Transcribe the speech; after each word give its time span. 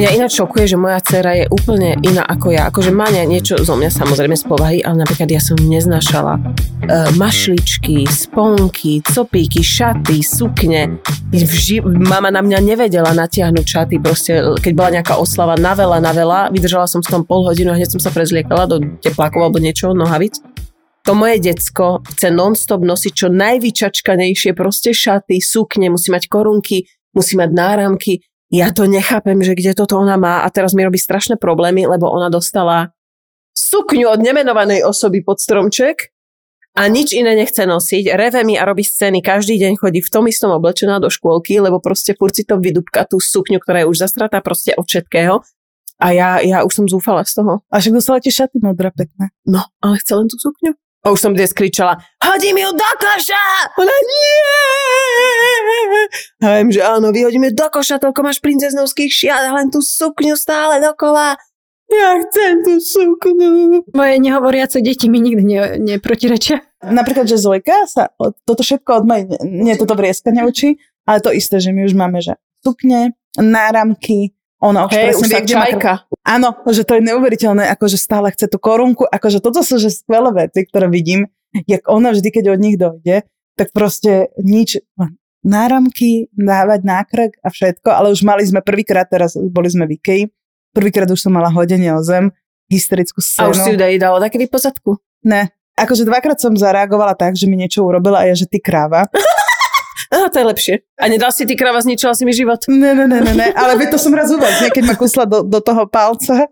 Mňa 0.00 0.16
ináč 0.16 0.40
šokuje, 0.40 0.64
že 0.64 0.80
moja 0.80 0.96
dcera 1.04 1.36
je 1.36 1.44
úplne 1.52 1.92
iná 2.00 2.24
ako 2.24 2.56
ja. 2.56 2.72
Akože 2.72 2.88
má 2.88 3.12
niečo 3.12 3.60
zo 3.60 3.76
mňa 3.76 3.92
samozrejme 3.92 4.32
z 4.32 4.48
povahy, 4.48 4.78
ale 4.80 5.04
napríklad 5.04 5.28
ja 5.28 5.44
som 5.44 5.60
neznášala 5.60 6.40
uh, 6.40 7.12
mašličky, 7.20 8.08
sponky, 8.08 9.04
copíky, 9.04 9.60
šaty, 9.60 10.24
sukne. 10.24 10.96
Vži- 11.36 11.84
mama 11.84 12.32
na 12.32 12.40
mňa 12.40 12.64
nevedela 12.64 13.12
natiahnuť 13.12 13.66
šaty, 13.68 14.00
proste 14.00 14.40
keď 14.64 14.72
bola 14.72 14.90
nejaká 14.96 15.20
oslava 15.20 15.60
na 15.60 15.76
veľa, 15.76 16.00
na 16.00 16.16
veľa, 16.16 16.48
vydržala 16.48 16.88
som 16.88 17.04
s 17.04 17.08
tom 17.12 17.20
pol 17.20 17.44
hodinu 17.44 17.68
a 17.68 17.76
hneď 17.76 17.92
som 17.92 18.00
sa 18.00 18.08
prezliekala 18.08 18.64
do 18.72 18.80
teplákov 19.04 19.52
alebo 19.52 19.60
niečo, 19.60 19.92
nohavic. 19.92 20.40
To 21.04 21.12
moje 21.12 21.44
decko 21.44 22.00
chce 22.08 22.32
non-stop 22.32 22.80
nosiť 22.88 23.12
čo 23.12 23.28
najvyčačkanejšie 23.28 24.56
proste 24.56 24.96
šaty, 24.96 25.44
sukne, 25.44 25.92
musí 25.92 26.08
mať 26.08 26.24
korunky, 26.24 26.88
musí 27.12 27.36
mať 27.36 27.52
náramky 27.52 28.24
ja 28.50 28.74
to 28.74 28.90
nechápem, 28.90 29.38
že 29.46 29.54
kde 29.54 29.78
toto 29.78 29.94
ona 29.94 30.18
má 30.18 30.42
a 30.42 30.48
teraz 30.50 30.74
mi 30.74 30.82
robí 30.82 30.98
strašné 30.98 31.38
problémy, 31.38 31.86
lebo 31.86 32.10
ona 32.10 32.26
dostala 32.26 32.90
sukňu 33.54 34.10
od 34.10 34.18
nemenovanej 34.18 34.82
osoby 34.82 35.22
pod 35.22 35.38
stromček 35.38 36.10
a 36.74 36.86
nič 36.86 37.14
iné 37.14 37.38
nechce 37.38 37.62
nosiť. 37.62 38.14
Reve 38.14 38.42
mi 38.42 38.58
a 38.58 38.66
robí 38.66 38.82
scény. 38.82 39.22
Každý 39.22 39.58
deň 39.58 39.78
chodí 39.78 40.02
v 40.02 40.10
tom 40.10 40.26
istom 40.26 40.50
oblečená 40.50 40.98
do 40.98 41.10
škôlky, 41.10 41.62
lebo 41.62 41.78
proste 41.78 42.14
furt 42.18 42.34
si 42.34 42.42
to 42.42 42.58
vydúbka 42.58 43.06
tú 43.06 43.22
sukňu, 43.22 43.62
ktorá 43.62 43.86
je 43.86 43.90
už 43.90 44.02
zastratá 44.02 44.42
proste 44.42 44.74
od 44.74 44.86
všetkého. 44.86 45.42
A 46.00 46.06
ja, 46.16 46.40
ja 46.40 46.64
už 46.64 46.72
som 46.72 46.86
zúfala 46.88 47.22
z 47.28 47.42
toho. 47.42 47.60
A 47.68 47.78
však 47.78 47.92
dostala 47.92 48.18
tie 48.24 48.32
šaty 48.32 48.58
modré 48.62 48.88
pekné. 48.90 49.30
No, 49.44 49.62
ale 49.84 50.00
chce 50.00 50.16
len 50.16 50.26
tú 50.26 50.40
sukňu. 50.40 50.72
A 51.00 51.16
už 51.16 51.18
som 51.20 51.32
dnes 51.32 51.56
kričala, 51.56 51.96
hodím 52.20 52.60
ju 52.60 52.76
do 52.76 52.90
koša! 53.00 53.72
Ona, 53.80 53.96
nie! 54.04 54.36
A 56.44 56.60
viem, 56.60 56.68
že 56.68 56.84
áno, 56.84 57.08
vyhodíme 57.08 57.56
do 57.56 57.66
koša, 57.72 57.96
toľko 57.96 58.20
máš 58.20 58.44
princeznovských 58.44 59.08
šiat, 59.08 59.48
len 59.48 59.72
tú 59.72 59.80
sukňu 59.80 60.36
stále 60.36 60.76
dokola. 60.76 61.40
Ja 61.88 62.20
chcem 62.20 62.60
tú 62.68 62.76
sukňu. 62.84 63.88
Moje 63.96 64.14
nehovoriace 64.20 64.84
deti 64.84 65.08
mi 65.08 65.24
nikdy 65.24 65.42
ne, 65.42 65.60
neprotirečia. 65.80 66.60
Napríklad, 66.84 67.24
že 67.24 67.40
Zojka 67.40 67.88
sa 67.88 68.12
toto 68.44 68.60
všetko 68.60 69.00
od 69.00 69.04
mojej, 69.08 69.24
nie 69.40 69.80
toto 69.80 69.96
vrieska 69.96 70.28
neučí, 70.36 70.84
ale 71.08 71.24
to 71.24 71.32
isté, 71.32 71.64
že 71.64 71.72
my 71.72 71.88
už 71.88 71.96
máme, 71.96 72.20
že 72.20 72.36
sukne, 72.60 73.16
náramky, 73.40 74.36
ona 74.60 74.86
už 74.86 74.92
hey, 74.92 75.04
presne 75.10 75.24
už 75.24 75.28
vie, 75.32 75.40
kde 75.48 75.56
Majka. 75.56 75.92
Áno, 76.20 76.48
že 76.68 76.84
to 76.84 77.00
je 77.00 77.02
neuveriteľné, 77.08 77.64
akože 77.72 77.96
stále 77.96 78.28
chce 78.30 78.46
tú 78.52 78.60
korunku, 78.60 79.08
akože 79.08 79.40
toto 79.40 79.64
sú 79.64 79.80
že 79.80 79.88
skvelé 79.88 80.46
veci, 80.46 80.68
ktoré 80.68 80.86
vidím, 80.92 81.32
jak 81.64 81.88
ona 81.88 82.12
vždy, 82.12 82.28
keď 82.28 82.44
od 82.52 82.60
nich 82.60 82.76
dojde, 82.76 83.24
tak 83.56 83.72
proste 83.72 84.28
nič, 84.36 84.78
náramky, 85.40 86.28
dávať 86.36 86.80
nákrek 86.84 87.32
a 87.40 87.48
všetko, 87.48 87.88
ale 87.88 88.12
už 88.12 88.20
mali 88.20 88.44
sme 88.44 88.60
prvýkrát, 88.60 89.08
teraz 89.08 89.34
boli 89.36 89.72
sme 89.72 89.88
v 89.88 89.96
Ikei, 89.96 90.20
prvýkrát 90.76 91.08
už 91.08 91.24
som 91.24 91.32
mala 91.32 91.48
hodenie 91.48 91.90
o 91.96 92.04
zem, 92.04 92.28
hysterickú 92.68 93.24
scénu. 93.24 93.48
A 93.48 93.52
už 93.52 93.58
si 93.64 93.70
ju 93.72 93.78
dalo 93.98 94.20
také 94.20 94.36
vypozadku? 94.36 95.00
Ne, 95.24 95.48
akože 95.80 96.04
dvakrát 96.04 96.36
som 96.36 96.52
zareagovala 96.52 97.16
tak, 97.16 97.34
že 97.34 97.48
mi 97.48 97.56
niečo 97.56 97.80
urobila 97.80 98.22
a 98.22 98.28
ja, 98.28 98.36
že 98.36 98.44
ty 98.44 98.60
kráva. 98.60 99.08
Á, 100.10 100.26
to 100.26 100.42
je 100.42 100.46
lepšie. 100.46 100.74
A 100.98 101.06
nedal 101.06 101.30
si 101.30 101.46
ty 101.46 101.54
krava, 101.54 101.78
zničila 101.78 102.18
si 102.18 102.26
mi 102.26 102.34
život. 102.34 102.66
Ne, 102.66 102.98
ne, 102.98 103.06
ne, 103.06 103.22
ne, 103.22 103.30
ne. 103.30 103.48
ale 103.54 103.78
to 103.86 103.94
som 103.94 104.10
raz 104.10 104.26
uvedla, 104.34 104.74
keď 104.74 104.84
ma 104.90 104.94
kusla 104.98 105.22
do, 105.22 105.46
do 105.46 105.62
toho 105.62 105.86
palca. 105.86 106.50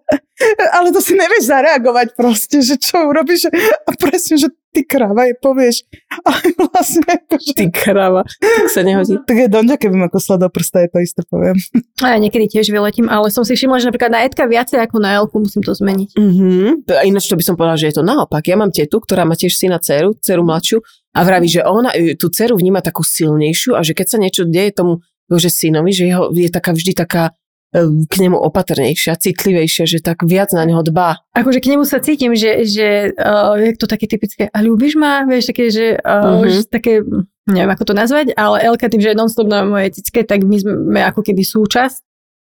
ale 0.78 0.94
to 0.94 1.03
si 1.03 1.19
nevieš 1.19 1.50
zareagovať 1.50 2.15
proste, 2.15 2.62
že 2.62 2.78
čo 2.78 3.10
urobíš. 3.10 3.50
A 3.83 3.91
presne, 3.99 4.38
že 4.38 4.49
ty 4.71 4.87
krava 4.87 5.27
je 5.27 5.34
povieš. 5.34 5.83
Ale 6.22 6.55
vlastne 6.55 7.03
akože... 7.03 7.59
Ty 7.59 7.66
krava, 7.75 8.22
tak 8.38 8.71
sa 8.71 8.87
nehodí. 8.87 9.19
Tak 9.27 9.37
je 9.37 9.49
Donďa, 9.50 9.75
keby 9.75 10.06
ma 10.06 10.09
kusla 10.09 10.38
do 10.38 10.47
prsta, 10.47 10.87
je 10.87 10.94
to 10.94 10.99
isté 11.03 11.27
poviem. 11.27 11.59
A 11.99 12.15
ja 12.15 12.19
niekedy 12.22 12.47
tiež 12.47 12.71
vyletím, 12.71 13.10
ale 13.10 13.34
som 13.34 13.43
si 13.43 13.59
všimla, 13.59 13.83
že 13.83 13.91
napríklad 13.91 14.15
na 14.15 14.22
Edka 14.22 14.47
viacej 14.47 14.78
ako 14.78 15.03
na 15.03 15.19
Elku 15.19 15.43
musím 15.43 15.66
to 15.66 15.75
zmeniť. 15.75 16.15
Mm-hmm. 16.15 16.94
Ináč 17.03 17.27
to 17.27 17.34
by 17.34 17.43
som 17.43 17.59
povedala, 17.59 17.75
že 17.75 17.91
je 17.91 17.99
to 17.99 18.06
naopak. 18.06 18.47
Ja 18.47 18.54
mám 18.54 18.71
tetu, 18.71 19.03
ktorá 19.03 19.27
má 19.27 19.34
tiež 19.34 19.59
syna 19.59 19.83
dceru, 19.83 20.15
dceru 20.22 20.47
mladšiu 20.47 20.78
a 21.19 21.21
vraví, 21.27 21.51
že 21.51 21.67
ona 21.67 21.91
tú 22.15 22.31
dceru 22.31 22.55
vníma 22.55 22.79
takú 22.79 23.03
silnejšiu 23.03 23.75
a 23.75 23.83
že 23.83 23.99
keď 23.99 24.06
sa 24.06 24.19
niečo 24.23 24.47
deje 24.47 24.71
tomu 24.71 25.03
že 25.37 25.53
synovi, 25.53 25.93
že 25.93 26.09
jeho, 26.09 26.33
je 26.33 26.49
taká 26.49 26.73
vždy 26.73 26.97
taká 26.97 27.37
e, 27.77 27.84
k 28.09 28.15
nemu 28.17 28.41
opatrnejšia, 28.41 29.21
citlivejšia, 29.21 29.84
že 29.84 29.99
tak 30.01 30.25
viac 30.25 30.49
na 30.57 30.65
neho 30.65 30.81
dbá. 30.81 31.21
Akože 31.37 31.61
k 31.61 31.77
nemu 31.77 31.84
sa 31.84 32.01
cítim, 32.01 32.33
že, 32.33 32.65
že 32.65 33.12
uh, 33.12 33.53
je 33.61 33.77
to 33.77 33.84
také 33.84 34.09
typické, 34.09 34.49
a 34.49 34.59
ľúbiš 34.65 34.97
ma? 34.97 35.28
Vieš, 35.28 35.53
také, 35.53 35.69
že, 35.69 36.01
uh, 36.01 36.41
uh-huh. 36.41 36.65
také, 36.65 37.05
neviem 37.45 37.69
ako 37.69 37.93
to 37.93 37.95
nazvať, 37.99 38.33
ale 38.41 38.65
Elka 38.65 38.89
tým, 38.89 39.05
že 39.05 39.12
je 39.12 39.21
non-stop 39.21 39.53
na 39.53 39.69
mojej 39.69 40.01
cicke, 40.01 40.25
tak 40.25 40.49
my 40.49 40.57
sme 40.57 41.01
ako 41.05 41.21
keby 41.21 41.45
súčasť. 41.45 42.01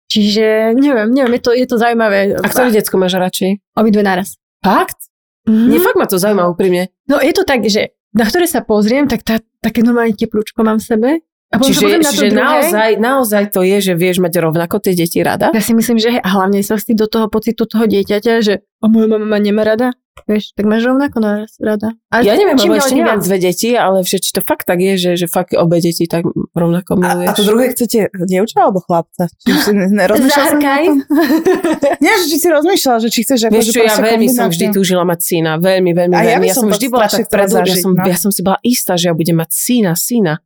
Čiže 0.10 0.76
neviem, 0.76 1.14
neviem, 1.14 1.38
je 1.38 1.42
to, 1.46 1.52
je 1.54 1.68
to 1.70 1.78
zaujímavé. 1.78 2.36
A 2.36 2.50
ktoré 2.50 2.74
decko 2.74 2.98
máš 2.98 3.16
radšej? 3.16 3.62
Obidve 3.78 4.02
naraz. 4.04 4.42
Fakt? 4.60 5.08
Mm-hmm. 5.48 5.70
Nie, 5.70 5.80
fakt 5.80 5.98
ma 6.02 6.10
to 6.10 6.20
zaujíma 6.20 6.52
úprimne. 6.52 6.92
No 7.08 7.22
je 7.24 7.32
to 7.32 7.48
tak, 7.48 7.64
že 7.64 7.96
na 8.12 8.24
ktoré 8.28 8.46
sa 8.48 8.64
pozriem, 8.64 9.08
tak 9.08 9.24
tá, 9.24 9.40
také 9.64 9.84
normálne 9.84 10.16
teplúčko 10.16 10.64
mám 10.64 10.80
v 10.80 10.88
sebe. 10.88 11.10
A 11.52 11.60
čiže 11.60 12.00
na 12.00 12.08
čiže 12.08 12.28
naozaj, 12.32 12.90
naozaj 12.96 13.44
to 13.52 13.60
je, 13.68 13.92
že 13.92 13.94
vieš 14.00 14.24
mať 14.24 14.40
rovnako 14.40 14.80
tie 14.80 14.96
deti 14.96 15.20
rada? 15.20 15.52
Ja 15.52 15.60
si 15.60 15.76
myslím, 15.76 16.00
že 16.00 16.16
a 16.16 16.30
hlavne 16.32 16.64
sa 16.64 16.80
si 16.80 16.96
do 16.96 17.12
toho 17.12 17.28
pocitu 17.28 17.68
toho 17.68 17.92
dieťaťa, 17.92 18.34
že 18.40 18.64
a 18.80 18.88
moja 18.88 19.12
mama 19.12 19.28
ma 19.28 19.36
nemá 19.36 19.68
rada. 19.68 19.92
Vieš, 20.28 20.54
tak 20.56 20.68
máš 20.68 20.88
rovnako 20.88 21.24
naraz 21.24 21.56
rada. 21.60 21.96
A 22.12 22.24
ja 22.24 22.36
neviem, 22.36 22.56
lebo 22.56 22.76
ešte 22.76 23.00
nemám 23.00 23.24
dve 23.24 23.40
deti, 23.40 23.76
ale 23.76 24.04
všetci 24.04 24.38
to 24.38 24.42
fakt 24.44 24.68
tak 24.68 24.80
je, 24.84 24.94
že, 25.00 25.12
že 25.16 25.28
fakt 25.28 25.56
obe 25.56 25.80
deti 25.80 26.04
tak 26.08 26.28
rovnako 26.52 27.00
miluješ. 27.00 27.28
A, 27.28 27.32
a 27.32 27.36
to 27.36 27.44
druhé 27.48 27.66
chcete 27.72 28.12
dievča 28.28 28.60
alebo 28.68 28.84
chlapca? 28.84 29.32
Či 29.40 29.52
si 29.52 29.72
Zahrkaj. 30.36 30.84
Nie, 32.04 32.14
že 32.22 32.26
či 32.28 32.38
si 32.44 32.48
rozmýšľala, 32.52 32.98
že 33.08 33.10
či 33.12 33.20
chceš... 33.24 33.40
Vieš 33.50 33.72
čo, 33.72 33.82
ja 33.84 33.96
veľmi 34.00 34.28
som 34.32 34.52
vždy 34.52 34.72
túžila 34.76 35.08
mať 35.08 35.20
syna. 35.20 35.52
Veľmi, 35.60 35.92
veľmi, 35.96 36.16
a 36.16 36.22
veľmi. 36.24 36.48
Ja, 36.48 36.54
ja 36.54 36.56
som 36.56 36.68
vždy 36.68 36.88
bola 36.92 37.08
tak 37.08 37.28
predu, 37.32 37.60
ja 37.64 37.76
som, 37.80 37.92
no? 37.96 38.04
ja 38.04 38.18
som 38.20 38.32
si 38.36 38.40
bola 38.44 38.60
istá, 38.68 39.00
že 39.00 39.10
ja 39.10 39.14
budem 39.16 39.40
mať 39.40 39.52
syna, 39.52 39.96
syna. 39.96 40.44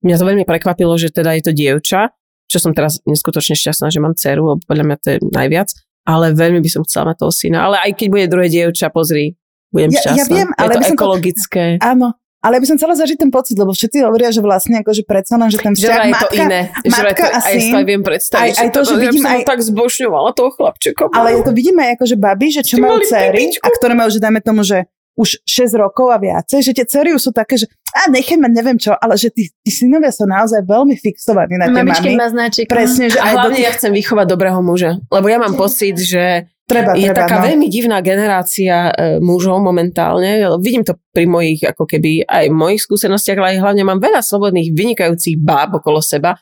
Mňa 0.00 0.16
to 0.16 0.24
veľmi 0.24 0.44
prekvapilo, 0.48 0.96
že 0.96 1.12
teda 1.12 1.36
je 1.36 1.42
to 1.44 1.52
dievča, 1.52 2.12
čo 2.48 2.58
som 2.58 2.72
teraz 2.72 2.98
neskutočne 3.04 3.54
šťastná, 3.54 3.92
že 3.92 4.00
mám 4.00 4.16
dceru, 4.16 4.56
lebo 4.56 4.60
podľa 4.64 4.84
mňa 4.88 4.96
to 4.98 5.08
je 5.12 5.18
najviac, 5.28 5.68
ale 6.08 6.32
veľmi 6.32 6.58
by 6.64 6.70
som 6.72 6.82
chcela 6.88 7.12
mať 7.12 7.16
toho 7.22 7.32
syna. 7.32 7.58
Ale 7.68 7.76
aj 7.84 7.92
keď 7.94 8.06
bude 8.08 8.26
druhé 8.26 8.48
dievča, 8.48 8.88
pozri, 8.90 9.38
budem 9.70 9.92
ja, 9.94 10.00
šťastná. 10.02 10.18
Ja 10.18 10.24
viem, 10.26 10.48
ale 10.56 10.70
je 10.72 10.76
to 10.76 10.80
ekologické. 10.96 11.64
To, 11.78 11.84
áno, 11.84 12.08
ale 12.40 12.56
by 12.56 12.66
som 12.72 12.76
chcela 12.80 12.96
zažiť 12.96 13.20
ten 13.20 13.28
pocit, 13.28 13.52
lebo 13.52 13.76
všetci 13.76 14.00
hovoria, 14.00 14.32
že 14.32 14.40
vlastne 14.40 14.80
akože 14.80 15.04
predsa 15.04 15.36
len, 15.36 15.52
že 15.52 15.60
ten 15.60 15.76
vzťah 15.76 15.92
že 15.92 16.08
matka, 16.08 16.24
to 16.24 16.28
iné. 16.40 16.60
matka 16.88 17.26
že 17.28 17.32
a 17.36 17.38
syn. 17.44 17.52
Aj 17.52 17.60
to 17.68 17.78
viem 17.84 18.02
predstaviť. 18.02 18.54
Aj, 18.56 18.62
aj 18.64 18.68
to, 18.72 18.80
že, 18.80 18.88
že 18.88 18.94
vidím, 18.96 19.24
aj, 19.28 19.40
tak 19.44 19.58
zbošňovala 19.60 20.30
toho 20.32 20.50
chlapčeka. 20.56 21.02
Ale 21.12 21.36
ja 21.36 21.40
to 21.44 21.52
vidím 21.52 21.76
aj 21.84 22.00
akože 22.00 22.16
baby, 22.16 22.48
že 22.48 22.62
čo 22.64 22.80
majú 22.80 22.96
céry 23.04 23.52
a 23.60 23.68
ktoré 23.68 23.92
majú, 23.92 24.08
že 24.08 24.20
dajme 24.24 24.40
tomu, 24.40 24.64
že 24.64 24.88
už 25.18 25.42
6 25.42 25.74
rokov 25.76 26.10
a 26.14 26.18
viacej, 26.18 26.60
že 26.62 26.72
tie 26.72 26.86
cery 26.86 27.10
sú 27.18 27.34
také, 27.34 27.58
že 27.58 27.66
a 27.90 28.06
nechaj 28.06 28.38
ma 28.38 28.46
neviem 28.46 28.78
čo, 28.78 28.94
ale 28.94 29.18
že 29.18 29.34
tí, 29.34 29.50
tí 29.50 29.70
synovia 29.74 30.14
sú 30.14 30.24
naozaj 30.24 30.62
veľmi 30.62 30.94
fixovaní 30.94 31.58
na 31.58 31.66
tie 31.66 31.82
Mamičky 31.82 32.14
má 32.14 32.30
značík. 32.30 32.70
Presne, 32.70 33.10
že 33.10 33.18
a 33.18 33.30
aj 33.30 33.34
hlavne 33.34 33.58
tých... 33.58 33.66
ja 33.66 33.72
chcem 33.74 33.92
vychovať 33.92 34.26
dobrého 34.30 34.60
muža, 34.62 35.02
lebo 35.10 35.26
ja 35.26 35.42
mám 35.42 35.58
pocit, 35.58 35.98
že 35.98 36.46
treba, 36.70 36.94
je 36.94 37.10
treba, 37.10 37.26
taká 37.26 37.36
no. 37.42 37.44
veľmi 37.50 37.66
divná 37.66 37.98
generácia 37.98 38.94
e, 38.94 39.18
mužov 39.18 39.58
momentálne. 39.58 40.46
Vidím 40.62 40.86
to 40.86 40.94
pri 41.10 41.26
mojich, 41.26 41.66
ako 41.66 41.84
keby 41.84 42.24
aj 42.30 42.46
mojich 42.54 42.80
skúsenostiach, 42.86 43.38
ale 43.42 43.58
aj 43.58 43.62
hlavne 43.66 43.82
mám 43.82 43.98
veľa 43.98 44.22
slobodných, 44.22 44.70
vynikajúcich 44.70 45.42
báb 45.42 45.82
okolo 45.82 45.98
seba. 45.98 46.38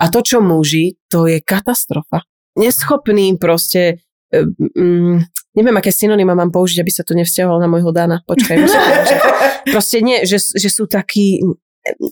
A 0.00 0.04
to, 0.12 0.20
čo 0.20 0.44
muži, 0.44 1.00
to 1.08 1.24
je 1.28 1.40
katastrofa. 1.40 2.24
Neschopný 2.60 3.40
proste 3.40 4.04
e, 4.28 4.44
mm, 4.76 5.39
neviem, 5.56 5.76
aké 5.76 5.90
synonyma 5.90 6.38
mám 6.38 6.50
použiť, 6.54 6.82
aby 6.82 6.92
sa 6.92 7.02
to 7.02 7.18
nevzťahovalo 7.18 7.58
na 7.58 7.68
môjho 7.70 7.90
Dana. 7.90 8.22
Počkaj, 8.26 8.56
musím, 8.58 8.80
že, 9.10 9.16
proste 9.70 9.98
nie, 10.02 10.22
že, 10.22 10.38
že 10.38 10.68
sú 10.70 10.86
takí 10.86 11.42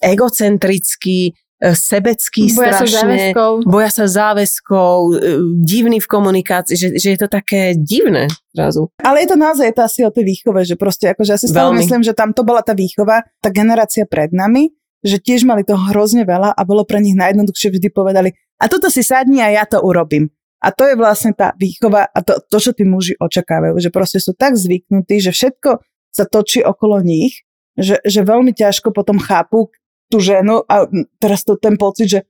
egocentrickí, 0.00 1.20
e, 1.30 1.70
sebecký 1.74 2.50
boja 2.56 2.82
strašne, 2.82 2.88
sa 2.88 3.00
záväzkov. 3.04 3.52
boja 3.68 3.90
sa 3.92 4.06
záväzkov, 4.08 4.96
e, 4.98 5.14
divný 5.62 5.98
v 6.00 6.08
komunikácii, 6.08 6.74
že, 6.74 6.88
že 6.96 7.08
je 7.14 7.18
to 7.20 7.28
také 7.28 7.76
divné 7.76 8.26
zrazu. 8.56 8.90
Ale 9.04 9.22
je 9.22 9.28
to 9.28 9.36
naozaj 9.36 9.66
je 9.68 9.76
to 9.76 9.82
asi 9.84 10.00
o 10.02 10.10
tej 10.10 10.24
výchove, 10.24 10.60
že 10.64 10.74
proste 10.74 11.12
akože 11.12 11.30
ja 11.30 11.38
si 11.38 11.46
stále 11.46 11.70
Veľmi. 11.70 11.80
myslím, 11.84 12.02
že 12.02 12.16
tam 12.16 12.32
to 12.32 12.42
bola 12.42 12.64
tá 12.64 12.72
výchova, 12.72 13.22
tá 13.44 13.52
generácia 13.52 14.08
pred 14.08 14.32
nami, 14.32 14.72
že 15.04 15.22
tiež 15.22 15.46
mali 15.46 15.62
toho 15.62 15.78
hrozne 15.94 16.26
veľa 16.26 16.56
a 16.56 16.60
bolo 16.66 16.82
pre 16.82 16.98
nich 16.98 17.14
najjednoduchšie 17.14 17.70
vždy 17.70 17.88
povedali 17.94 18.34
a 18.58 18.66
toto 18.66 18.90
si 18.90 19.06
sadni 19.06 19.38
a 19.38 19.54
ja 19.54 19.64
to 19.68 19.78
urobím. 19.78 20.34
A 20.58 20.74
to 20.74 20.82
je 20.86 20.98
vlastne 20.98 21.30
tá 21.34 21.54
výchova 21.54 22.10
a 22.10 22.18
to, 22.22 22.42
to, 22.50 22.58
čo 22.58 22.70
tí 22.74 22.82
muži 22.82 23.14
očakávajú, 23.18 23.78
že 23.78 23.94
proste 23.94 24.18
sú 24.18 24.34
tak 24.34 24.58
zvyknutí, 24.58 25.22
že 25.22 25.30
všetko 25.30 25.78
sa 26.10 26.24
točí 26.26 26.58
okolo 26.66 26.98
nich, 26.98 27.46
že, 27.78 28.02
že 28.02 28.26
veľmi 28.26 28.50
ťažko 28.50 28.90
potom 28.90 29.22
chápu 29.22 29.70
tú 30.10 30.18
ženu 30.18 30.66
a 30.66 30.90
teraz 31.22 31.46
to 31.46 31.54
ten 31.54 31.78
pocit, 31.78 32.10
že 32.10 32.20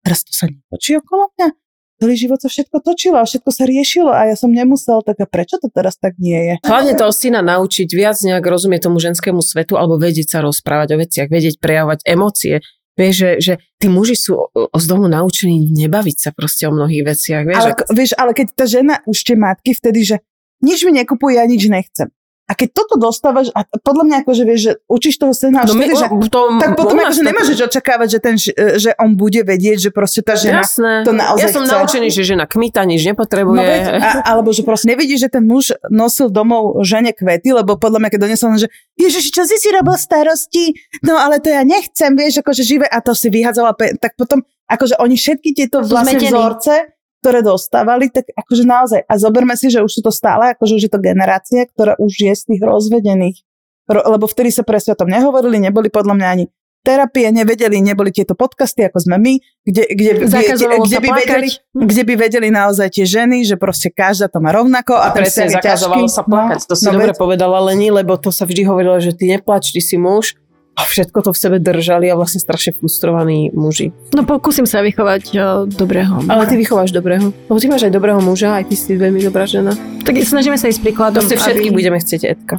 teraz 0.00 0.24
to 0.24 0.32
sa 0.32 0.48
netočí 0.48 0.96
okolo 0.96 1.28
mňa. 1.36 1.48
Celý 1.94 2.14
život 2.18 2.42
sa 2.42 2.50
všetko 2.50 2.82
točilo 2.82 3.22
a 3.22 3.28
všetko 3.28 3.50
sa 3.54 3.64
riešilo 3.70 4.10
a 4.10 4.26
ja 4.26 4.34
som 4.34 4.50
nemusel, 4.50 4.98
tak 5.06 5.22
a 5.22 5.30
prečo 5.30 5.62
to 5.62 5.70
teraz 5.70 5.94
tak 5.94 6.18
nie 6.18 6.36
je? 6.36 6.54
Hlavne 6.66 6.98
toho 6.98 7.14
syna 7.14 7.38
naučiť 7.38 7.86
viac 7.94 8.18
nejak 8.18 8.42
rozumieť 8.42 8.90
tomu 8.90 8.98
ženskému 8.98 9.38
svetu 9.38 9.78
alebo 9.78 9.94
vedieť 9.94 10.26
sa 10.26 10.38
rozprávať 10.42 10.88
o 10.90 11.00
veciach, 11.00 11.30
vedieť 11.30 11.62
prejavovať 11.62 12.02
emócie, 12.02 12.66
Vieš, 12.94 13.14
že, 13.14 13.30
že 13.42 13.52
tí 13.82 13.90
muži 13.90 14.14
sú 14.14 14.54
z 14.54 14.84
domu 14.86 15.10
naučení 15.10 15.66
nebaviť 15.74 16.16
sa 16.16 16.30
proste 16.30 16.70
o 16.70 16.72
mnohých 16.72 17.02
veciach. 17.10 17.42
Vieš, 17.42 17.58
ale, 17.58 17.70
ak... 17.74 17.80
vieš, 17.90 18.10
ale 18.14 18.30
keď 18.30 18.46
tá 18.54 18.64
žena 18.70 18.94
už 19.02 19.18
tie 19.26 19.34
matky 19.34 19.74
vtedy, 19.74 20.00
že 20.06 20.16
nič 20.62 20.86
mi 20.86 20.94
nekupuje, 20.94 21.36
ja 21.36 21.44
nič 21.44 21.66
nechcem. 21.66 22.14
A 22.44 22.52
keď 22.52 22.76
toto 22.76 23.00
dostávaš, 23.00 23.48
a 23.56 23.64
podľa 23.64 24.04
mňa 24.04 24.16
akože 24.20 24.42
vieš, 24.44 24.60
že 24.60 24.72
učíš 24.84 25.16
toho 25.16 25.32
syna, 25.32 25.64
no 25.64 25.72
vtedy, 25.72 25.96
že, 25.96 26.06
to, 26.28 26.40
tak 26.60 26.76
potom 26.76 27.00
akože 27.00 27.24
nemáš 27.24 27.56
očakávať, 27.56 28.08
že, 28.12 28.18
ten, 28.20 28.36
že 28.76 28.92
on 29.00 29.16
bude 29.16 29.40
vedieť, 29.48 29.88
že 29.88 29.90
proste 29.90 30.20
tá 30.20 30.36
žena 30.36 30.60
Jasné. 30.60 31.08
to 31.08 31.16
naozaj 31.16 31.40
Ja 31.40 31.48
som 31.48 31.64
chce. 31.64 31.72
naučený, 31.72 32.08
že 32.12 32.20
žena 32.20 32.44
kmita 32.44 32.84
nič 32.84 33.00
nepotrebuje. 33.08 33.56
No, 33.56 33.64
veď, 33.64 33.84
a, 33.96 34.08
alebo 34.28 34.52
že 34.52 34.60
proste 34.60 34.92
nevidíš, 34.92 35.24
že 35.24 35.40
ten 35.40 35.44
muž 35.48 35.72
nosil 35.88 36.28
domov 36.28 36.84
žene 36.84 37.16
kvety, 37.16 37.48
lebo 37.56 37.80
podľa 37.80 38.04
mňa, 38.04 38.08
keď 38.12 38.20
donesol, 38.28 38.60
že 38.60 38.68
Ježiši, 39.00 39.30
čo 39.32 39.48
si 39.48 39.56
si 39.56 39.72
robil 39.72 39.96
starosti? 39.96 40.76
No 41.00 41.16
ale 41.16 41.40
to 41.40 41.48
ja 41.48 41.64
nechcem, 41.64 42.12
vieš, 42.12 42.44
akože 42.44 42.60
živé 42.60 42.84
a 42.84 43.00
to 43.00 43.16
si 43.16 43.32
vyhádzala, 43.32 43.72
tak 43.96 44.20
potom 44.20 44.44
akože 44.68 45.00
oni 45.00 45.16
všetky 45.16 45.56
tieto 45.56 45.80
vlastne 45.80 46.20
vzorce 46.20 46.93
ktoré 47.24 47.40
dostávali, 47.40 48.12
tak 48.12 48.28
akože 48.36 48.68
naozaj, 48.68 49.00
a 49.08 49.14
zoberme 49.16 49.56
si, 49.56 49.72
že 49.72 49.80
už 49.80 49.88
sú 49.88 50.00
to 50.04 50.12
stále, 50.12 50.52
akože 50.52 50.76
už 50.76 50.82
je 50.84 50.92
to 50.92 51.00
generácia, 51.00 51.64
ktorá 51.64 51.96
už 51.96 52.12
je 52.20 52.32
z 52.36 52.42
tých 52.52 52.60
rozvedených. 52.60 53.40
Lebo 53.88 54.28
vtedy 54.28 54.52
sa 54.52 54.60
presne 54.60 54.92
o 54.92 55.00
tom 55.00 55.08
nehovorili, 55.08 55.56
neboli 55.56 55.88
podľa 55.88 56.20
mňa 56.20 56.28
ani 56.28 56.44
terapie, 56.84 57.32
nevedeli, 57.32 57.80
neboli 57.80 58.12
tieto 58.12 58.36
podcasty, 58.36 58.84
ako 58.84 59.00
sme 59.00 59.16
my, 59.16 59.34
kde, 59.64 59.88
kde, 59.88 60.10
kde, 60.20 60.36
kde, 60.84 60.98
by, 61.00 61.10
vedeli, 61.16 61.48
kde 61.72 62.02
by 62.04 62.14
vedeli 62.20 62.48
naozaj 62.52 62.92
tie 62.92 63.08
ženy, 63.08 63.48
že 63.48 63.56
proste 63.56 63.88
každá 63.88 64.28
to 64.28 64.44
má 64.44 64.52
rovnako 64.52 65.00
a, 65.00 65.08
a 65.08 65.16
presne 65.16 65.48
zakazovalo 65.48 66.04
sa 66.12 66.28
plakať. 66.28 66.60
No, 66.60 66.68
to 66.68 66.74
si 66.76 66.84
no, 66.84 66.92
dobre 66.92 67.16
veď... 67.16 67.20
povedala 67.24 67.56
Leni, 67.72 67.88
lebo 67.88 68.20
to 68.20 68.28
sa 68.28 68.44
vždy 68.44 68.68
hovorilo, 68.68 69.00
že 69.00 69.16
ty 69.16 69.32
neplač, 69.32 69.72
ty 69.72 69.80
si 69.80 69.96
muž 69.96 70.36
a 70.74 70.82
všetko 70.82 71.18
to 71.22 71.30
v 71.30 71.38
sebe 71.38 71.56
držali 71.62 72.10
a 72.10 72.18
vlastne 72.18 72.42
strašne 72.42 72.74
frustrovaní 72.74 73.54
muži. 73.54 73.94
No 74.10 74.26
pokúsim 74.26 74.66
sa 74.66 74.82
vychovať 74.82 75.22
o, 75.34 75.36
dobrého. 75.70 76.26
Ale 76.26 76.50
ty 76.50 76.58
vychováš 76.58 76.90
dobrého. 76.90 77.30
Lebo 77.30 77.58
ty 77.62 77.70
máš 77.70 77.86
aj 77.86 77.94
dobrého 77.94 78.18
muža, 78.18 78.58
aj 78.58 78.70
ty 78.70 78.74
si 78.74 78.98
veľmi 78.98 79.22
dobrá 79.22 79.46
žena. 79.46 79.78
Tak 80.02 80.18
snažíme 80.18 80.58
sa 80.58 80.66
ísť 80.66 80.82
príkladom. 80.82 81.22
Proste 81.22 81.38
všetky 81.38 81.70
aby... 81.70 81.76
budeme 81.78 81.98
chcieť 82.02 82.22
Edka. 82.26 82.56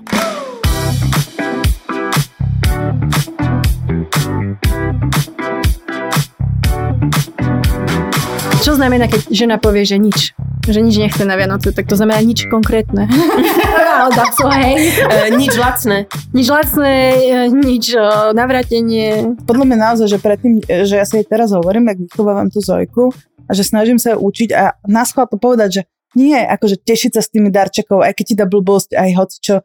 Čo 8.64 8.78
znamená, 8.80 9.10
keď 9.10 9.28
žena 9.34 9.56
povie, 9.58 9.84
že 9.84 9.98
nič? 9.98 10.36
že 10.72 10.82
nič 10.82 10.98
nechce 10.98 11.22
na 11.26 11.38
Vianoce, 11.38 11.70
tak 11.70 11.86
to 11.86 11.94
znamená 11.94 12.22
nič 12.26 12.50
konkrétne. 12.50 13.06
so, 14.38 14.50
hej. 14.50 14.98
E, 14.98 15.30
nič 15.38 15.54
lacné. 15.58 16.10
Nič 16.34 16.48
lacné, 16.50 16.94
e, 17.14 17.54
nič 17.54 17.94
o, 17.94 18.34
navratenie. 18.34 19.38
Podľa 19.46 19.66
mňa 19.66 19.78
naozaj, 19.78 20.08
že 20.10 20.18
predtým, 20.18 20.62
e, 20.66 20.86
že 20.86 20.98
ja 20.98 21.06
sa 21.06 21.22
jej 21.22 21.28
teraz 21.28 21.54
hovorím, 21.54 21.94
ak 21.94 21.98
vychovávam 22.10 22.50
tú 22.50 22.66
Zojku 22.66 23.14
a 23.46 23.52
že 23.54 23.62
snažím 23.62 24.02
sa 24.02 24.18
ju 24.18 24.26
učiť 24.26 24.50
a 24.58 24.74
nás 24.90 25.14
to 25.14 25.38
povedať, 25.38 25.70
že 25.70 25.82
nie, 26.16 26.40
akože 26.40 26.80
tešiť 26.82 27.12
sa 27.20 27.22
s 27.22 27.30
tými 27.30 27.52
darčekov, 27.52 28.02
aj 28.02 28.16
keď 28.16 28.26
ti 28.26 28.36
dá 28.40 28.46
blbosť, 28.48 28.96
aj 28.96 29.10
hoci 29.20 29.38
čo, 29.44 29.56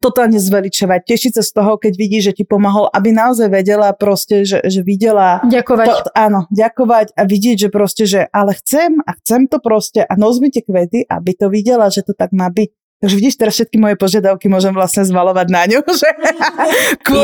totálne 0.00 0.40
zveličovať, 0.40 1.00
tešiť 1.04 1.32
sa 1.36 1.42
z 1.44 1.50
toho, 1.52 1.76
keď 1.76 1.92
vidí, 1.94 2.18
že 2.24 2.32
ti 2.32 2.48
pomohol, 2.48 2.88
aby 2.90 3.12
naozaj 3.12 3.52
vedela 3.52 3.92
proste, 3.92 4.48
že, 4.48 4.64
že 4.64 4.80
videla... 4.80 5.44
Ďakovať. 5.44 5.86
To, 5.86 5.94
áno, 6.16 6.40
ďakovať 6.48 7.12
a 7.14 7.22
vidieť, 7.28 7.56
že 7.56 7.68
proste, 7.68 8.08
že 8.08 8.24
ale 8.32 8.56
chcem 8.56 9.04
a 9.04 9.12
chcem 9.20 9.44
to 9.44 9.60
proste 9.60 10.00
a 10.00 10.12
nos 10.16 10.40
mi 10.40 10.48
tie 10.48 10.64
kvety, 10.64 11.04
aby 11.04 11.30
to 11.36 11.52
videla, 11.52 11.92
že 11.92 12.00
to 12.00 12.16
tak 12.16 12.32
má 12.32 12.48
byť. 12.48 12.79
Takže 13.00 13.16
vidíš, 13.16 13.40
teraz 13.40 13.56
všetky 13.56 13.80
moje 13.80 13.96
požiadavky 13.96 14.44
môžem 14.52 14.76
vlastne 14.76 15.08
zvalovať 15.08 15.46
na 15.48 15.64
ňu, 15.64 15.80
že 16.04 16.08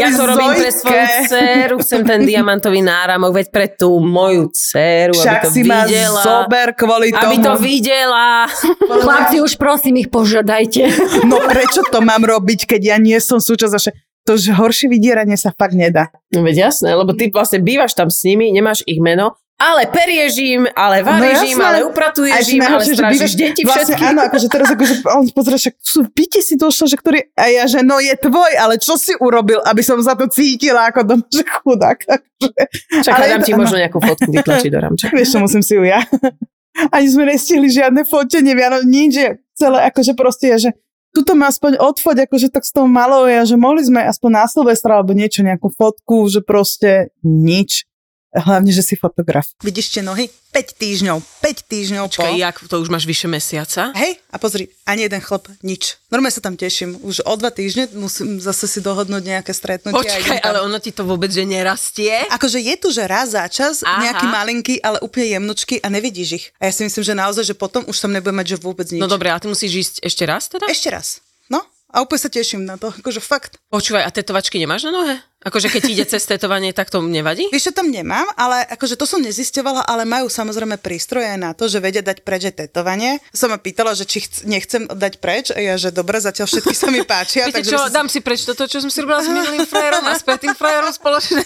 Ja 0.00 0.08
to 0.08 0.24
robím 0.24 0.56
pre 0.56 0.72
svoju 0.72 1.04
dceru, 1.28 1.74
chcem 1.84 2.00
ten 2.00 2.20
diamantový 2.24 2.80
náramok, 2.80 3.36
veď 3.36 3.46
pre 3.52 3.68
tú 3.68 4.00
moju 4.00 4.48
dceru, 4.56 5.12
Však 5.12 5.36
aby 5.36 5.44
to 5.44 5.48
si 5.52 5.60
videla. 5.68 6.16
Ma 6.16 6.24
zober 6.24 6.68
kvôli 6.72 7.12
tomu. 7.12 7.28
Aby 7.28 7.36
to 7.44 7.52
videla. 7.60 8.48
Chlapci, 8.88 9.36
už 9.44 9.52
prosím 9.60 10.00
ich 10.00 10.08
požiadajte. 10.08 10.88
No 11.28 11.44
prečo 11.44 11.84
to 11.92 12.00
mám 12.00 12.24
robiť, 12.24 12.64
keď 12.64 12.80
ja 12.80 12.96
nie 12.96 13.20
som 13.20 13.36
súčasť 13.36 13.72
vaše... 13.76 13.92
To 14.26 14.34
že 14.34 14.56
horšie 14.56 14.90
vydieranie 14.90 15.38
sa 15.38 15.54
fakt 15.54 15.76
nedá. 15.78 16.10
No 16.34 16.42
veď 16.42 16.72
jasné, 16.72 16.98
lebo 16.98 17.14
ty 17.14 17.30
vlastne 17.30 17.62
bývaš 17.62 17.94
tam 17.94 18.10
s 18.10 18.26
nimi, 18.26 18.50
nemáš 18.50 18.82
ich 18.82 18.98
meno 18.98 19.38
ale 19.56 19.88
periežím, 19.88 20.68
ale 20.76 21.00
variežím, 21.00 21.56
no 21.56 21.64
ale 21.64 21.78
upratuješ 21.88 22.44
im, 22.52 22.60
ale 22.60 22.84
strážiš 22.84 23.32
deti 23.40 23.64
vlastne, 23.64 23.96
všetky. 23.96 24.04
Áno, 24.04 24.20
akože 24.28 24.46
teraz 24.52 24.68
akože 24.68 24.94
on 25.08 25.24
pozrie, 25.32 25.56
že 25.56 25.70
sú 25.80 26.04
byte 26.12 26.40
si 26.44 26.60
došlo, 26.60 26.84
že 26.92 26.96
ktorý, 27.00 27.32
a 27.32 27.44
ja, 27.48 27.64
že 27.64 27.80
no 27.80 27.96
je 27.96 28.12
tvoj, 28.20 28.52
ale 28.60 28.76
čo 28.76 29.00
si 29.00 29.16
urobil, 29.16 29.64
aby 29.64 29.80
som 29.80 29.96
za 30.04 30.12
to 30.12 30.28
cítila 30.28 30.92
ako 30.92 31.00
dom, 31.08 31.20
že 31.32 31.44
chudák. 31.48 31.98
Akože. 32.04 32.62
Čakaj, 33.00 33.26
dám 33.32 33.42
ti 33.48 33.52
možno 33.56 33.76
nejakú 33.80 33.96
fotku 33.96 34.28
vytlačiť 34.28 34.70
do 34.70 34.78
ramča. 34.78 35.08
Vieš, 35.08 35.28
čo 35.32 35.38
musím 35.40 35.64
si 35.64 35.72
ju 35.72 35.88
ja. 35.88 36.04
Ani 36.92 37.08
sme 37.08 37.24
nestihli 37.24 37.72
žiadne 37.72 38.04
fotenie, 38.04 38.52
viano, 38.52 38.84
nič, 38.84 39.16
že 39.16 39.26
celé 39.56 39.88
akože 39.88 40.12
proste 40.12 40.52
je, 40.52 40.68
že 40.68 40.70
tuto 41.16 41.32
ma 41.32 41.48
aspoň 41.48 41.80
odfoť, 41.80 42.28
akože 42.28 42.52
tak 42.52 42.68
s 42.68 42.76
tou 42.76 42.84
malou 42.84 43.24
ja, 43.24 43.48
že 43.48 43.56
mohli 43.56 43.80
sme 43.80 44.04
aspoň 44.04 44.30
na 44.36 44.44
Silvestra 44.44 45.00
alebo 45.00 45.16
niečo, 45.16 45.40
nejakú 45.40 45.72
fotku, 45.72 46.28
že 46.28 46.44
proste 46.44 47.16
nič. 47.24 47.88
Hlavne, 48.36 48.68
že 48.68 48.84
si 48.84 49.00
fotograf. 49.00 49.48
Vidíš 49.64 49.96
tie 49.96 50.04
nohy? 50.04 50.28
5 50.52 50.76
týždňov. 50.76 51.20
5 51.40 51.68
týždňov 51.68 52.04
Počkaj, 52.08 52.32
po... 52.32 52.40
jak 52.40 52.56
to 52.68 52.76
už 52.80 52.88
máš 52.88 53.04
vyše 53.08 53.28
mesiaca? 53.28 53.92
Hej, 53.96 54.20
a 54.32 54.36
pozri, 54.36 54.72
ani 54.88 55.04
jeden 55.08 55.20
chlap, 55.20 55.48
nič. 55.60 56.00
Normálne 56.08 56.32
sa 56.32 56.44
tam 56.44 56.56
teším. 56.56 56.96
Už 57.00 57.24
o 57.24 57.32
dva 57.36 57.52
týždne 57.52 57.88
musím 57.96 58.40
zase 58.40 58.68
si 58.68 58.80
dohodnúť 58.80 59.20
nejaké 59.24 59.52
stretnutie. 59.52 59.96
Počkaj, 59.96 60.40
ale 60.44 60.64
ono 60.64 60.76
ti 60.80 60.92
to 60.92 61.04
vôbec, 61.04 61.28
že 61.28 61.44
nerastie? 61.44 62.12
Akože 62.32 62.60
je 62.60 62.74
tu, 62.80 62.88
že 62.92 63.04
raz 63.04 63.36
za 63.36 63.44
čas 63.52 63.84
Aha. 63.84 64.08
nejaký 64.08 64.26
malinký, 64.28 64.74
ale 64.80 65.00
úplne 65.04 65.32
jemnočky 65.36 65.80
a 65.80 65.88
nevidíš 65.92 66.28
ich. 66.36 66.46
A 66.60 66.68
ja 66.68 66.72
si 66.72 66.84
myslím, 66.84 67.04
že 67.04 67.12
naozaj, 67.16 67.44
že 67.52 67.54
potom 67.56 67.84
už 67.84 67.96
som 67.96 68.08
nebude 68.08 68.32
mať, 68.32 68.56
že 68.56 68.58
vôbec 68.60 68.88
nič. 68.88 69.00
No 69.00 69.08
dobre, 69.08 69.28
a 69.28 69.36
ty 69.36 69.48
musíš 69.48 69.72
ísť 69.76 69.94
ešte 70.04 70.24
raz 70.24 70.48
teda? 70.48 70.64
Ešte 70.68 70.88
raz. 70.88 71.20
No, 71.52 71.60
a 71.92 72.02
úplne 72.04 72.20
sa 72.20 72.28
teším 72.32 72.66
na 72.66 72.76
to, 72.76 72.92
akože 72.92 73.24
fakt. 73.24 73.56
Počúvaj, 73.72 74.04
a 74.04 74.10
tetovačky 74.12 74.60
nemáš 74.60 74.84
na 74.88 74.92
nohe? 74.92 75.16
Akože 75.46 75.70
keď 75.70 75.82
ide 75.86 76.04
cez 76.10 76.26
tetovanie, 76.26 76.74
tak 76.74 76.90
to 76.90 76.98
nevadí? 76.98 77.46
Vieš, 77.54 77.70
čo 77.70 77.72
tam 77.78 77.86
nemám, 77.86 78.26
ale 78.34 78.66
akože 78.66 78.98
to 78.98 79.06
som 79.06 79.22
nezisťovala, 79.22 79.86
ale 79.86 80.02
majú 80.02 80.26
samozrejme 80.26 80.74
prístroje 80.82 81.30
na 81.38 81.54
to, 81.54 81.70
že 81.70 81.78
vedia 81.78 82.02
dať 82.02 82.26
preč 82.26 82.50
tetovanie. 82.50 83.22
Som 83.30 83.54
ma 83.54 83.58
pýtala, 83.62 83.94
že 83.94 84.10
či 84.10 84.26
chc- 84.26 84.42
nechcem 84.42 84.90
dať 84.90 85.22
preč, 85.22 85.54
a 85.54 85.58
ja, 85.62 85.78
že 85.78 85.94
dobre, 85.94 86.18
zatiaľ 86.18 86.50
všetky 86.50 86.74
sa 86.74 86.90
mi 86.90 87.06
páčia. 87.06 87.46
Viete 87.46 87.62
čo, 87.62 87.78
si... 87.78 87.94
dám 87.94 88.10
si 88.10 88.18
preč 88.18 88.42
toto, 88.42 88.66
čo 88.66 88.82
som 88.82 88.90
si 88.90 88.98
robila 88.98 89.22
s 89.22 89.30
minulým 89.30 89.62
frajerom 89.70 90.02
a 90.10 90.18
s 90.18 90.26
petým 90.26 90.50
frajerom 90.50 90.90
spoločne. 90.90 91.38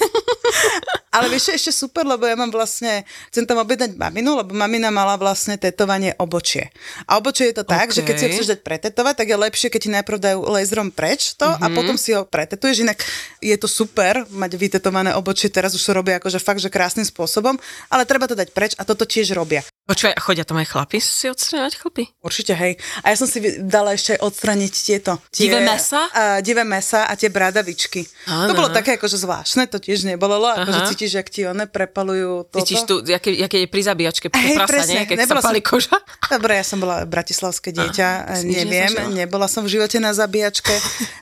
ale 1.16 1.28
vieš, 1.28 1.52
ešte 1.52 1.72
super, 1.84 2.08
lebo 2.08 2.24
ja 2.24 2.40
mám 2.40 2.48
vlastne, 2.48 3.04
chcem 3.28 3.44
tam 3.44 3.60
objednať 3.60 4.00
maminu, 4.00 4.32
lebo 4.40 4.56
mamina 4.56 4.88
mala 4.88 5.20
vlastne 5.20 5.60
tetovanie 5.60 6.16
obočie. 6.16 6.72
A 7.04 7.20
obočie 7.20 7.52
je 7.52 7.60
to 7.60 7.64
tak, 7.68 7.92
okay. 7.92 8.00
že 8.00 8.02
keď 8.08 8.14
si 8.16 8.24
ho 8.24 8.30
chceš 8.32 8.48
dať 8.56 8.60
pretetovať, 8.64 9.14
tak 9.20 9.28
je 9.28 9.36
lepšie, 9.36 9.68
keď 9.68 9.80
ti 9.84 9.90
najprv 9.92 10.18
dajú 10.24 10.38
laserom 10.48 10.88
preč 10.88 11.36
to 11.36 11.44
mm-hmm. 11.44 11.60
a 11.60 11.66
mhm. 11.68 11.74
potom 11.76 11.96
si 12.00 12.16
ho 12.16 12.24
pretetuješ, 12.24 12.86
inak 12.88 12.98
je 13.44 13.56
to 13.60 13.68
super 13.68 13.89
super 13.90 14.22
mať 14.30 14.54
vytetované 14.54 15.18
obočie, 15.18 15.50
teraz 15.50 15.74
už 15.74 15.82
sa 15.82 15.90
robia 15.90 16.22
akože 16.22 16.38
fakt, 16.38 16.62
že 16.62 16.70
krásnym 16.70 17.02
spôsobom, 17.02 17.58
ale 17.90 18.06
treba 18.06 18.30
to 18.30 18.38
dať 18.38 18.54
preč 18.54 18.72
a 18.78 18.86
toto 18.86 19.02
tiež 19.02 19.34
robia. 19.34 19.66
Počúvaj, 19.88 20.14
a 20.14 20.20
chodia 20.22 20.44
tam 20.46 20.60
aj 20.62 20.70
chlapi 20.70 21.02
si 21.02 21.26
odstraňovať 21.26 21.74
chlapy? 21.82 22.04
Určite, 22.22 22.54
hej. 22.54 22.78
A 23.02 23.10
ja 23.10 23.16
som 23.18 23.26
si 23.26 23.42
dala 23.58 23.98
ešte 23.98 24.14
aj 24.14 24.20
odstraniť 24.22 24.72
tieto. 24.86 25.18
Tie, 25.34 25.50
divé 25.50 25.66
mesa? 25.66 26.06
Uh, 26.14 26.38
divé 26.44 26.62
mesa 26.62 27.10
a 27.10 27.12
tie 27.18 27.26
bradavičky. 27.26 28.06
Ano. 28.30 28.52
To 28.52 28.54
bolo 28.54 28.68
také 28.70 28.94
akože 28.94 29.18
zvláštne, 29.18 29.66
to 29.66 29.82
tiež 29.82 30.06
nebolo, 30.06 30.46
akože 30.46 30.94
cítiš, 30.94 31.18
jak 31.18 31.28
ti 31.32 31.42
one 31.42 31.66
prepalujú 31.66 32.46
toto. 32.54 32.62
Cítiš 32.62 32.86
tu, 32.86 33.02
aké, 33.02 33.34
aké 33.42 33.66
je 33.66 33.68
pri 33.68 33.82
zabíjačke, 33.82 34.26
hey, 34.30 34.54
prasa, 34.54 34.70
presne, 34.70 34.94
nie? 35.02 35.08
keď 35.10 35.16
sa 35.26 35.42
pali 35.42 35.58
som... 35.58 35.68
koža. 35.74 35.96
Dobre, 36.30 36.52
ja 36.54 36.64
som 36.66 36.78
bola 36.78 37.02
bratislavské 37.02 37.74
dieťa, 37.74 38.08
Aha, 38.30 38.46
neviem, 38.46 38.94
nebola 39.10 39.50
som 39.50 39.66
v 39.66 39.74
živote 39.74 39.98
na 39.98 40.14
zabíjačke, 40.14 40.70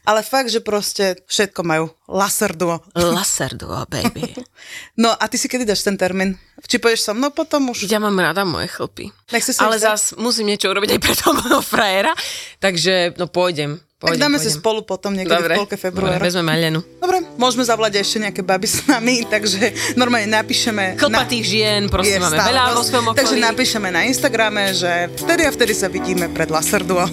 ale 0.05 0.21
fakt, 0.21 0.53
že 0.53 0.61
proste 0.61 1.17
všetko 1.25 1.61
majú. 1.65 1.89
Laserduo. 2.09 2.81
Laserduo, 2.97 3.85
baby. 3.85 4.33
no 5.03 5.13
a 5.13 5.25
ty 5.29 5.37
si 5.37 5.45
kedy 5.45 5.69
dáš 5.69 5.85
ten 5.85 6.01
termín? 6.01 6.41
Či 6.65 6.81
pôjdeš 6.81 7.05
so 7.05 7.13
mnou 7.13 7.29
potom 7.31 7.69
už? 7.69 7.85
Ja 7.85 8.01
mám 8.01 8.17
rada 8.17 8.48
moje 8.49 8.73
chlpy. 8.73 9.13
Ale 9.61 9.77
zas 9.77 10.17
musím 10.17 10.51
niečo 10.51 10.73
urobiť 10.73 10.97
aj 10.97 11.01
pre 11.01 11.15
toho 11.15 11.61
frajera, 11.61 12.13
takže 12.59 13.15
no 13.21 13.29
pôjdem. 13.29 13.79
Pôjdem, 13.99 14.15
tak 14.15 14.31
dáme 14.31 14.39
pôjdem. 14.39 14.55
si 14.55 14.59
spolu 14.63 14.81
potom 14.87 15.11
niekedy 15.11 15.43
Dobre. 15.43 15.55
v 15.59 15.67
polke 15.67 15.75
februára. 15.75 16.23
Dobre, 16.23 16.31
vezmeme 16.31 16.55
Lenu. 16.55 16.87
Dobre, 17.03 17.19
môžeme 17.35 17.67
zavolať 17.67 17.99
ešte 17.99 18.23
nejaké 18.23 18.47
baby 18.47 18.71
s 18.71 18.87
nami, 18.87 19.27
takže 19.35 19.75
normálne 19.99 20.31
napíšeme... 20.31 20.95
Chlpatých 20.95 21.43
na... 21.43 21.51
žien, 21.51 21.81
prosím, 21.91 22.23
máme 22.23 22.39
veľa 22.39 22.79
vo 22.79 22.87
svojom 22.87 23.07
okolí. 23.11 23.19
Takže 23.19 23.37
napíšeme 23.43 23.91
na 23.91 24.07
Instagrame, 24.07 24.71
že 24.71 25.11
vtedy 25.19 25.43
a 25.43 25.51
vtedy 25.51 25.75
sa 25.75 25.91
vidíme 25.91 26.31
pred 26.31 26.47
Laserduo. 26.47 27.11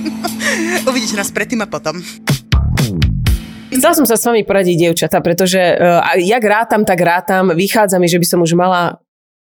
Uvidíte 0.88 1.20
nás 1.20 1.28
predtým 1.28 1.60
a 1.60 1.68
potom. 1.68 2.00
Chcela 3.68 3.92
som 3.92 4.08
sa 4.08 4.16
s 4.16 4.24
vami 4.24 4.48
poradiť, 4.48 4.88
dievčata, 4.88 5.20
pretože 5.20 5.60
uh, 5.60 6.16
jak 6.16 6.40
rátam, 6.40 6.88
tak 6.88 7.04
rátam. 7.04 7.52
Vychádza 7.52 8.00
mi, 8.00 8.08
že 8.08 8.16
by 8.16 8.24
som 8.24 8.40
už 8.40 8.56
mala 8.56 8.96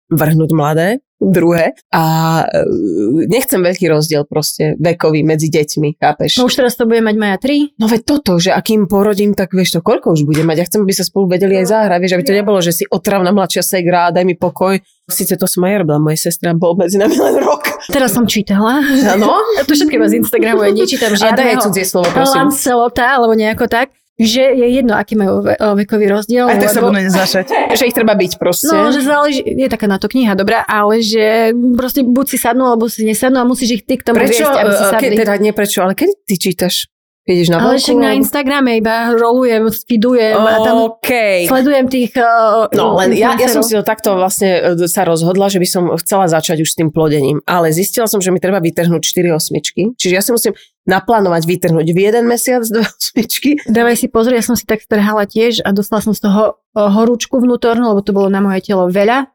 vrhnúť 0.07 0.51
mladé, 0.55 1.03
druhé. 1.17 1.73
A 1.91 2.05
e, 2.45 3.25
nechcem 3.27 3.59
veľký 3.59 3.89
rozdiel 3.89 4.29
proste 4.29 4.77
vekový 4.77 5.25
medzi 5.25 5.49
deťmi, 5.49 5.97
chápeš? 5.97 6.37
No 6.37 6.47
už 6.47 6.61
teraz 6.61 6.77
to 6.77 6.85
bude 6.85 7.01
mať 7.01 7.17
Maja 7.17 7.39
3. 7.41 7.81
No 7.81 7.89
veď 7.89 8.01
toto, 8.05 8.37
že 8.37 8.53
akým 8.53 8.85
porodím, 8.85 9.33
tak 9.33 9.57
vieš 9.57 9.79
to, 9.79 9.81
koľko 9.81 10.13
už 10.13 10.29
bude 10.29 10.45
mať. 10.45 10.57
Ja 10.61 10.67
chcem, 10.69 10.85
aby 10.85 10.93
sa 10.93 11.05
spolu 11.09 11.33
vedeli 11.33 11.57
aj 11.57 11.73
zahrať, 11.73 11.99
vieš, 11.99 12.15
aby 12.21 12.25
to 12.25 12.37
nebolo, 12.37 12.59
že 12.61 12.73
si 12.77 12.85
otravná 12.87 13.33
mladšia 13.33 13.65
segra, 13.65 14.13
daj 14.13 14.25
mi 14.29 14.37
pokoj. 14.37 14.77
Sice 15.07 15.39
to 15.39 15.47
som 15.47 15.63
aj 15.65 15.87
robila, 15.87 16.03
moja 16.03 16.19
sestra 16.19 16.51
bol 16.53 16.75
medzi 16.75 16.99
nami 16.99 17.15
len 17.15 17.39
rok. 17.41 17.65
Teraz 17.89 18.13
som 18.13 18.27
čítala. 18.27 18.83
Áno? 18.85 19.39
to 19.67 19.73
všetko 19.73 20.07
z 20.11 20.15
Instagramu, 20.21 20.67
ja 20.67 20.73
nečítam 20.75 21.15
žiadneho. 21.15 21.57
A 21.57 21.59
daj 21.59 21.65
cudzie 21.65 21.87
slovo, 21.87 22.11
prosím. 22.13 22.51
Lancelota, 22.51 23.19
alebo 23.19 23.33
nejako 23.33 23.71
tak 23.71 23.95
že 24.17 24.41
je 24.41 24.67
jedno, 24.81 24.97
aký 24.97 25.13
majú 25.13 25.45
ve- 25.45 25.61
vekový 25.61 26.09
rozdiel. 26.09 26.49
Aj 26.49 26.57
tak 26.57 26.73
sa 26.73 26.81
budú 26.81 26.97
nezašať. 26.97 27.47
že 27.79 27.85
ich 27.85 27.97
treba 27.97 28.17
byť 28.17 28.33
proste. 28.41 28.73
No, 28.73 28.89
že 28.89 29.05
záleží, 29.05 29.45
je 29.45 29.69
taká 29.69 29.85
na 29.85 30.01
to 30.01 30.09
kniha, 30.09 30.33
dobrá, 30.33 30.65
ale 30.65 31.05
že 31.05 31.53
proste 31.77 32.01
buď 32.01 32.27
si 32.33 32.37
sadnú, 32.41 32.65
alebo 32.65 32.89
si 32.89 33.05
nesadnú 33.05 33.39
a 33.41 33.45
musíš 33.45 33.81
ich 33.81 33.83
ty 33.85 34.01
k 34.01 34.09
tomu 34.09 34.25
prečo, 34.25 34.41
viesť, 34.41 34.57
aby 34.57 34.73
si 34.73 34.85
sadli. 34.89 35.13
Ke, 35.13 35.21
teda 35.21 35.35
nie 35.37 35.53
prečo, 35.53 35.85
ale 35.85 35.93
kedy 35.93 36.13
ty 36.25 36.35
čítaš? 36.41 36.89
Keď 37.27 37.35
ideš 37.43 37.51
na 37.51 37.59
Ale 37.59 37.83
však 37.83 37.99
na 37.99 38.15
Instagrame 38.15 38.79
iba 38.79 39.11
rolujem, 39.11 39.67
speedujem 39.67 40.39
a 40.39 40.63
tam 40.63 40.95
okay. 40.95 41.43
sledujem 41.51 41.91
tých... 41.91 42.15
Uh, 42.15 42.71
no 42.71 42.95
len 43.03 43.19
ja, 43.19 43.35
ja 43.35 43.51
som 43.51 43.67
si 43.67 43.75
to 43.75 43.83
takto 43.83 44.15
vlastne 44.15 44.79
e, 44.79 44.87
sa 44.87 45.03
rozhodla, 45.03 45.51
že 45.51 45.59
by 45.59 45.67
som 45.67 45.91
chcela 45.99 46.31
začať 46.31 46.63
už 46.63 46.71
s 46.71 46.79
tým 46.79 46.95
plodením. 46.95 47.43
Ale 47.43 47.75
zistila 47.75 48.07
som, 48.07 48.23
že 48.23 48.31
mi 48.31 48.39
treba 48.39 48.63
vytrhnúť 48.63 49.03
4 49.03 49.35
osmičky. 49.35 49.99
Čiže 49.99 50.15
ja 50.15 50.23
si 50.23 50.31
musím 50.31 50.55
naplánovať 50.87 51.51
vytrhnúť 51.51 51.87
v 51.91 51.99
jeden 51.99 52.31
mesiac 52.31 52.63
dve 52.71 52.87
osmičky. 52.87 53.59
Dávaj 53.67 53.99
si 53.99 54.07
pozor, 54.07 54.31
ja 54.31 54.47
som 54.47 54.55
si 54.55 54.63
tak 54.63 54.87
strhala 54.87 55.27
tiež 55.27 55.67
a 55.67 55.75
dostala 55.75 56.07
som 56.07 56.15
z 56.15 56.31
toho 56.31 56.63
e, 56.79 56.79
horúčku 56.79 57.43
vnútornú, 57.43 57.91
lebo 57.91 58.07
to 58.07 58.15
bolo 58.15 58.31
na 58.31 58.39
moje 58.39 58.63
telo 58.71 58.87
veľa 58.87 59.27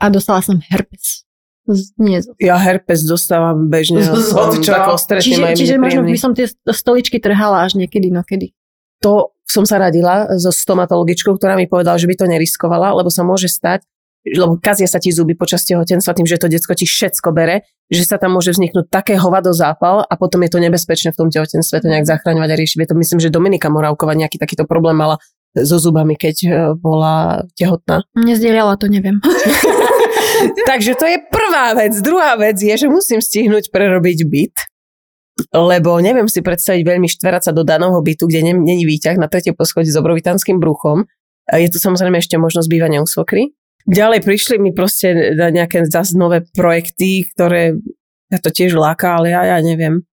a 0.00 0.04
dostala 0.08 0.40
som 0.40 0.56
herpes. 0.72 1.23
Nie. 1.96 2.20
Ja 2.36 2.60
herpes 2.60 3.08
dostávam 3.08 3.72
bežne. 3.72 4.04
Z, 4.04 4.36
z, 4.36 5.24
čiže 5.24 5.42
čiže 5.56 5.74
možno 5.80 6.04
by 6.04 6.18
som 6.20 6.36
tie 6.36 6.44
stoličky 6.50 7.16
trhala 7.16 7.64
až 7.64 7.80
niekedy, 7.80 8.12
no 8.12 8.20
kedy. 8.20 8.52
To 9.00 9.32
som 9.48 9.64
sa 9.64 9.80
radila 9.80 10.28
so 10.36 10.52
stomatologičkou, 10.52 11.36
ktorá 11.36 11.56
mi 11.56 11.68
povedala, 11.68 11.96
že 11.96 12.08
by 12.08 12.16
to 12.20 12.26
neriskovala, 12.28 12.96
lebo 12.96 13.08
sa 13.08 13.24
môže 13.24 13.48
stať, 13.48 13.84
lebo 14.24 14.56
kazia 14.56 14.88
sa 14.88 14.96
ti 14.96 15.12
zuby 15.12 15.36
počas 15.36 15.68
tehotenstva 15.68 16.16
tým, 16.16 16.24
že 16.24 16.40
to 16.40 16.48
detsko 16.48 16.72
ti 16.72 16.88
všetko 16.88 17.28
bere, 17.36 17.68
že 17.92 18.08
sa 18.08 18.16
tam 18.16 18.40
môže 18.40 18.56
vzniknúť 18.56 18.88
také 18.88 19.20
hovado 19.20 19.52
zápal 19.52 20.00
a 20.08 20.14
potom 20.16 20.40
je 20.48 20.50
to 20.56 20.58
nebezpečné 20.64 21.12
v 21.12 21.18
tom 21.20 21.28
tehotenstve 21.28 21.84
to 21.84 21.88
nejak 21.92 22.08
zachraňovať 22.08 22.48
a 22.48 22.56
riešiť. 22.56 22.88
To 22.88 22.96
myslím, 22.96 23.18
že 23.20 23.28
Dominika 23.28 23.68
Moravková 23.68 24.16
nejaký 24.16 24.40
takýto 24.40 24.64
problém 24.64 24.96
mala 24.96 25.20
so 25.54 25.76
zubami, 25.78 26.18
keď 26.18 26.36
e, 26.42 26.48
bola 26.74 27.46
tehotná. 27.54 28.02
Nezdieľala 28.16 28.74
to, 28.80 28.90
neviem. 28.90 29.20
Takže 30.68 30.92
to 30.96 31.06
je 31.08 31.18
prvá 31.28 31.74
vec. 31.76 31.92
Druhá 32.00 32.36
vec 32.36 32.60
je, 32.60 32.74
že 32.74 32.88
musím 32.90 33.20
stihnúť 33.20 33.70
prerobiť 33.70 34.18
byt, 34.28 34.56
lebo 35.50 35.98
neviem 35.98 36.30
si 36.30 36.40
predstaviť 36.44 36.82
veľmi 36.86 37.08
štverať 37.10 37.50
sa 37.50 37.52
do 37.52 37.66
daného 37.66 37.98
bytu, 37.98 38.30
kde 38.30 38.54
není 38.54 38.84
výťah 38.86 39.18
na 39.18 39.26
tretie 39.26 39.56
poschodí 39.56 39.90
s 39.90 39.98
obrovitanským 39.98 40.62
bruchom. 40.62 41.06
Je 41.50 41.68
tu 41.68 41.76
samozrejme 41.82 42.16
ešte 42.18 42.40
možnosť 42.40 42.68
bývania 42.70 43.04
u 43.04 43.08
svokry. 43.08 43.52
Ďalej 43.84 44.24
prišli 44.24 44.56
mi 44.56 44.72
proste 44.72 45.36
nejaké 45.36 45.84
zase 45.84 46.16
nové 46.16 46.40
projekty, 46.56 47.28
ktoré 47.36 47.76
ja 48.32 48.38
to 48.40 48.48
tiež 48.48 48.72
láka, 48.80 49.20
ale 49.20 49.36
ja, 49.36 49.44
ja 49.44 49.58
neviem. 49.60 50.08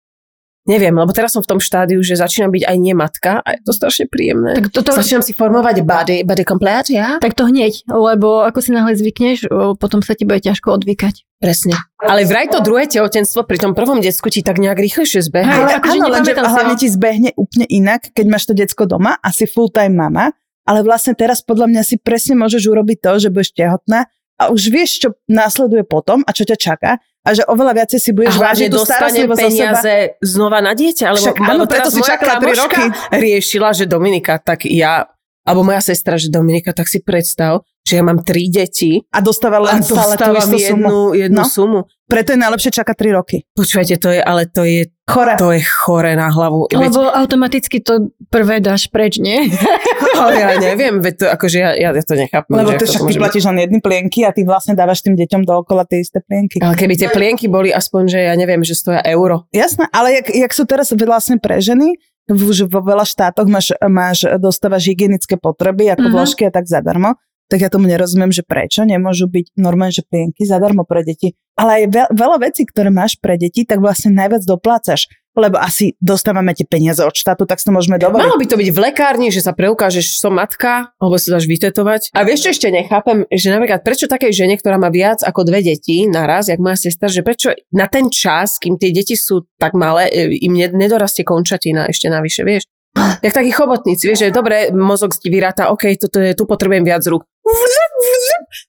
Neviem, 0.61 0.93
lebo 0.93 1.09
teraz 1.09 1.33
som 1.33 1.41
v 1.41 1.57
tom 1.57 1.59
štádiu, 1.59 1.97
že 2.05 2.13
začínam 2.13 2.53
byť 2.53 2.69
aj 2.69 2.77
nematka 2.77 3.41
a 3.41 3.57
je 3.57 3.65
to 3.65 3.73
strašne 3.73 4.05
príjemné. 4.05 4.61
Tak 4.61 4.69
toto... 4.69 4.93
Začínam 4.93 5.25
si 5.25 5.33
formovať 5.33 5.81
body, 5.81 6.17
body 6.21 6.43
complete, 6.45 6.93
ja? 6.93 7.17
Tak 7.17 7.33
to 7.33 7.49
hneď, 7.49 7.81
lebo 7.89 8.45
ako 8.45 8.61
si 8.61 8.69
náhle 8.69 8.93
zvykneš, 8.93 9.49
potom 9.81 10.05
sa 10.05 10.13
ti 10.13 10.21
bude 10.21 10.37
ťažko 10.37 10.77
odvykať. 10.77 11.25
Presne. 11.41 11.73
Ale 11.97 12.29
vraj 12.29 12.53
to 12.53 12.61
druhé 12.61 12.85
tehotenstvo 12.85 13.49
pri 13.49 13.57
tom 13.57 13.73
prvom 13.73 14.05
decku 14.05 14.29
ti 14.29 14.45
tak 14.45 14.61
nejak 14.61 14.77
rýchlejšie 14.77 15.25
zbehne. 15.25 15.49
Ale 15.49 15.81
akože 15.81 15.97
áno, 15.97 16.13
lenže 16.13 16.37
hlavne 16.37 16.75
ti 16.77 16.87
zbehne 16.93 17.33
úplne 17.33 17.65
inak, 17.65 18.13
keď 18.13 18.25
máš 18.29 18.45
to 18.45 18.53
decko 18.53 18.85
doma 18.85 19.17
a 19.17 19.33
si 19.33 19.49
full-time 19.49 19.97
mama, 19.97 20.29
ale 20.69 20.85
vlastne 20.85 21.17
teraz 21.17 21.41
podľa 21.41 21.73
mňa 21.73 21.81
si 21.81 21.97
presne 21.97 22.37
môžeš 22.37 22.69
urobiť 22.69 23.01
to, 23.01 23.11
že 23.17 23.33
budeš 23.33 23.57
tehotná 23.57 24.05
a 24.37 24.53
už 24.53 24.69
vieš, 24.69 25.01
čo 25.01 25.09
následuje 25.25 25.81
potom 25.89 26.21
a 26.21 26.29
čo 26.29 26.45
ťa 26.45 26.57
čaká 26.57 27.01
a 27.21 27.29
že 27.37 27.45
oveľa 27.45 27.85
viacej 27.85 27.99
si 28.01 28.09
budeš 28.17 28.35
vážiť 28.41 28.67
tú 28.73 28.81
starostlivosť 28.81 29.41
peniaze 29.45 29.93
znova 30.25 30.57
na 30.57 30.73
dieťa. 30.73 31.05
Lebo, 31.13 31.21
Však 31.21 31.37
áno, 31.37 31.63
preto 31.69 31.89
si 31.93 32.01
čakala 32.01 32.41
3 32.41 32.61
roky. 32.65 32.83
riešila, 33.13 33.77
že 33.77 33.85
Dominika, 33.85 34.41
tak 34.41 34.65
ja, 34.65 35.05
alebo 35.41 35.65
moja 35.65 35.81
sestra, 35.81 36.21
že 36.21 36.29
Dominika, 36.29 36.73
tak 36.73 36.85
si 36.85 37.01
predstav, 37.01 37.65
že 37.81 37.97
ja 37.97 38.03
mám 38.05 38.21
tri 38.21 38.45
deti. 38.47 39.01
A 39.09 39.25
dostáva 39.25 39.57
len 39.57 39.81
a 39.81 39.85
stále 39.85 40.13
tú 40.13 40.31
istú 40.37 40.57
jednu, 40.57 40.89
sumu. 40.89 41.17
jednu 41.17 41.41
no? 41.41 41.49
sumu. 41.49 41.79
Preto 42.05 42.35
je 42.35 42.39
najlepšie 42.43 42.71
čakať 42.75 42.95
3 43.07 43.17
roky. 43.17 43.37
Počúvajte, 43.55 43.95
to 43.97 44.11
je, 44.11 44.19
ale 44.19 44.43
to 44.51 44.67
je 44.67 44.91
chore. 45.07 45.33
To 45.39 45.49
je 45.55 45.63
chore 45.63 46.11
na 46.13 46.27
hlavu. 46.27 46.67
Lebo 46.69 47.07
veď... 47.07 47.15
automaticky 47.23 47.79
to 47.79 48.11
prvé 48.27 48.59
dáš 48.59 48.91
preč, 48.91 49.17
nie? 49.17 49.47
No, 50.11 50.27
ja 50.27 50.59
neviem, 50.59 51.01
veď 51.01 51.13
to, 51.17 51.25
akože 51.33 51.57
ja, 51.57 51.71
ja 51.73 51.89
to 51.97 52.13
nechápem. 52.13 52.53
Lebo 52.53 52.77
to 52.77 52.85
však 52.85 53.09
ty 53.09 53.15
platíš 53.17 53.47
len 53.47 53.57
jedny 53.63 53.79
plienky 53.81 54.21
a 54.21 54.29
ty 54.29 54.45
vlastne 54.45 54.77
dávaš 54.77 55.01
tým 55.01 55.17
deťom 55.17 55.47
dookola 55.47 55.87
tie 55.87 56.03
isté 56.03 56.21
plienky. 56.21 56.61
Ale 56.61 56.77
keby 56.77 56.93
tie 56.93 57.09
plienky 57.09 57.49
boli 57.49 57.73
aspoň, 57.73 58.03
že 58.11 58.19
ja 58.29 58.35
neviem, 58.37 58.61
že 58.61 58.77
stoja 58.77 59.01
euro. 59.07 59.49
Jasné, 59.49 59.89
ale 59.89 60.21
jak, 60.21 60.29
jak 60.29 60.51
sú 60.53 60.69
teraz 60.69 60.93
vlastne 60.93 61.41
pre 61.41 61.57
ženy, 61.57 61.97
už 62.29 62.69
vo 62.69 62.81
veľa 62.85 63.05
štátoch 63.07 63.47
máš, 63.49 63.73
máš 63.81 64.27
dostávaš 64.37 64.91
hygienické 64.91 65.39
potreby 65.39 65.89
ako 65.93 66.05
mm-hmm. 66.05 66.15
vložky 66.15 66.43
a 66.47 66.51
tak 66.53 66.69
zadarmo, 66.69 67.17
tak 67.51 67.65
ja 67.65 67.69
tomu 67.71 67.91
nerozumiem, 67.91 68.31
že 68.31 68.47
prečo 68.47 68.87
nemôžu 68.87 69.27
byť 69.27 69.59
normálne, 69.59 69.91
že 69.91 70.07
plienky 70.07 70.47
zadarmo 70.47 70.87
pre 70.87 71.03
deti. 71.03 71.35
Ale 71.59 71.83
aj 71.83 72.15
veľa 72.15 72.37
vecí, 72.39 72.63
ktoré 72.63 72.87
máš 72.87 73.19
pre 73.19 73.35
deti, 73.35 73.67
tak 73.67 73.83
vlastne 73.83 74.15
najviac 74.15 74.47
doplácaš 74.47 75.11
lebo 75.31 75.55
asi 75.59 75.95
dostávame 76.03 76.51
tie 76.51 76.67
peniaze 76.67 76.99
od 77.03 77.15
štátu, 77.15 77.47
tak 77.47 77.63
to 77.63 77.71
môžeme 77.71 77.95
dovoliť. 77.95 78.23
Malo 78.23 78.39
by 78.39 78.47
to 78.47 78.59
byť 78.59 78.69
v 78.75 78.79
lekárni, 78.79 79.27
že 79.31 79.39
sa 79.39 79.55
preukážeš, 79.55 80.19
som 80.19 80.35
matka, 80.35 80.91
alebo 80.99 81.15
sa 81.15 81.39
dáš 81.39 81.47
vytetovať. 81.47 82.11
A 82.11 82.27
vieš, 82.27 82.47
čo 82.47 82.49
ešte 82.51 82.67
nechápem, 82.67 83.23
že 83.31 83.47
napríklad 83.51 83.81
prečo 83.81 84.11
takej 84.11 84.35
žene, 84.35 84.55
ktorá 84.59 84.75
má 84.75 84.91
viac 84.91 85.23
ako 85.23 85.47
dve 85.47 85.63
deti 85.63 86.03
naraz, 86.07 86.51
jak 86.51 86.59
moja 86.59 86.75
sestra, 86.75 87.07
že 87.07 87.23
prečo 87.23 87.55
na 87.71 87.87
ten 87.87 88.11
čas, 88.11 88.59
kým 88.59 88.75
tie 88.75 88.91
deti 88.91 89.15
sú 89.15 89.47
tak 89.55 89.71
malé, 89.71 90.11
e, 90.11 90.35
im 90.43 90.53
nedorastie 90.55 91.23
končatina 91.23 91.87
ešte 91.87 92.11
navyše, 92.11 92.43
vieš? 92.43 92.67
Jak 93.23 93.31
takí 93.31 93.55
chobotníci, 93.55 94.03
vieš, 94.03 94.27
že 94.27 94.35
dobre, 94.35 94.67
mozog 94.75 95.15
ti 95.15 95.31
vyráta, 95.31 95.71
OK, 95.71 95.95
toto 95.95 96.19
je, 96.19 96.35
tu 96.35 96.43
potrebujem 96.43 96.83
viac 96.83 96.99
rúk. 97.07 97.23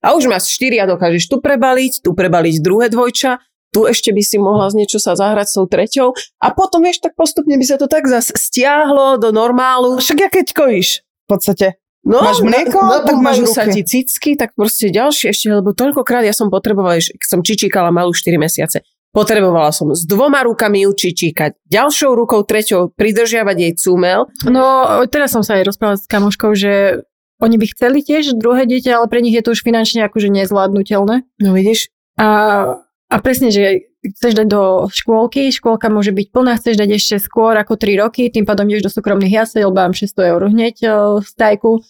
A 0.02 0.14
už 0.14 0.31
máš 0.31 0.54
štyri 0.54 0.78
a 0.78 0.87
dokážeš 0.87 1.26
tu 1.26 1.42
prebaliť, 1.42 2.07
tu 2.07 2.14
prebaliť 2.14 2.54
druhé 2.62 2.87
dvojča, 2.87 3.42
tu 3.73 3.88
ešte 3.88 4.12
by 4.12 4.23
si 4.23 4.37
mohla 4.37 4.69
z 4.69 4.85
niečo 4.85 5.00
sa 5.00 5.17
zahrať 5.17 5.47
s 5.49 5.55
tou 5.57 5.67
treťou 5.67 6.09
a 6.14 6.47
potom 6.52 6.85
vieš, 6.85 7.00
tak 7.00 7.17
postupne 7.17 7.57
by 7.57 7.64
sa 7.64 7.81
to 7.81 7.88
tak 7.88 8.05
zase 8.05 8.37
stiahlo 8.37 9.17
do 9.17 9.33
normálu. 9.33 9.97
Však 9.97 10.19
ja 10.21 10.29
keď 10.29 10.47
kojíš 10.52 11.00
v 11.00 11.26
podstate. 11.26 11.67
No, 12.02 12.19
máš 12.19 12.43
mlieko, 12.43 12.83
no, 12.83 12.99
tak 13.07 13.17
máš 13.23 13.47
sa 13.55 13.62
ti 13.62 13.87
cicky, 13.87 14.35
tak 14.35 14.59
proste 14.59 14.91
ďalšie 14.91 15.31
ešte, 15.31 15.47
lebo 15.55 15.71
toľkokrát 15.71 16.26
ja 16.26 16.35
som 16.35 16.50
potrebovala, 16.50 16.99
keď 16.99 17.29
som 17.31 17.47
čičíkala 17.47 17.95
malú 17.95 18.11
4 18.11 18.43
mesiace, 18.43 18.83
potrebovala 19.14 19.71
som 19.71 19.87
s 19.95 20.02
dvoma 20.02 20.43
rukami 20.43 20.83
ju 20.83 20.91
čičíkať, 20.99 21.62
ďalšou 21.71 22.19
rukou, 22.19 22.43
treťou 22.43 22.91
pridržiavať 22.99 23.55
jej 23.55 23.73
cúmel. 23.79 24.26
No, 24.43 24.99
teraz 25.07 25.31
som 25.31 25.47
sa 25.47 25.62
aj 25.62 25.71
rozprávala 25.71 26.02
s 26.02 26.11
kamoškou, 26.11 26.50
že 26.59 27.07
oni 27.38 27.55
by 27.55 27.67
chceli 27.71 28.02
tiež 28.02 28.35
druhé 28.35 28.67
dieťa, 28.67 28.99
ale 28.99 29.07
pre 29.07 29.23
nich 29.23 29.38
je 29.38 29.47
to 29.47 29.55
už 29.55 29.62
finančne 29.62 30.02
akože 30.02 30.26
nezvládnutelné. 30.26 31.23
No 31.38 31.50
vidíš? 31.55 31.95
A 32.19 32.83
a 33.12 33.16
presne, 33.21 33.52
že 33.52 33.92
chceš 34.00 34.33
dať 34.33 34.49
do 34.49 34.88
škôlky, 34.88 35.52
škôlka 35.52 35.92
môže 35.92 36.16
byť 36.16 36.26
plná, 36.33 36.57
chceš 36.57 36.81
dať 36.81 36.90
ešte 36.97 37.16
skôr 37.21 37.52
ako 37.52 37.76
3 37.76 38.00
roky, 38.00 38.33
tým 38.33 38.49
pádom 38.49 38.64
ideš 38.73 38.88
do 38.88 38.95
súkromných 38.97 39.45
jaseľ, 39.45 39.69
lebo 39.69 39.76
mám 39.76 39.92
600 39.92 40.33
eur 40.33 40.40
hneď 40.49 40.76
v 41.21 41.26
stajku. 41.28 41.85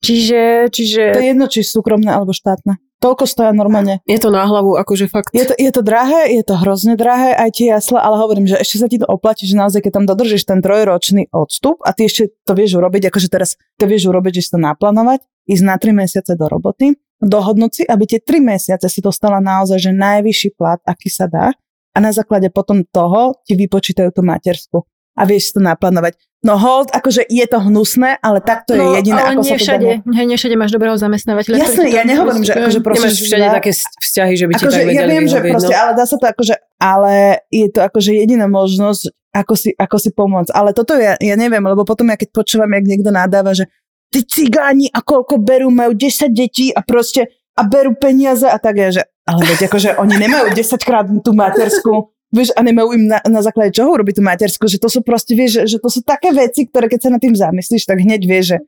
Čiže, 0.00 0.72
čiže... 0.72 1.02
To 1.12 1.20
je 1.20 1.30
jedno, 1.34 1.46
či 1.50 1.60
súkromné 1.60 2.08
alebo 2.08 2.32
štátne. 2.32 2.80
Toľko 3.00 3.24
stoja 3.24 3.52
normálne. 3.56 4.04
Je 4.04 4.20
to 4.20 4.28
na 4.28 4.44
hlavu, 4.44 4.76
akože 4.76 5.08
fakt. 5.08 5.32
Je 5.32 5.48
to, 5.48 5.56
je 5.56 5.72
to 5.72 5.80
drahé, 5.80 6.36
je 6.36 6.44
to 6.44 6.52
hrozne 6.56 7.00
drahé, 7.00 7.32
aj 7.32 7.56
tie 7.56 7.72
jasle, 7.72 7.96
ale 7.96 8.20
hovorím, 8.20 8.44
že 8.44 8.60
ešte 8.60 8.76
sa 8.76 8.92
ti 8.92 9.00
to 9.00 9.08
oplatí, 9.08 9.48
že 9.48 9.56
naozaj, 9.56 9.88
keď 9.88 9.92
tam 10.00 10.04
dodržíš 10.04 10.44
ten 10.44 10.60
trojročný 10.60 11.32
odstup 11.32 11.80
a 11.80 11.96
ty 11.96 12.12
ešte 12.12 12.36
to 12.44 12.52
vieš 12.52 12.76
urobiť, 12.76 13.08
akože 13.08 13.32
teraz 13.32 13.56
to 13.80 13.88
vieš 13.88 14.12
urobiť, 14.12 14.40
že 14.40 14.42
si 14.44 14.50
to 14.52 14.60
naplánovať, 14.60 15.24
ísť 15.48 15.64
na 15.64 15.80
3 15.80 15.96
mesiace 15.96 16.32
do 16.36 16.44
roboty, 16.44 17.00
dohodnúť 17.20 17.70
si, 17.72 17.82
aby 17.84 18.04
tie 18.08 18.20
3 18.20 18.40
mesiace 18.40 18.86
si 18.88 19.00
dostala 19.04 19.38
naozaj, 19.38 19.78
že 19.78 19.92
najvyšší 19.92 20.56
plat, 20.56 20.80
aký 20.88 21.12
sa 21.12 21.28
dá 21.28 21.52
a 21.92 21.98
na 22.00 22.10
základe 22.10 22.48
potom 22.48 22.82
toho 22.88 23.38
ti 23.44 23.54
vypočítajú 23.54 24.10
tú 24.14 24.24
matersku 24.24 24.88
a 25.18 25.22
vieš 25.28 25.52
to 25.52 25.60
naplánovať. 25.60 26.16
No 26.40 26.56
hold, 26.56 26.88
akože 26.96 27.28
je 27.28 27.44
to 27.44 27.60
hnusné, 27.60 28.16
ale 28.24 28.40
takto 28.40 28.72
no, 28.72 28.80
je 28.80 29.04
jediné, 29.04 29.20
ale 29.20 29.36
ako 29.36 29.42
nie 29.44 29.52
sa 29.52 29.56
všade, 29.60 29.88
to 30.00 30.12
hej, 30.16 30.24
nie 30.24 30.36
všade 30.40 30.56
máš 30.56 30.72
dobrého 30.72 30.96
zamestnávateľa. 30.96 31.60
Jasné, 31.60 31.84
ja 31.92 32.02
nehovorím, 32.08 32.48
že 32.48 32.56
akože 32.56 32.80
proste... 32.80 33.04
Nemáš 33.04 33.20
všade 33.20 33.44
dá... 33.44 33.52
také 33.60 33.70
vzťahy, 33.76 34.34
že 34.40 34.44
by 34.48 34.52
ti 34.56 34.64
akože, 34.64 34.72
tak 34.72 34.88
vedeli 34.88 34.96
Ja 34.96 35.04
viem, 35.04 35.26
že 35.28 35.38
proste, 35.44 35.74
no. 35.76 35.80
ale 35.84 35.90
dá 35.92 36.04
sa 36.08 36.16
to 36.16 36.26
akože, 36.32 36.54
ale 36.80 37.14
je 37.52 37.68
to 37.68 37.80
akože 37.84 38.10
jediná 38.16 38.48
možnosť, 38.48 39.02
ako 39.36 39.54
si, 39.54 39.70
ako 39.76 39.96
si 40.00 40.10
pomôcť. 40.16 40.50
Ale 40.56 40.72
toto 40.72 40.96
ja, 40.96 41.20
ja 41.20 41.36
neviem, 41.36 41.60
lebo 41.60 41.84
potom 41.84 42.08
ja 42.08 42.16
keď 42.16 42.32
počúvam, 42.32 42.72
jak 42.72 42.88
niekto 42.88 43.12
nadáva, 43.12 43.52
že 43.52 43.68
tí 44.10 44.26
cigáni 44.26 44.90
a 44.90 45.00
koľko 45.00 45.38
berú, 45.38 45.70
majú 45.70 45.94
10 45.94 46.34
detí 46.34 46.74
a 46.74 46.82
proste 46.82 47.30
a 47.54 47.62
berú 47.62 47.94
peniaze 47.94 48.46
a 48.46 48.58
tak 48.58 48.76
je, 48.78 48.88
že 49.00 49.02
ale 49.30 49.42
veď 49.46 49.70
akože 49.70 49.90
oni 50.02 50.14
nemajú 50.18 50.46
10 50.50 50.82
krát 50.82 51.06
tú 51.22 51.30
matersku, 51.30 52.10
vieš, 52.34 52.50
a 52.58 52.60
nemajú 52.66 52.98
im 52.98 53.04
na, 53.06 53.18
na 53.22 53.40
základe 53.46 53.74
čoho 53.74 53.94
robiť 53.94 54.18
tú 54.18 54.22
matersku, 54.26 54.64
že 54.66 54.82
to 54.82 54.90
sú 54.90 55.06
proste, 55.06 55.38
vieš, 55.38 55.62
že, 55.62 55.76
že 55.76 55.78
to 55.78 55.86
sú 55.86 56.02
také 56.02 56.34
veci, 56.34 56.66
ktoré 56.66 56.90
keď 56.90 57.00
sa 57.06 57.10
nad 57.14 57.22
tým 57.22 57.34
zamyslíš, 57.38 57.86
tak 57.86 58.02
hneď 58.02 58.22
vieš, 58.26 58.46
že 58.56 58.58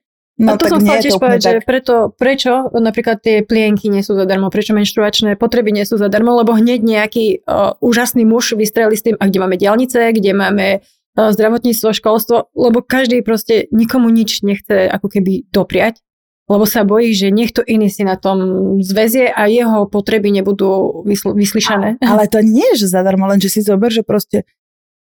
No, 0.40 0.56
a 0.56 0.58
to 0.58 0.64
som 0.64 0.80
chcela 0.80 1.04
tiež 1.04 1.20
povedať, 1.20 1.40
že 1.44 1.52
preto, 1.60 1.94
prečo 2.16 2.72
napríklad 2.72 3.20
tie 3.20 3.44
plienky 3.44 3.92
nie 3.92 4.00
sú 4.00 4.16
zadarmo, 4.16 4.48
prečo 4.48 4.72
menštruačné 4.72 5.36
potreby 5.36 5.76
nie 5.76 5.84
sú 5.84 6.00
zadarmo, 6.00 6.32
lebo 6.40 6.56
hneď 6.56 6.80
nejaký 6.80 7.44
uh, 7.44 7.76
úžasný 7.84 8.24
muž 8.24 8.56
vystrelí 8.56 8.96
s 8.96 9.04
tým, 9.04 9.20
a 9.20 9.28
kde 9.28 9.38
máme 9.44 9.60
diálnice, 9.60 10.00
kde 10.16 10.32
máme 10.32 10.80
zdravotníctvo, 11.16 11.92
školstvo, 11.92 12.36
lebo 12.56 12.80
každý 12.80 13.20
proste 13.20 13.68
nikomu 13.68 14.08
nič 14.08 14.40
nechce 14.40 14.88
ako 14.88 15.12
keby 15.12 15.44
dopriať, 15.52 16.00
lebo 16.48 16.64
sa 16.64 16.88
bojí, 16.88 17.12
že 17.12 17.28
niekto 17.28 17.60
iný 17.60 17.92
si 17.92 18.02
na 18.02 18.16
tom 18.16 18.76
zväzie 18.80 19.28
a 19.28 19.46
jeho 19.48 19.88
potreby 19.88 20.32
nebudú 20.32 21.02
vysl- 21.04 21.36
vyslyšané. 21.36 22.00
Ale 22.00 22.28
to 22.32 22.40
nie 22.40 22.64
je, 22.74 22.86
že 22.86 22.96
zadarmo, 22.96 23.28
len 23.28 23.40
že 23.40 23.52
si 23.52 23.60
zober, 23.60 23.92
že 23.92 24.04
proste 24.04 24.48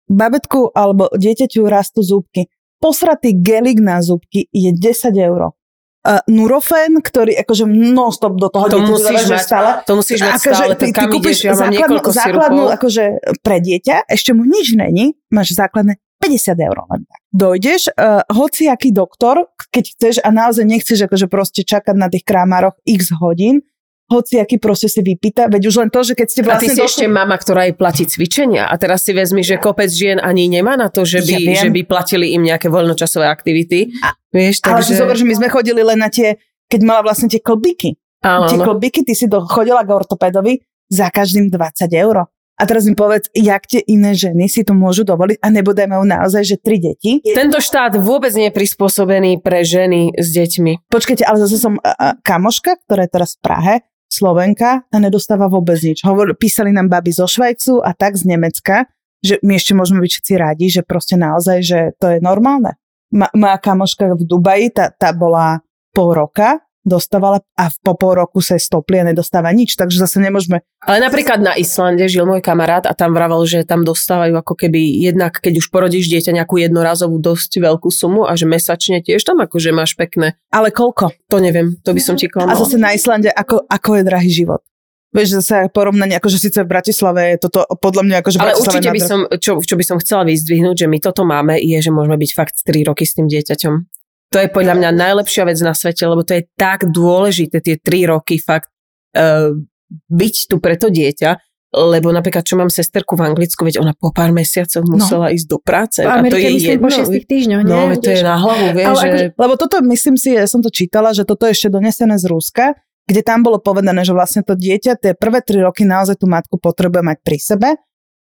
babetku 0.10 0.74
alebo 0.74 1.14
dieťaťu 1.14 1.62
rastú 1.70 2.02
zúbky 2.02 2.50
posratý 2.80 3.36
gelik 3.36 3.84
na 3.84 4.02
zubky 4.02 4.48
je 4.50 4.72
10 4.72 5.14
eur. 5.20 5.52
Uh, 6.00 6.24
Nurofen, 6.32 7.04
ktorý 7.04 7.36
akože 7.44 7.68
non-stop 7.68 8.40
do 8.40 8.48
toho 8.48 8.72
to 8.72 8.80
musíš 8.88 9.28
mať, 9.28 9.44
stále. 9.44 9.70
To 9.84 9.94
musíš 10.00 10.24
mať 10.24 10.34
akože, 10.40 10.64
stále, 10.64 10.74
ty, 10.80 10.88
ty 10.96 11.06
kúpiš 11.12 11.38
ideš, 11.38 11.40
ja 11.44 11.54
základnú, 11.60 12.00
základnú 12.08 12.64
akože 12.72 13.04
pre 13.44 13.58
dieťa, 13.60 14.08
ešte 14.08 14.32
mu 14.32 14.48
nič 14.48 14.80
není, 14.80 15.20
máš 15.28 15.60
základné 15.60 16.00
50 16.24 16.56
eur 16.56 16.78
len 16.88 17.02
tak. 17.04 17.20
Dojdeš, 17.36 17.82
uh, 17.96 18.24
hociaký 18.32 18.96
doktor, 18.96 19.52
keď 19.76 19.84
chceš 19.92 20.16
a 20.24 20.32
naozaj 20.32 20.64
nechceš 20.64 21.04
akože 21.04 21.28
proste 21.28 21.68
čakať 21.68 21.96
na 22.00 22.08
tých 22.08 22.24
krámaroch 22.24 22.80
x 22.88 23.12
hodín, 23.20 23.64
hoci 24.10 24.42
aký 24.42 24.58
proste 24.58 24.90
si 24.90 25.06
vypýta, 25.06 25.46
veď 25.48 25.70
už 25.70 25.76
len 25.86 25.90
to, 25.94 26.02
že 26.02 26.18
keď 26.18 26.28
ste 26.28 26.42
vlastne... 26.42 26.66
A 26.66 26.74
ty 26.74 26.74
si 26.74 26.82
došli... 26.82 26.90
ešte 26.90 27.06
mama, 27.06 27.38
ktorá 27.38 27.70
jej 27.70 27.76
platí 27.78 28.04
cvičenia 28.10 28.66
a 28.66 28.74
teraz 28.82 29.06
si 29.06 29.14
vezmi, 29.14 29.46
že 29.46 29.62
kopec 29.62 29.94
žien 29.94 30.18
ani 30.18 30.50
nemá 30.50 30.74
na 30.74 30.90
to, 30.90 31.06
že 31.06 31.22
by, 31.22 31.34
ja 31.38 31.62
že 31.62 31.70
by 31.70 31.86
platili 31.86 32.34
im 32.34 32.42
nejaké 32.42 32.74
voľnočasové 32.74 33.30
aktivity. 33.30 33.94
A, 34.02 34.18
Vieš, 34.34 34.66
takže... 34.66 34.74
Ale 34.74 34.82
si 34.84 34.98
zober, 34.98 35.16
že 35.16 35.30
my 35.30 35.36
sme 35.38 35.48
chodili 35.54 35.86
len 35.86 36.02
na 36.02 36.10
tie, 36.10 36.42
keď 36.66 36.82
mala 36.82 37.02
vlastne 37.06 37.30
tie 37.30 37.38
klbiky. 37.38 38.02
Áno, 38.26 38.50
tie 38.50 38.58
klbiky, 38.58 39.06
ty 39.06 39.14
si 39.14 39.30
do, 39.30 39.46
chodila 39.46 39.86
k 39.86 39.94
ortopedovi 39.94 40.60
za 40.90 41.08
každým 41.14 41.54
20 41.54 41.88
eur. 41.94 42.28
A 42.60 42.68
teraz 42.68 42.84
mi 42.84 42.92
povedz, 42.92 43.32
jak 43.32 43.64
tie 43.72 43.80
iné 43.88 44.12
ženy 44.12 44.52
si 44.52 44.68
to 44.68 44.76
môžu 44.76 45.08
dovoliť 45.08 45.40
a 45.40 45.48
nebodaj 45.48 45.88
majú 45.88 46.04
naozaj, 46.04 46.44
že 46.44 46.56
tri 46.60 46.76
deti. 46.76 47.24
Tento 47.24 47.64
štát 47.64 47.96
vôbec 47.96 48.36
nie 48.36 48.52
je 48.52 48.58
prispôsobený 48.60 49.40
pre 49.40 49.64
ženy 49.64 50.12
s 50.20 50.28
deťmi. 50.36 50.92
Počkajte, 50.92 51.24
ale 51.24 51.40
zase 51.48 51.56
som 51.56 51.80
uh, 51.80 52.20
kamoška, 52.20 52.84
ktorá 52.84 53.08
je 53.08 53.12
teraz 53.16 53.40
v 53.40 53.48
Prahe 53.48 53.76
Slovenka, 54.10 54.90
tá 54.90 54.98
nedostáva 54.98 55.46
vôbec 55.46 55.78
nič. 55.80 56.02
Hovor, 56.02 56.34
písali 56.34 56.74
nám 56.74 56.90
baby 56.90 57.14
zo 57.14 57.30
Švajcu 57.30 57.86
a 57.86 57.94
tak 57.94 58.18
z 58.18 58.26
Nemecka, 58.26 58.90
že 59.22 59.38
my 59.46 59.56
ešte 59.56 59.78
môžeme 59.78 60.02
byť 60.02 60.12
všetci 60.12 60.34
radi, 60.36 60.66
že 60.72 60.82
proste 60.82 61.16
naozaj, 61.16 61.58
že 61.62 61.80
to 62.02 62.18
je 62.18 62.20
normálne. 62.20 62.74
Moja 63.14 63.58
kamoška 63.58 64.18
v 64.18 64.24
Dubaji, 64.26 64.74
tá, 64.74 64.94
tá 64.94 65.14
bola 65.14 65.62
pol 65.94 66.14
roka 66.14 66.62
dostávala 66.90 67.46
a 67.56 67.70
po 67.86 67.94
pol 67.94 68.18
roku 68.18 68.42
sa 68.42 68.58
stopli 68.58 68.98
a 68.98 69.06
nedostáva 69.06 69.54
nič, 69.54 69.78
takže 69.78 70.02
zase 70.02 70.18
nemôžeme... 70.20 70.66
Ale 70.84 71.00
napríklad 71.00 71.40
na 71.40 71.54
Islande 71.54 72.10
žil 72.10 72.26
môj 72.26 72.42
kamarát 72.42 72.90
a 72.90 72.98
tam 72.98 73.14
vravel, 73.14 73.46
že 73.46 73.62
tam 73.64 73.86
dostávajú 73.86 74.34
ako 74.34 74.58
keby 74.58 75.00
jednak, 75.00 75.38
keď 75.38 75.62
už 75.62 75.70
porodíš 75.70 76.10
dieťa 76.10 76.42
nejakú 76.42 76.58
jednorazovú 76.58 77.22
dosť 77.22 77.62
veľkú 77.62 77.94
sumu 77.94 78.26
a 78.26 78.34
že 78.34 78.50
mesačne 78.50 79.06
tiež 79.06 79.22
tam 79.22 79.40
akože 79.40 79.70
máš 79.70 79.94
pekné. 79.94 80.36
Ale 80.50 80.74
koľko? 80.74 81.14
To 81.30 81.38
neviem, 81.38 81.78
to 81.86 81.94
by 81.94 82.02
som 82.02 82.18
ti 82.18 82.26
klamala. 82.26 82.58
A 82.58 82.60
zase 82.60 82.82
na 82.82 82.92
Islande, 82.98 83.30
ako, 83.30 83.64
ako 83.70 83.90
je 84.02 84.04
drahý 84.04 84.32
život? 84.34 84.66
Vieš, 85.10 85.42
zase 85.42 85.74
porovnanie, 85.74 86.22
akože 86.22 86.38
síce 86.38 86.62
v 86.62 86.70
Bratislave 86.70 87.34
je 87.34 87.50
toto 87.50 87.66
podľa 87.82 88.04
mňa 88.06 88.16
akože 88.22 88.38
Ale 88.38 88.54
určite 88.62 88.94
by 88.94 89.02
som, 89.02 89.20
čo, 89.42 89.58
čo 89.58 89.74
by 89.74 89.82
som 89.82 89.98
chcela 89.98 90.22
vyzdvihnúť, 90.22 90.86
že 90.86 90.88
my 90.88 91.02
toto 91.02 91.26
máme, 91.26 91.58
je, 91.58 91.78
že 91.82 91.90
môžeme 91.90 92.14
byť 92.22 92.32
fakt 92.38 92.62
3 92.62 92.86
roky 92.86 93.10
s 93.10 93.18
tým 93.18 93.26
dieťaťom. 93.26 93.99
To 94.30 94.38
je 94.38 94.48
podľa 94.50 94.78
mňa 94.78 94.90
najlepšia 94.94 95.44
vec 95.50 95.58
na 95.66 95.74
svete, 95.74 96.06
lebo 96.06 96.22
to 96.22 96.38
je 96.38 96.46
tak 96.54 96.86
dôležité 96.86 97.66
tie 97.66 97.82
tri 97.82 98.06
roky 98.06 98.38
fakt 98.38 98.70
uh, 99.18 99.58
byť 99.90 100.36
tu 100.46 100.62
pre 100.62 100.78
to 100.78 100.94
dieťa, 100.94 101.42
lebo 101.70 102.10
napríklad, 102.10 102.42
čo 102.46 102.58
mám 102.58 102.74
sesterku 102.74 103.14
v 103.14 103.30
Anglicku, 103.30 103.62
veď 103.62 103.82
ona 103.82 103.94
po 103.94 104.10
pár 104.10 104.34
mesiacoch 104.34 104.82
no. 104.86 104.98
musela 104.98 105.30
no. 105.30 105.34
ísť 105.34 105.48
do 105.50 105.58
práce. 105.62 106.02
A 106.02 106.22
to 106.26 106.38
je 106.38 106.50
jedno. 106.62 106.86
po 106.86 106.90
šiestich 106.90 107.26
týždňoch, 107.30 107.62
nie? 107.62 107.74
No, 107.74 107.94
to 107.94 108.10
je 108.10 108.22
na 108.26 108.38
hlavu, 108.42 108.68
vieš. 108.74 108.86
že... 108.86 109.06
Akože, 109.06 109.26
lebo 109.38 109.54
toto, 109.58 109.76
myslím 109.86 110.16
si, 110.18 110.34
ja 110.34 110.50
som 110.50 110.66
to 110.66 110.74
čítala, 110.74 111.14
že 111.14 111.30
toto 111.30 111.46
je 111.46 111.54
ešte 111.54 111.70
donesené 111.70 112.18
z 112.18 112.26
Ruska, 112.26 112.74
kde 113.06 113.22
tam 113.26 113.42
bolo 113.42 113.58
povedané, 113.58 114.06
že 114.06 114.14
vlastne 114.14 114.46
to 114.46 114.54
dieťa 114.54 114.98
tie 114.98 115.12
prvé 115.18 115.42
tri 115.42 115.62
roky 115.62 115.86
naozaj 115.86 116.22
tú 116.22 116.30
matku 116.30 116.58
potrebuje 116.62 117.02
mať 117.02 117.18
pri 117.26 117.38
sebe 117.38 117.70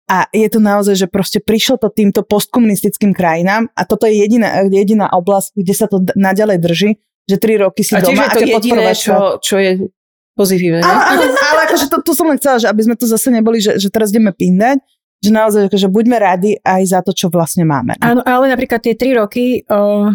a 0.07 0.31
je 0.31 0.47
to 0.47 0.63
naozaj, 0.63 0.95
že 0.95 1.07
proste 1.11 1.43
prišlo 1.43 1.83
to 1.83 1.91
týmto 1.91 2.23
postkomunistickým 2.23 3.11
krajinám 3.11 3.67
a 3.75 3.83
toto 3.83 4.07
je 4.07 4.15
jediná, 4.23 4.63
jediná 4.71 5.11
oblasť, 5.11 5.59
kde 5.59 5.73
sa 5.75 5.85
to 5.91 5.99
naďalej 6.15 6.57
drží, 6.63 6.89
že 7.27 7.35
tri 7.35 7.59
roky 7.59 7.83
si 7.83 7.91
a 7.91 7.99
doma. 7.99 8.23
A 8.23 8.31
to 8.31 8.39
jediné, 8.39 8.95
čo, 8.95 9.35
čo 9.43 9.59
je 9.59 9.91
pozitívne. 10.39 10.79
Ale, 10.79 11.01
ale, 11.11 11.23
ale 11.35 11.59
akože 11.67 11.91
to, 11.91 11.99
to 11.99 12.15
som 12.15 12.31
len 12.31 12.39
chcela, 12.39 12.55
že 12.63 12.71
aby 12.71 12.81
sme 12.87 12.95
to 12.95 13.03
zase 13.03 13.27
neboli, 13.27 13.59
že, 13.59 13.75
že 13.75 13.91
teraz 13.91 14.15
ideme 14.15 14.31
pindať, 14.31 14.79
že 15.19 15.29
naozaj, 15.33 15.67
akože 15.67 15.87
buďme 15.91 16.17
radi 16.23 16.55
aj 16.63 16.81
za 16.87 16.99
to, 17.03 17.11
čo 17.11 17.27
vlastne 17.27 17.67
máme. 17.67 17.99
Áno, 17.99 18.23
ale 18.23 18.47
napríklad 18.47 18.79
tie 18.79 18.95
tri 18.95 19.11
roky, 19.11 19.65
o, 19.67 20.07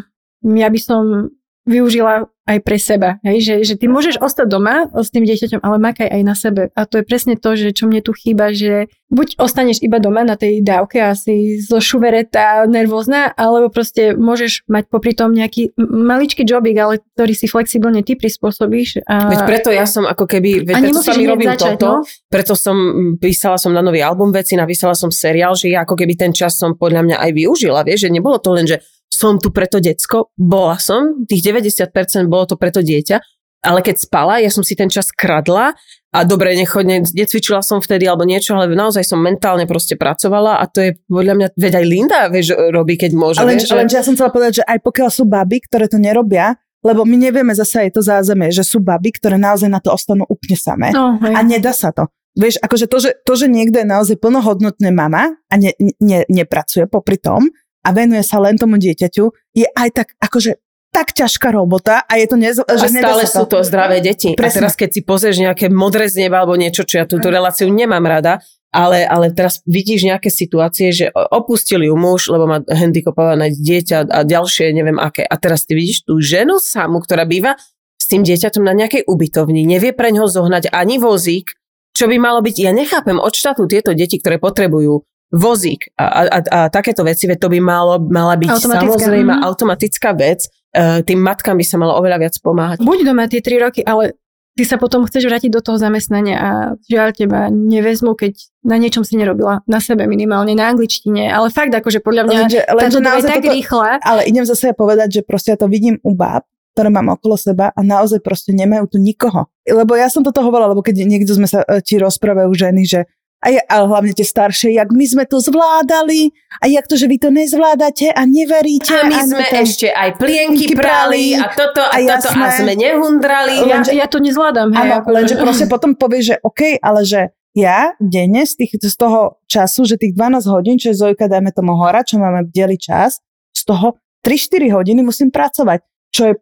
ja 0.47 0.69
by 0.73 0.79
som 0.81 1.29
využila 1.63 2.27
aj 2.43 2.59
pre 2.67 2.75
seba. 2.75 3.23
Hej? 3.23 3.47
Že, 3.47 3.55
že 3.63 3.75
ty 3.79 3.87
môžeš 3.87 4.19
ostať 4.19 4.51
doma 4.51 4.91
s 4.91 5.15
tým 5.15 5.23
dieťaťom, 5.23 5.63
ale 5.63 5.77
makaj 5.79 6.11
aj 6.11 6.23
na 6.27 6.35
sebe. 6.35 6.75
A 6.75 6.91
to 6.91 6.99
je 6.99 7.05
presne 7.07 7.39
to, 7.39 7.55
že 7.55 7.71
čo 7.71 7.87
mne 7.87 8.03
tu 8.03 8.11
chýba, 8.11 8.51
že 8.51 8.91
buď 9.15 9.39
ostaneš 9.39 9.79
iba 9.79 10.03
doma 10.03 10.27
na 10.27 10.35
tej 10.35 10.59
dávke 10.59 10.99
a 10.99 11.15
si 11.15 11.63
zo 11.63 11.79
šuveretá 11.79 12.67
nervózna, 12.67 13.31
alebo 13.39 13.71
proste 13.71 14.19
môžeš 14.19 14.67
mať 14.67 14.91
popri 14.91 15.15
tom 15.15 15.31
nejaký 15.31 15.71
maličký 15.79 16.43
jobik, 16.43 16.75
ale 16.83 16.99
ktorý 17.15 17.31
si 17.31 17.47
flexibilne 17.47 18.03
ty 18.03 18.19
prispôsobíš. 18.19 19.07
A... 19.07 19.31
Veď 19.31 19.41
preto 19.47 19.71
ja 19.71 19.87
som 19.87 20.03
ako 20.03 20.27
keby, 20.27 20.67
veď 20.67 20.75
preto 20.83 20.99
sa 20.99 21.15
mi 21.15 21.31
robím 21.31 21.47
začať, 21.47 21.79
toto, 21.79 21.87
no? 21.87 21.97
preto 22.27 22.59
som 22.59 22.77
písala 23.23 23.55
som 23.55 23.71
na 23.71 23.87
nový 23.87 24.03
album 24.03 24.35
veci, 24.35 24.59
napísala 24.59 24.99
som 24.99 25.15
seriál, 25.15 25.55
že 25.55 25.71
ja 25.71 25.87
ako 25.87 25.95
keby 25.95 26.19
ten 26.19 26.35
čas 26.35 26.59
som 26.59 26.75
podľa 26.75 27.07
mňa 27.07 27.17
aj 27.23 27.31
využila, 27.39 27.87
vieš, 27.87 28.11
že 28.11 28.19
nebolo 28.19 28.43
to 28.43 28.51
len, 28.51 28.67
že 28.67 28.83
som 29.23 29.39
tu 29.39 29.55
preto 29.55 29.79
decko, 29.79 30.35
bola 30.35 30.83
som, 30.83 31.23
tých 31.31 31.47
90% 31.47 31.95
bolo 32.27 32.51
to 32.51 32.59
preto 32.59 32.83
dieťa, 32.83 33.23
ale 33.63 33.79
keď 33.79 33.97
spala, 34.03 34.43
ja 34.43 34.51
som 34.51 34.67
si 34.67 34.75
ten 34.75 34.91
čas 34.91 35.15
kradla 35.15 35.79
a 36.11 36.19
dobre, 36.27 36.59
nechodne, 36.59 37.07
necvičila 37.07 37.63
som 37.63 37.79
vtedy 37.79 38.11
alebo 38.11 38.27
niečo, 38.27 38.59
ale 38.59 38.75
naozaj 38.75 39.07
som 39.07 39.23
mentálne 39.23 39.71
proste 39.71 39.95
pracovala 39.95 40.59
a 40.59 40.67
to 40.67 40.83
je 40.83 40.91
podľa 41.07 41.35
mňa, 41.39 41.47
veď 41.55 41.73
aj 41.79 41.85
Linda, 41.87 42.21
vieš, 42.27 42.59
robí, 42.75 42.99
keď 42.99 43.11
môže. 43.15 43.39
Ale, 43.39 43.55
vieš, 43.55 43.71
ale 43.71 43.87
že... 43.87 44.03
ja 44.03 44.03
som 44.03 44.19
chcela 44.19 44.35
povedať, 44.35 44.61
že 44.61 44.65
aj 44.67 44.83
pokiaľ 44.83 45.09
sú 45.15 45.23
baby, 45.31 45.63
ktoré 45.63 45.87
to 45.87 46.03
nerobia, 46.03 46.59
lebo 46.83 47.07
my 47.07 47.15
nevieme 47.15 47.55
zase 47.55 47.87
aj 47.87 47.91
to 47.95 48.03
zázemie, 48.03 48.51
že 48.51 48.67
sú 48.67 48.83
baby, 48.83 49.15
ktoré 49.15 49.39
naozaj 49.39 49.71
na 49.71 49.79
to 49.79 49.95
ostanú 49.95 50.27
úplne 50.27 50.59
samé 50.59 50.91
no, 50.91 51.23
a 51.23 51.39
nedá 51.47 51.71
sa 51.71 51.95
to. 51.95 52.11
Vieš, 52.35 52.59
akože 52.65 52.91
to, 52.91 52.99
že, 52.99 53.11
to, 53.23 53.33
že 53.39 53.47
niekto 53.47 53.85
je 53.85 53.87
naozaj 53.87 54.17
plnohodnotné 54.19 54.91
mama 54.91 55.37
a 55.47 55.55
ne, 55.55 55.71
ne, 56.01 56.27
nepracuje 56.27 56.91
popri 56.91 57.21
tom, 57.21 57.47
a 57.83 57.89
venuje 57.91 58.23
sa 58.23 58.39
len 58.39 58.55
tomu 58.59 58.79
dieťaťu, 58.79 59.25
je 59.55 59.67
aj 59.67 59.89
tak 59.93 60.09
akože 60.23 60.59
tak 60.93 61.17
ťažká 61.17 61.57
robota 61.57 62.05
a 62.05 62.21
je 62.21 62.27
to 62.29 62.37
nez... 62.37 62.61
A 62.61 62.77
že 62.77 62.93
stále 62.93 63.25
sú 63.25 63.49
to 63.49 63.65
zdravé 63.65 64.05
deti. 64.05 64.37
Presne. 64.37 64.61
A 64.61 64.69
teraz 64.69 64.77
keď 64.77 64.91
si 64.93 65.01
pozrieš 65.01 65.41
nejaké 65.41 65.73
modré 65.73 66.05
z 66.13 66.29
neba 66.29 66.45
alebo 66.45 66.53
niečo, 66.53 66.85
čo 66.85 67.01
ja 67.01 67.09
túto 67.09 67.33
reláciu 67.33 67.73
nemám 67.73 68.05
rada, 68.05 68.45
ale, 68.69 69.09
ale 69.09 69.33
teraz 69.33 69.65
vidíš 69.65 70.05
nejaké 70.05 70.29
situácie, 70.29 70.93
že 70.93 71.09
opustili 71.13 71.89
ju 71.89 71.97
muž, 71.97 72.29
lebo 72.29 72.45
má 72.45 72.61
handicapované 72.69 73.57
dieťa 73.57 74.05
a 74.05 74.21
ďalšie, 74.21 74.77
neviem 74.77 75.01
aké. 75.01 75.25
A 75.25 75.41
teraz 75.41 75.65
ty 75.65 75.73
vidíš 75.73 76.05
tú 76.05 76.21
ženu 76.21 76.61
samu, 76.61 77.01
ktorá 77.01 77.25
býva 77.25 77.57
s 77.97 78.05
tým 78.05 78.21
dieťaťom 78.21 78.61
na 78.61 78.77
nejakej 78.77 79.09
ubytovni, 79.09 79.65
nevie 79.65 79.97
pre 79.97 80.13
ňoho 80.13 80.29
zohnať 80.29 80.73
ani 80.77 81.01
vozík, 81.01 81.57
čo 81.93 82.09
by 82.09 82.17
malo 82.21 82.41
byť, 82.41 82.57
ja 82.65 82.73
nechápem 82.73 83.21
od 83.21 83.33
štátu 83.33 83.69
tieto 83.69 83.93
deti, 83.93 84.17
ktoré 84.17 84.41
potrebujú 84.41 85.05
vozík 85.33 85.89
a, 85.97 86.29
a, 86.29 86.39
a 86.45 86.59
takéto 86.69 87.01
veci, 87.09 87.25
veď 87.25 87.41
to 87.41 87.49
by 87.49 87.59
malo, 87.59 87.97
mala 87.99 88.37
byť 88.37 88.49
automatická. 88.53 88.85
samozrejme 88.85 89.33
mm. 89.33 89.43
automatická 89.43 90.11
vec. 90.13 90.41
Uh, 90.73 91.05
tým 91.05 91.21
matkám 91.21 91.57
by 91.57 91.65
sa 91.65 91.77
malo 91.77 91.97
oveľa 92.01 92.17
viac 92.21 92.35
pomáhať. 92.41 92.81
Buď 92.81 93.05
doma 93.05 93.29
tie 93.29 93.45
tri 93.45 93.61
roky, 93.61 93.85
ale 93.85 94.17
ty 94.57 94.65
sa 94.69 94.77
potom 94.77 95.05
chceš 95.09 95.29
vrátiť 95.29 95.53
do 95.53 95.61
toho 95.65 95.81
zamestnania 95.81 96.37
a 96.37 96.51
žiaľ 96.85 97.17
teba 97.17 97.49
nevezmu, 97.49 98.13
keď 98.17 98.37
na 98.65 98.77
niečom 98.77 99.05
si 99.05 99.17
nerobila, 99.17 99.65
na 99.65 99.81
sebe 99.81 100.05
minimálne, 100.05 100.53
na 100.53 100.69
angličtine, 100.69 101.29
ale 101.33 101.49
fakt 101.49 101.73
akože 101.73 102.05
podľa 102.05 102.23
mňa 102.29 102.39
lenže, 102.45 102.61
lenže 102.69 102.99
tá 103.01 103.13
je 103.17 103.23
tak 103.25 103.43
toto, 103.45 103.53
rýchla. 103.53 103.89
Ale 104.05 104.21
idem 104.29 104.45
zase 104.45 104.77
povedať, 104.77 105.21
že 105.21 105.23
proste 105.25 105.57
ja 105.57 105.59
to 105.61 105.69
vidím 105.69 105.97
u 106.05 106.13
báb, 106.13 106.45
ktoré 106.77 106.89
mám 106.89 107.13
okolo 107.13 107.37
seba 107.37 107.73
a 107.73 107.81
naozaj 107.81 108.21
proste 108.21 108.53
nemajú 108.53 108.93
tu 108.93 108.97
nikoho. 109.01 109.49
Lebo 109.65 109.97
ja 109.97 110.09
som 110.13 110.25
toto 110.25 110.45
hovorila, 110.45 110.73
lebo 110.73 110.85
keď 110.85 111.05
niekto 111.05 111.33
sme 111.37 111.49
sa 111.49 111.65
e, 111.65 111.85
ti 111.85 112.01
rozprávajú 112.01 112.53
ženy, 112.53 112.83
že 112.85 113.01
a, 113.43 113.49
a 113.67 113.77
hlavne 113.83 114.15
tie 114.15 114.23
staršie, 114.23 114.79
jak 114.79 114.95
my 114.95 115.03
sme 115.03 115.25
to 115.27 115.43
zvládali 115.43 116.31
a 116.63 116.71
jak 116.71 116.87
to, 116.87 116.95
že 116.95 117.11
vy 117.11 117.19
to 117.19 117.35
nezvládate 117.35 118.15
a 118.15 118.23
neveríte. 118.23 118.95
A 118.95 119.11
my 119.11 119.19
a 119.19 119.23
sme 119.27 119.45
tam 119.51 119.67
ešte 119.67 119.91
aj 119.91 120.15
plienky 120.15 120.71
prali 120.79 121.35
a 121.35 121.51
toto 121.51 121.83
a, 121.83 121.91
a 121.91 121.99
toto 122.23 122.39
jasné. 122.39 122.47
a 122.47 122.49
sme 122.55 122.73
nehundrali. 122.79 123.67
Ja, 123.67 123.83
ja 123.83 124.07
to 124.07 124.23
nezvládam. 124.23 124.71
Hej, 124.71 124.79
áno, 124.79 124.97
lenže 125.11 125.35
proste 125.43 125.67
potom 125.67 125.99
povie, 125.99 126.23
že 126.23 126.35
OK, 126.47 126.79
ale 126.79 127.03
že 127.03 127.35
ja 127.53 127.99
denne 127.99 128.47
z, 128.47 128.65
tých, 128.65 128.79
z 128.79 128.95
toho 128.97 129.43
času, 129.51 129.85
že 129.85 130.01
tých 130.01 130.15
12 130.17 130.47
hodín, 130.49 130.79
čo 130.79 130.95
je 130.95 130.97
Zojka, 130.97 131.29
dajme 131.29 131.51
tomu 131.51 131.77
hora, 131.77 132.07
čo 132.07 132.17
máme 132.23 132.49
deli 132.49 132.79
čas, 132.79 133.21
z 133.53 133.63
toho 133.69 134.01
3-4 134.25 134.71
hodiny 134.71 135.03
musím 135.03 135.29
pracovať, 135.35 135.83
čo 136.15 136.23
je 136.31 136.35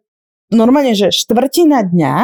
normálne, 0.53 0.93
že 0.93 1.09
štvrtina 1.09 1.83
dňa 1.89 2.15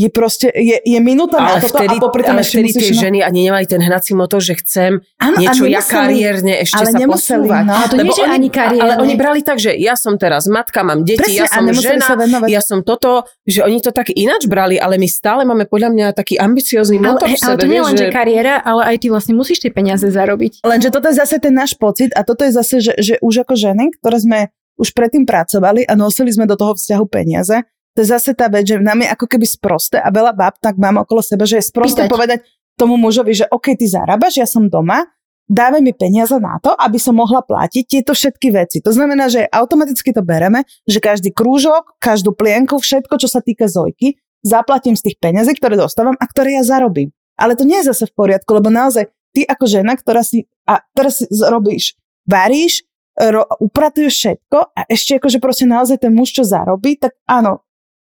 je 0.00 0.08
proste, 0.08 0.48
je, 0.48 0.80
je 0.80 1.00
minúta 1.04 1.36
ale 1.36 1.46
na 1.46 1.54
toto 1.60 1.76
vtedy, 1.76 1.96
a 1.96 2.04
popri 2.08 2.22
tom 2.24 2.40
ale 2.40 2.48
vtedy 2.48 2.72
tie 2.72 2.92
ženy 2.96 3.20
ani 3.20 3.52
nemali 3.52 3.68
ten 3.68 3.84
hnací 3.84 4.16
motor, 4.16 4.40
že 4.40 4.56
chcem 4.56 5.04
ano, 5.20 5.36
niečo 5.36 5.68
ja 5.68 5.84
kariérne 5.84 6.64
ešte 6.64 6.80
ale 6.80 6.90
sa 6.96 6.98
posúvať. 7.04 7.62
No. 7.68 7.74
A 7.76 7.84
to 7.84 8.00
nie, 8.00 8.08
že 8.16 8.24
ani 8.24 8.48
kariérne. 8.48 8.96
Ale 8.96 9.04
oni 9.04 9.14
brali 9.20 9.44
tak, 9.44 9.60
že 9.60 9.76
ja 9.76 10.00
som 10.00 10.16
teraz 10.16 10.48
matka, 10.48 10.80
mám 10.80 11.04
deti, 11.04 11.20
Presne, 11.20 11.36
ja 11.36 11.46
som 11.52 11.64
žena, 11.76 12.08
ja 12.48 12.64
som 12.64 12.80
toto, 12.80 13.28
že 13.44 13.60
oni 13.60 13.84
to 13.84 13.92
tak 13.92 14.08
ináč 14.08 14.48
brali, 14.48 14.80
ale 14.80 14.96
my 14.96 15.04
stále 15.04 15.44
máme 15.44 15.68
podľa 15.68 15.92
mňa 15.92 16.06
taký 16.16 16.40
ambiciózny 16.40 16.96
motor 16.96 17.28
ale, 17.28 17.36
v 17.36 17.40
sebe. 17.40 17.52
Ale 17.52 17.60
to 17.60 17.68
nie 17.68 17.82
len, 17.84 17.94
že... 18.00 18.08
že 18.08 18.14
kariéra, 18.14 18.54
ale 18.64 18.82
aj 18.94 18.96
ty 19.04 19.06
vlastne 19.12 19.36
musíš 19.36 19.60
tie 19.60 19.68
peniaze 19.68 20.08
zarobiť. 20.08 20.64
Lenže 20.64 20.88
toto 20.88 21.12
je 21.12 21.20
zase 21.20 21.36
ten 21.36 21.52
náš 21.52 21.76
pocit 21.76 22.16
a 22.16 22.24
toto 22.24 22.48
je 22.48 22.56
zase, 22.56 22.80
že, 22.80 22.96
že 22.96 23.14
už 23.20 23.44
ako 23.44 23.52
ženy, 23.52 23.92
ktoré 24.00 24.16
sme 24.16 24.40
už 24.80 24.96
predtým 24.96 25.28
pracovali 25.28 25.84
a 25.84 25.92
nosili 25.92 26.32
sme 26.32 26.48
do 26.48 26.56
toho 26.56 26.72
vzťahu 26.72 27.04
peniaze, 27.04 27.68
to 27.94 28.06
je 28.06 28.08
zase 28.08 28.32
tá 28.38 28.46
vec, 28.46 28.66
že 28.70 28.78
nám 28.78 29.02
je 29.02 29.08
ako 29.10 29.26
keby 29.26 29.46
sprosté 29.46 29.98
a 29.98 30.08
veľa 30.14 30.32
bab 30.36 30.54
tak 30.62 30.78
mám 30.78 31.02
okolo 31.02 31.20
seba, 31.20 31.42
že 31.44 31.58
je 31.58 31.64
sprosté 31.68 32.06
Pýtať. 32.06 32.12
povedať 32.12 32.38
tomu 32.78 32.96
mužovi, 32.96 33.34
že 33.34 33.46
OK, 33.50 33.76
ty 33.76 33.84
zarábaš, 33.90 34.40
ja 34.40 34.46
som 34.46 34.70
doma, 34.70 35.04
dávaj 35.50 35.82
mi 35.82 35.90
peniaze 35.90 36.38
na 36.38 36.56
to, 36.62 36.70
aby 36.78 36.96
som 36.96 37.18
mohla 37.18 37.42
platiť 37.42 37.84
tieto 37.84 38.14
všetky 38.14 38.54
veci. 38.54 38.78
To 38.80 38.94
znamená, 38.94 39.26
že 39.26 39.44
automaticky 39.50 40.14
to 40.14 40.22
bereme, 40.22 40.62
že 40.86 41.02
každý 41.02 41.34
krúžok, 41.34 41.98
každú 41.98 42.32
plienku, 42.32 42.78
všetko, 42.78 43.18
čo 43.18 43.28
sa 43.28 43.42
týka 43.42 43.66
Zojky, 43.66 44.16
zaplatím 44.46 44.94
z 44.94 45.10
tých 45.10 45.16
peniazí, 45.20 45.52
ktoré 45.58 45.74
dostávam 45.76 46.14
a 46.16 46.24
ktoré 46.24 46.56
ja 46.56 46.64
zarobím. 46.64 47.10
Ale 47.36 47.58
to 47.58 47.66
nie 47.66 47.82
je 47.82 47.90
zase 47.92 48.08
v 48.08 48.16
poriadku, 48.16 48.48
lebo 48.54 48.70
naozaj 48.70 49.10
ty 49.34 49.42
ako 49.44 49.64
žena, 49.66 49.98
ktorá 49.98 50.22
si, 50.22 50.46
a 50.64 50.80
teraz 50.94 51.20
si 51.20 51.26
robíš, 51.28 51.98
varíš, 52.24 52.86
ro, 53.18 53.44
upratuješ 53.60 54.14
všetko 54.16 54.58
a 54.72 54.80
ešte 54.88 55.18
akože 55.18 55.38
proste 55.42 55.66
naozaj 55.66 56.00
ten 56.00 56.12
muž, 56.14 56.32
čo 56.32 56.46
zarobí, 56.46 56.96
tak 56.96 57.16
áno, 57.28 57.64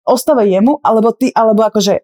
ostáva 0.06 0.42
jemu, 0.46 0.82
alebo 0.82 1.14
ty, 1.14 1.30
alebo 1.34 1.62
akože 1.66 2.02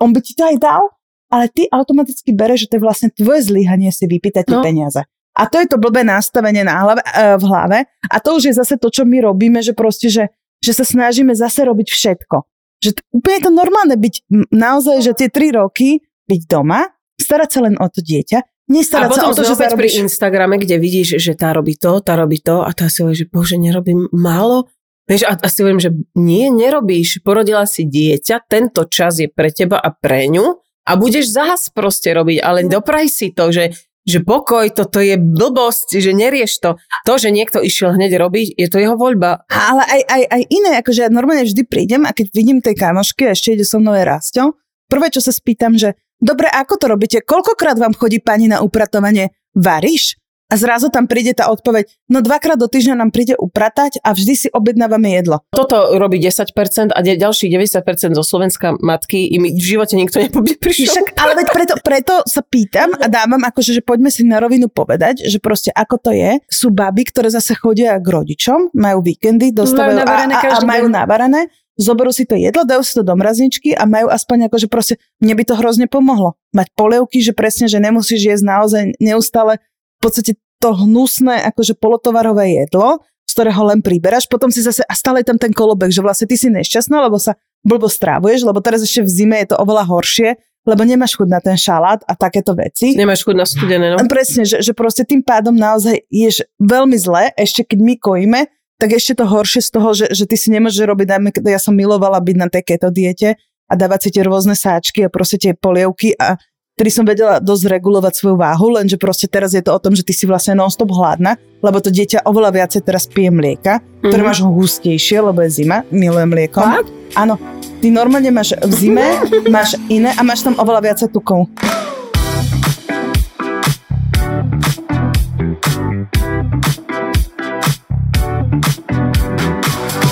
on 0.00 0.10
by 0.16 0.20
ti 0.24 0.32
to 0.32 0.48
aj 0.48 0.56
dal, 0.56 0.88
ale 1.30 1.46
ty 1.52 1.70
automaticky 1.70 2.34
bereš, 2.34 2.66
že 2.66 2.68
to 2.74 2.76
je 2.80 2.82
vlastne 2.82 3.08
tvoje 3.14 3.46
zlyhanie 3.46 3.94
si 3.94 4.08
vypýtať 4.10 4.50
tie 4.50 4.58
no. 4.58 4.64
peniaze. 4.66 5.06
A 5.38 5.46
to 5.46 5.62
je 5.62 5.70
to 5.70 5.78
blbé 5.78 6.02
nastavenie 6.02 6.66
na 6.66 6.82
hlave, 6.82 7.02
uh, 7.06 7.38
v 7.38 7.44
hlave. 7.46 7.78
A 8.10 8.16
to 8.18 8.34
už 8.34 8.50
je 8.50 8.54
zase 8.58 8.74
to, 8.82 8.90
čo 8.90 9.06
my 9.06 9.22
robíme, 9.22 9.62
že 9.62 9.78
proste, 9.78 10.10
že, 10.10 10.34
že 10.58 10.72
sa 10.74 10.82
snažíme 10.82 11.30
zase 11.38 11.62
robiť 11.62 11.86
všetko. 11.86 12.36
Že 12.82 12.90
t- 12.98 13.04
úplne 13.14 13.36
je 13.38 13.44
to 13.46 13.52
normálne 13.54 13.94
byť 13.94 14.14
naozaj, 14.50 14.96
že 15.06 15.12
tie 15.14 15.28
tri 15.30 15.54
roky 15.54 16.02
byť 16.26 16.40
doma, 16.50 16.90
starať 17.14 17.48
sa 17.48 17.60
len 17.62 17.78
o 17.78 17.86
to 17.86 18.02
dieťa, 18.02 18.66
nestarať 18.74 19.08
a 19.10 19.14
sa 19.14 19.30
o 19.30 19.36
to, 19.36 19.46
že 19.46 19.54
zarobíš... 19.54 19.78
pri 19.78 19.88
Instagrame, 20.02 20.56
kde 20.58 20.76
vidíš, 20.82 21.22
že 21.22 21.32
tá 21.38 21.54
robí 21.54 21.78
to, 21.78 22.02
tá 22.02 22.18
robí 22.18 22.42
to 22.42 22.66
a 22.66 22.70
tá 22.74 22.90
si 22.90 23.06
hovorí, 23.06 23.14
že 23.14 23.30
bože, 23.30 23.54
nerobím 23.54 24.10
málo, 24.10 24.66
Vieš, 25.10 25.26
a, 25.26 25.34
a 25.34 25.48
si 25.50 25.66
hovorím, 25.66 25.82
že 25.82 25.90
nie, 26.14 26.54
nerobíš, 26.54 27.18
porodila 27.26 27.66
si 27.66 27.82
dieťa, 27.82 28.46
tento 28.46 28.86
čas 28.86 29.18
je 29.18 29.26
pre 29.26 29.50
teba 29.50 29.82
a 29.82 29.90
pre 29.90 30.30
ňu 30.30 30.62
a 30.86 30.94
budeš 30.94 31.34
zás 31.34 31.66
proste 31.74 32.14
robiť, 32.14 32.38
ale 32.38 32.62
no. 32.62 32.78
dopraj 32.78 33.10
si 33.10 33.34
to, 33.34 33.50
že, 33.50 33.74
že 34.06 34.22
pokoj, 34.22 34.70
toto 34.70 35.02
je 35.02 35.18
blbosť, 35.18 35.98
že 35.98 36.14
nerieš 36.14 36.62
to. 36.62 36.70
To, 37.10 37.18
že 37.18 37.34
niekto 37.34 37.58
išiel 37.58 37.98
hneď 37.98 38.22
robiť, 38.22 38.54
je 38.54 38.68
to 38.70 38.78
jeho 38.78 38.94
voľba. 38.94 39.42
Ale 39.50 39.82
aj, 39.82 40.02
aj, 40.06 40.22
aj 40.30 40.42
iné, 40.46 40.70
akože 40.78 41.02
ja 41.02 41.10
normálne 41.10 41.42
vždy 41.42 41.62
prídem 41.66 42.06
a 42.06 42.14
keď 42.14 42.30
vidím 42.30 42.62
tej 42.62 42.78
kamošky 42.78 43.26
a 43.26 43.34
ešte 43.34 43.58
ide 43.58 43.66
so 43.66 43.82
mnou 43.82 43.98
rasťou, 43.98 44.54
prvé, 44.86 45.10
čo 45.10 45.18
sa 45.18 45.34
spýtam, 45.34 45.74
že 45.74 45.98
dobre, 46.22 46.46
ako 46.46 46.78
to 46.78 46.86
robíte? 46.86 47.18
Koľkokrát 47.26 47.82
vám 47.82 47.98
chodí 47.98 48.22
pani 48.22 48.46
na 48.46 48.62
upratovanie? 48.62 49.34
Varíš? 49.58 50.22
A 50.50 50.54
zrazu 50.58 50.90
tam 50.90 51.06
príde 51.06 51.30
tá 51.38 51.46
odpoveď, 51.48 51.86
no 52.10 52.18
dvakrát 52.20 52.58
do 52.58 52.66
týždňa 52.66 52.98
nám 52.98 53.10
príde 53.14 53.38
upratať 53.38 54.02
a 54.02 54.10
vždy 54.10 54.34
si 54.34 54.48
objednávame 54.50 55.14
jedlo. 55.14 55.46
Toto 55.54 55.94
robí 55.94 56.18
10% 56.18 56.90
a 56.90 56.98
ďalších 57.00 57.50
90% 57.54 58.18
zo 58.18 58.24
Slovenska 58.26 58.74
matky 58.82 59.30
im 59.30 59.46
v 59.46 59.62
živote 59.62 59.94
nikto 59.94 60.18
nebude 60.18 60.58
prišiel. 60.58 60.90
Však, 60.90 61.14
ale 61.14 61.32
veď 61.38 61.46
preto, 61.54 61.74
preto 61.78 62.14
sa 62.26 62.42
pýtam 62.42 62.98
a 62.98 63.06
dávam 63.06 63.38
akože, 63.38 63.78
že 63.78 63.82
poďme 63.86 64.10
si 64.10 64.26
na 64.26 64.42
rovinu 64.42 64.66
povedať, 64.66 65.22
že 65.22 65.38
proste 65.38 65.70
ako 65.70 65.96
to 66.02 66.10
je. 66.10 66.42
Sú 66.50 66.74
baby, 66.74 67.06
ktoré 67.06 67.30
zase 67.30 67.54
chodia 67.54 67.94
k 68.02 68.06
rodičom, 68.10 68.74
majú 68.74 69.06
víkendy, 69.06 69.54
dostávajú 69.54 70.02
majú 70.02 70.34
a, 70.34 70.34
a, 70.34 70.58
a 70.58 70.66
majú 70.66 70.86
navarané 70.90 71.46
zoberú 71.80 72.12
si 72.12 72.28
to 72.28 72.36
jedlo, 72.36 72.68
dajú 72.68 72.84
si 72.84 72.92
to 72.92 73.00
do 73.00 73.16
mrazničky 73.16 73.72
a 73.72 73.88
majú 73.88 74.12
aspoň 74.12 74.52
ako, 74.52 74.56
že 74.60 74.68
proste, 74.68 74.94
mne 75.24 75.32
by 75.40 75.44
to 75.48 75.54
hrozne 75.56 75.88
pomohlo. 75.88 76.36
Mať 76.52 76.68
polievky, 76.76 77.24
že 77.24 77.32
presne, 77.32 77.72
že 77.72 77.80
nemusíš 77.80 78.20
jesť 78.36 78.44
naozaj 78.44 78.82
neustále 79.00 79.64
v 80.00 80.08
podstate 80.08 80.32
to 80.60 80.72
hnusné 80.72 81.44
akože 81.52 81.76
polotovarové 81.76 82.64
jedlo, 82.64 83.04
z 83.28 83.32
ktorého 83.36 83.62
len 83.68 83.84
priberáš, 83.84 84.26
potom 84.26 84.48
si 84.48 84.64
zase, 84.64 84.80
a 84.82 84.92
stále 84.96 85.22
je 85.22 85.28
tam 85.28 85.38
ten 85.38 85.52
kolobek, 85.52 85.92
že 85.92 86.02
vlastne 86.02 86.26
ty 86.26 86.40
si 86.40 86.48
nešťastná, 86.48 87.04
lebo 87.04 87.20
sa 87.20 87.36
blbo 87.62 87.86
strávuješ, 87.86 88.48
lebo 88.48 88.64
teraz 88.64 88.80
ešte 88.82 89.04
v 89.04 89.10
zime 89.12 89.36
je 89.44 89.52
to 89.52 89.56
oveľa 89.60 89.84
horšie, 89.86 90.40
lebo 90.64 90.82
nemáš 90.84 91.16
chuť 91.16 91.28
na 91.28 91.40
ten 91.40 91.56
šalát 91.56 92.00
a 92.04 92.12
takéto 92.16 92.52
veci. 92.56 92.96
Nemáš 92.96 93.24
chuť 93.24 93.36
na 93.36 93.46
studené, 93.48 93.86
no. 93.92 94.00
Presne, 94.08 94.44
že, 94.44 94.60
že 94.60 94.72
proste 94.76 95.04
tým 95.04 95.24
pádom 95.24 95.56
naozaj 95.56 96.04
ješ 96.08 96.44
veľmi 96.60 96.96
zle, 96.96 97.32
ešte 97.36 97.64
keď 97.64 97.78
my 97.80 97.94
kojíme, 97.96 98.40
tak 98.80 98.96
ešte 98.96 99.20
to 99.20 99.24
horšie 99.28 99.60
z 99.60 99.70
toho, 99.76 99.88
že, 99.92 100.06
že 100.12 100.24
ty 100.24 100.36
si 100.40 100.48
nemôžeš 100.52 100.84
robiť, 100.88 101.06
dajme, 101.16 101.28
ja 101.44 101.60
som 101.60 101.76
milovala 101.76 102.20
byť 102.20 102.36
na 102.36 102.48
takéto 102.48 102.88
diete 102.88 103.36
a 103.68 103.72
dávať 103.76 104.08
si 104.08 104.18
tie 104.18 104.24
rôzne 104.24 104.56
sáčky 104.56 105.04
a 105.04 105.12
proste 105.12 105.36
tie 105.36 105.52
polievky 105.52 106.16
a 106.16 106.40
kedy 106.80 106.88
som 106.96 107.04
vedela 107.04 107.36
dosť 107.44 107.76
regulovať 107.76 108.12
svoju 108.16 108.40
váhu, 108.40 108.72
lenže 108.72 108.96
proste 108.96 109.28
teraz 109.28 109.52
je 109.52 109.60
to 109.60 109.68
o 109.68 109.76
tom, 109.76 109.92
že 109.92 110.00
ty 110.00 110.16
si 110.16 110.24
vlastne 110.24 110.56
non-stop 110.56 110.88
hladná, 110.88 111.36
lebo 111.60 111.76
to 111.76 111.92
dieťa 111.92 112.24
oveľa 112.24 112.56
viacej 112.56 112.80
teraz 112.88 113.04
pije 113.04 113.28
mlieka, 113.28 113.84
mm-hmm. 113.84 114.08
ktoré 114.08 114.22
máš 114.24 114.40
hustejšie, 114.40 115.20
lebo 115.20 115.44
je 115.44 115.60
zima, 115.60 115.84
milujem 115.92 116.32
mlieko. 116.32 116.64
Fakt? 116.64 116.88
Áno, 117.20 117.36
ty 117.84 117.92
normálne 117.92 118.32
máš 118.32 118.56
v 118.56 118.72
zime, 118.72 119.04
máš 119.52 119.76
iné 119.92 120.16
a 120.16 120.24
máš 120.24 120.40
tam 120.40 120.56
oveľa 120.56 120.88
viacej 120.88 121.12
tukov. 121.12 121.52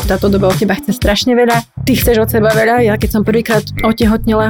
táto 0.08 0.32
doba 0.32 0.48
od 0.48 0.56
teba 0.56 0.72
chce 0.72 0.96
strašne 0.96 1.36
veľa, 1.36 1.84
ty 1.84 1.92
chceš 1.92 2.16
od 2.24 2.32
seba 2.32 2.48
veľa. 2.56 2.80
Ja 2.80 2.96
keď 2.96 3.20
som 3.20 3.28
prvýkrát 3.28 3.60
otehotnila, 3.84 4.48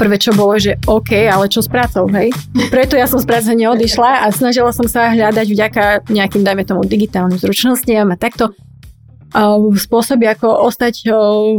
prvé 0.00 0.16
čo 0.16 0.32
bolo, 0.32 0.56
že 0.56 0.80
OK, 0.88 1.12
ale 1.28 1.52
čo 1.52 1.60
s 1.60 1.68
prácou, 1.68 2.08
hej? 2.08 2.32
Preto 2.72 2.96
ja 2.96 3.04
som 3.04 3.20
z 3.20 3.28
práce 3.28 3.52
neodišla 3.52 4.24
a 4.24 4.32
snažila 4.32 4.72
som 4.72 4.88
sa 4.88 5.12
hľadať 5.12 5.44
vďaka 5.44 5.84
nejakým, 6.08 6.40
dajme 6.40 6.64
tomu, 6.64 6.88
digitálnym 6.88 7.36
zručnostiam 7.36 8.08
a 8.08 8.16
takto 8.16 8.56
spôsoby, 9.76 10.26
ako 10.26 10.66
ostať 10.66 11.06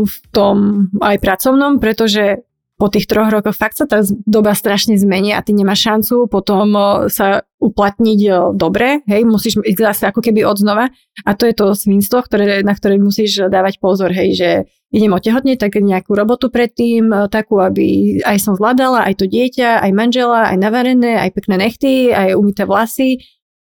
v 0.03 0.15
tom 0.33 0.89
aj 0.99 1.21
pracovnom, 1.23 1.79
pretože 1.79 2.43
po 2.75 2.89
tých 2.89 3.05
troch 3.05 3.29
rokoch 3.29 3.53
fakt 3.53 3.77
sa 3.77 3.85
tá 3.85 4.01
doba 4.25 4.57
strašne 4.57 4.97
zmení 4.97 5.37
a 5.37 5.45
ty 5.45 5.53
nemáš 5.53 5.85
šancu 5.85 6.25
potom 6.25 6.73
sa 7.13 7.45
uplatniť 7.61 8.51
dobre, 8.57 9.05
hej, 9.05 9.21
musíš 9.21 9.61
ísť 9.61 9.79
zase 9.79 10.03
ako 10.09 10.19
keby 10.19 10.41
od 10.49 10.57
znova 10.57 10.89
a 11.21 11.31
to 11.37 11.45
je 11.45 11.53
to 11.53 11.77
svinstvo, 11.77 12.25
ktoré, 12.25 12.65
na 12.65 12.73
ktoré 12.73 12.97
musíš 12.97 13.53
dávať 13.53 13.77
pozor, 13.77 14.09
hej, 14.09 14.33
že 14.33 14.49
idem 14.91 15.15
otehotniť, 15.15 15.57
tak 15.57 15.79
nejakú 15.79 16.11
robotu 16.11 16.51
predtým, 16.51 17.31
takú, 17.31 17.63
aby 17.63 18.19
aj 18.21 18.37
som 18.43 18.53
zvládala, 18.59 19.07
aj 19.07 19.23
to 19.23 19.25
dieťa, 19.25 19.81
aj 19.81 19.91
manžela, 19.95 20.51
aj 20.51 20.57
navarené, 20.59 21.17
aj 21.17 21.31
pekné 21.31 21.55
nechty, 21.57 22.11
aj 22.11 22.35
umité 22.35 22.67
vlasy, 22.67 23.23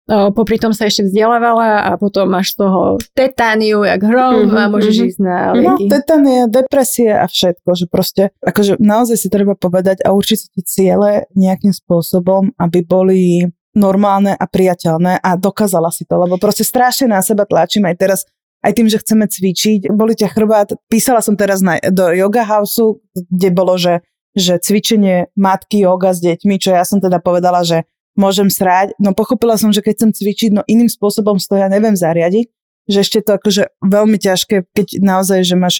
popri 0.06 0.60
tom 0.60 0.76
sa 0.76 0.84
ešte 0.84 1.08
vzdelávala 1.08 1.88
a 1.88 1.90
potom 1.96 2.28
máš 2.28 2.52
z 2.52 2.56
toho 2.60 3.00
tetániu, 3.16 3.88
jak 3.88 4.04
hrom 4.04 4.52
mm-hmm, 4.52 4.60
a 4.60 4.62
môžeš 4.68 4.94
mm-hmm. 4.94 5.08
ísť 5.08 5.20
na 5.24 5.36
no, 5.40 5.54
lieky. 5.56 5.84
No, 5.88 5.92
tetánie, 5.96 6.38
depresie 6.48 7.12
a 7.16 7.24
všetko, 7.24 7.70
že 7.72 7.84
proste, 7.88 8.22
akože 8.44 8.76
naozaj 8.76 9.16
si 9.16 9.28
treba 9.32 9.56
povedať 9.56 10.04
a 10.04 10.12
určiť 10.12 10.38
si 10.38 10.60
ciele 10.68 11.24
nejakým 11.32 11.72
spôsobom, 11.72 12.52
aby 12.60 12.84
boli 12.84 13.48
normálne 13.74 14.36
a 14.36 14.44
priateľné 14.44 15.18
a 15.18 15.30
dokázala 15.34 15.90
si 15.90 16.04
to, 16.06 16.14
lebo 16.20 16.36
proste 16.36 16.62
strašne 16.62 17.10
na 17.10 17.24
seba 17.24 17.48
tlačím 17.48 17.88
aj 17.88 17.96
teraz, 17.96 18.20
aj 18.64 18.72
tým, 18.72 18.88
že 18.88 18.96
chceme 18.96 19.28
cvičiť. 19.28 19.92
Boli 19.92 20.16
ťa 20.16 20.32
chrbát, 20.32 20.72
písala 20.88 21.20
som 21.20 21.36
teraz 21.36 21.60
na, 21.60 21.76
do 21.92 22.08
yoga 22.16 22.48
houseu, 22.48 23.04
kde 23.12 23.48
bolo, 23.52 23.76
že, 23.76 24.00
že 24.32 24.56
cvičenie 24.56 25.28
matky 25.36 25.84
yoga 25.84 26.16
s 26.16 26.24
deťmi, 26.24 26.56
čo 26.56 26.72
ja 26.72 26.88
som 26.88 27.04
teda 27.04 27.20
povedala, 27.20 27.60
že 27.60 27.84
môžem 28.16 28.48
srať. 28.48 28.96
No 28.96 29.12
pochopila 29.12 29.60
som, 29.60 29.68
že 29.68 29.84
keď 29.84 29.92
chcem 30.00 30.10
cvičiť, 30.16 30.50
no 30.56 30.62
iným 30.64 30.88
spôsobom 30.88 31.36
to 31.36 31.60
ja 31.60 31.68
neviem 31.68 31.92
zariadiť, 31.92 32.48
že 32.88 32.98
ešte 33.04 33.20
to 33.20 33.36
akože 33.36 33.68
veľmi 33.84 34.16
ťažké, 34.16 34.64
keď 34.72 34.86
naozaj, 35.04 35.40
že 35.44 35.56
máš 35.60 35.76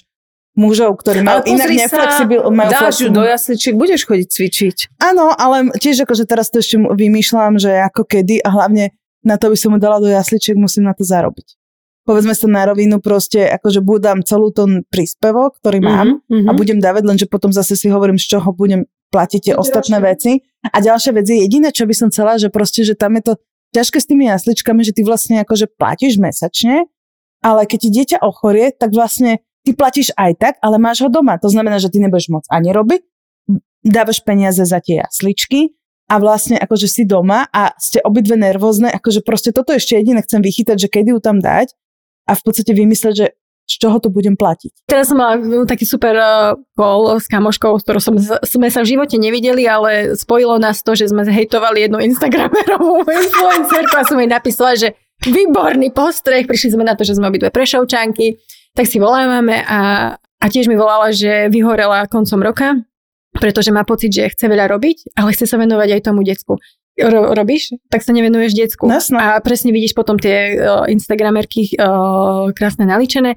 mužov, 0.55 0.95
ktorí 1.03 1.21
majú 1.21 1.43
inak 1.45 1.67
neflexibil, 1.67 2.47
majú 2.49 2.69
dáš 2.71 3.03
ju 3.03 3.09
do 3.11 3.23
jasličiek, 3.27 3.75
budeš 3.75 4.07
chodiť 4.07 4.27
cvičiť. 4.31 4.77
Áno, 5.03 5.33
ale 5.35 5.75
tiež 5.75 6.07
akože 6.07 6.23
teraz 6.23 6.47
to 6.47 6.63
ešte 6.63 6.79
vymýšľam, 6.79 7.59
že 7.59 7.75
ako 7.83 8.07
kedy 8.07 8.39
a 8.39 8.49
hlavne 8.49 8.95
na 9.25 9.35
to 9.35 9.51
by 9.51 9.57
som 9.59 9.75
mu 9.75 9.77
dala 9.81 9.99
do 9.99 10.07
jasličiek, 10.07 10.55
musím 10.55 10.87
na 10.87 10.95
to 10.95 11.03
zarobiť. 11.03 11.64
Povedzme 12.05 12.37
sa 12.37 12.45
na 12.45 12.69
rovinu 12.69 13.01
proste, 13.01 13.49
akože 13.49 13.81
budám 13.81 14.21
celú 14.21 14.53
ten 14.53 14.85
príspevok, 14.93 15.57
ktorý 15.57 15.81
mám 15.81 16.21
mm-hmm. 16.21 16.45
a 16.45 16.51
budem 16.53 16.77
dávať, 16.77 17.03
lenže 17.09 17.25
potom 17.25 17.49
zase 17.49 17.73
si 17.73 17.89
hovorím, 17.89 18.21
z 18.21 18.37
čoho 18.37 18.53
budem 18.53 18.85
platiť 19.09 19.41
tie 19.49 19.53
ostatné 19.57 19.97
veci. 19.97 20.45
A 20.69 20.77
ďalšia 20.85 21.17
vec 21.17 21.25
je 21.25 21.41
jediné, 21.41 21.73
čo 21.73 21.89
by 21.89 21.93
som 21.97 22.13
chcela, 22.13 22.37
že 22.37 22.53
proste, 22.53 22.85
že 22.85 22.93
tam 22.93 23.17
je 23.17 23.33
to 23.33 23.33
ťažké 23.73 23.97
s 23.97 24.05
tými 24.05 24.29
jasličkami, 24.29 24.85
že 24.85 24.93
ty 24.93 25.01
vlastne 25.01 25.41
akože 25.41 25.65
platíš 25.73 26.21
mesačne, 26.21 26.85
ale 27.41 27.65
keď 27.65 27.77
ti 27.81 27.89
dieťa 27.89 28.17
ochorie, 28.21 28.69
tak 28.69 28.93
vlastne 28.93 29.41
ty 29.65 29.73
platíš 29.73 30.13
aj 30.13 30.31
tak, 30.37 30.53
ale 30.61 30.77
máš 30.77 31.01
ho 31.01 31.09
doma. 31.09 31.41
To 31.41 31.49
znamená, 31.49 31.81
že 31.81 31.89
ty 31.89 31.97
nebudeš 31.97 32.29
môcť 32.29 32.49
ani 32.53 32.69
robiť, 32.69 33.01
dávaš 33.81 34.21
peniaze 34.21 34.61
za 34.61 34.77
tie 34.77 35.01
jasličky 35.01 35.73
a 36.05 36.21
vlastne 36.21 36.57
akože 36.61 36.85
si 36.85 37.01
doma 37.05 37.49
a 37.49 37.73
ste 37.81 37.97
obidve 38.01 38.37
nervózne, 38.37 38.93
akože 38.93 39.25
proste 39.25 39.49
toto 39.49 39.73
ešte 39.73 39.97
jediné 39.97 40.21
chcem 40.21 40.41
vychytať, 40.41 40.77
že 40.77 40.89
kedy 40.89 41.17
ju 41.17 41.19
tam 41.21 41.41
dať 41.41 41.73
a 42.25 42.31
v 42.33 42.41
podstate 42.41 42.73
vymysleť, 42.73 43.13
že 43.13 43.27
z 43.65 43.75
čoho 43.81 43.97
to 43.97 44.13
budem 44.13 44.37
platiť. 44.37 44.85
Teraz 44.85 45.09
som 45.09 45.17
mala 45.17 45.41
taký 45.65 45.89
super 45.89 46.13
uh, 46.13 46.53
call 46.77 47.17
s 47.17 47.25
kamoškou, 47.25 47.73
s 47.81 47.83
ktorou 47.85 48.01
som, 48.01 48.15
sme 48.45 48.69
sa 48.69 48.85
v 48.85 48.93
živote 48.93 49.17
nevideli, 49.17 49.65
ale 49.65 50.13
spojilo 50.13 50.61
nás 50.61 50.85
to, 50.85 50.93
že 50.93 51.09
sme 51.09 51.25
zhejtovali 51.25 51.89
jednu 51.89 51.97
Instagramerovú 51.97 53.01
influencerku 53.25 53.93
a 53.97 54.05
som 54.05 54.21
jej 54.21 54.29
napísala, 54.29 54.77
že 54.77 54.93
výborný 55.25 55.89
postreh, 55.89 56.45
prišli 56.45 56.77
sme 56.77 56.85
na 56.85 56.93
to, 56.93 57.01
že 57.01 57.17
sme 57.17 57.33
obidve 57.33 57.49
prešovčanky, 57.49 58.37
tak 58.77 58.85
si 58.85 59.01
volávame 59.01 59.65
a, 59.65 60.13
a 60.13 60.45
tiež 60.45 60.69
mi 60.69 60.77
volala, 60.77 61.09
že 61.09 61.49
vyhorela 61.49 62.05
koncom 62.05 62.45
roka, 62.45 62.77
pretože 63.33 63.73
má 63.73 63.81
pocit, 63.81 64.13
že 64.13 64.29
chce 64.29 64.45
veľa 64.45 64.69
robiť, 64.69 65.17
ale 65.17 65.33
chce 65.33 65.49
sa 65.49 65.57
venovať 65.57 65.89
aj 65.97 66.01
tomu 66.05 66.21
decku. 66.21 66.61
Ro- 66.95 67.35
robíš, 67.35 67.75
tak 67.91 68.07
sa 68.07 68.15
nevenuješ 68.15 68.55
decku. 68.55 68.87
Jasne. 68.87 69.19
A 69.19 69.27
presne 69.43 69.75
vidíš 69.75 69.91
potom 69.91 70.15
tie 70.15 70.55
uh, 70.55 70.87
instagramerky 70.87 71.75
uh, 71.75 72.55
krásne 72.55 72.87
naličené 72.87 73.35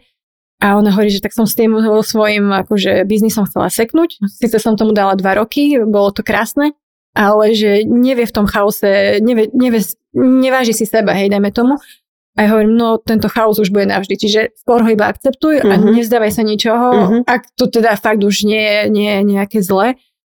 a 0.58 0.74
ona 0.74 0.90
hovorí, 0.90 1.10
že 1.10 1.22
tak 1.22 1.30
som 1.30 1.46
s 1.46 1.54
tým 1.54 1.78
svojím 2.02 2.50
akože 2.50 3.06
biznisom 3.06 3.46
chcela 3.46 3.70
seknúť. 3.70 4.18
Sice 4.26 4.58
som 4.58 4.74
tomu 4.74 4.90
dala 4.90 5.14
dva 5.14 5.38
roky, 5.38 5.78
bolo 5.86 6.10
to 6.10 6.26
krásne, 6.26 6.74
ale 7.14 7.54
že 7.54 7.86
nevie 7.86 8.26
v 8.26 8.34
tom 8.34 8.46
chaose, 8.50 9.22
nevie, 9.22 9.54
nevie, 9.54 9.86
neváži 10.18 10.74
si 10.74 10.82
seba, 10.82 11.14
hej, 11.14 11.30
dajme 11.30 11.54
tomu. 11.54 11.78
A 12.38 12.46
ja 12.46 12.54
hovorím, 12.54 12.78
no 12.78 12.98
tento 13.02 13.26
chaos 13.26 13.58
už 13.58 13.74
bude 13.74 13.90
navždy, 13.90 14.14
čiže 14.14 14.40
skôr 14.54 14.82
ho 14.82 14.90
iba 14.90 15.10
akceptuj 15.10 15.62
uh-huh. 15.62 15.74
a 15.74 15.74
mhm. 15.78 15.98
nezdávaj 15.98 16.30
sa 16.34 16.42
ničoho, 16.46 16.86
uh-huh. 16.94 17.20
ak 17.26 17.50
to 17.58 17.66
teda 17.66 17.98
fakt 17.98 18.22
už 18.22 18.46
nie 18.46 18.62
je 18.62 18.78
nie, 18.90 19.10
nejaké 19.26 19.62
zle, 19.62 19.98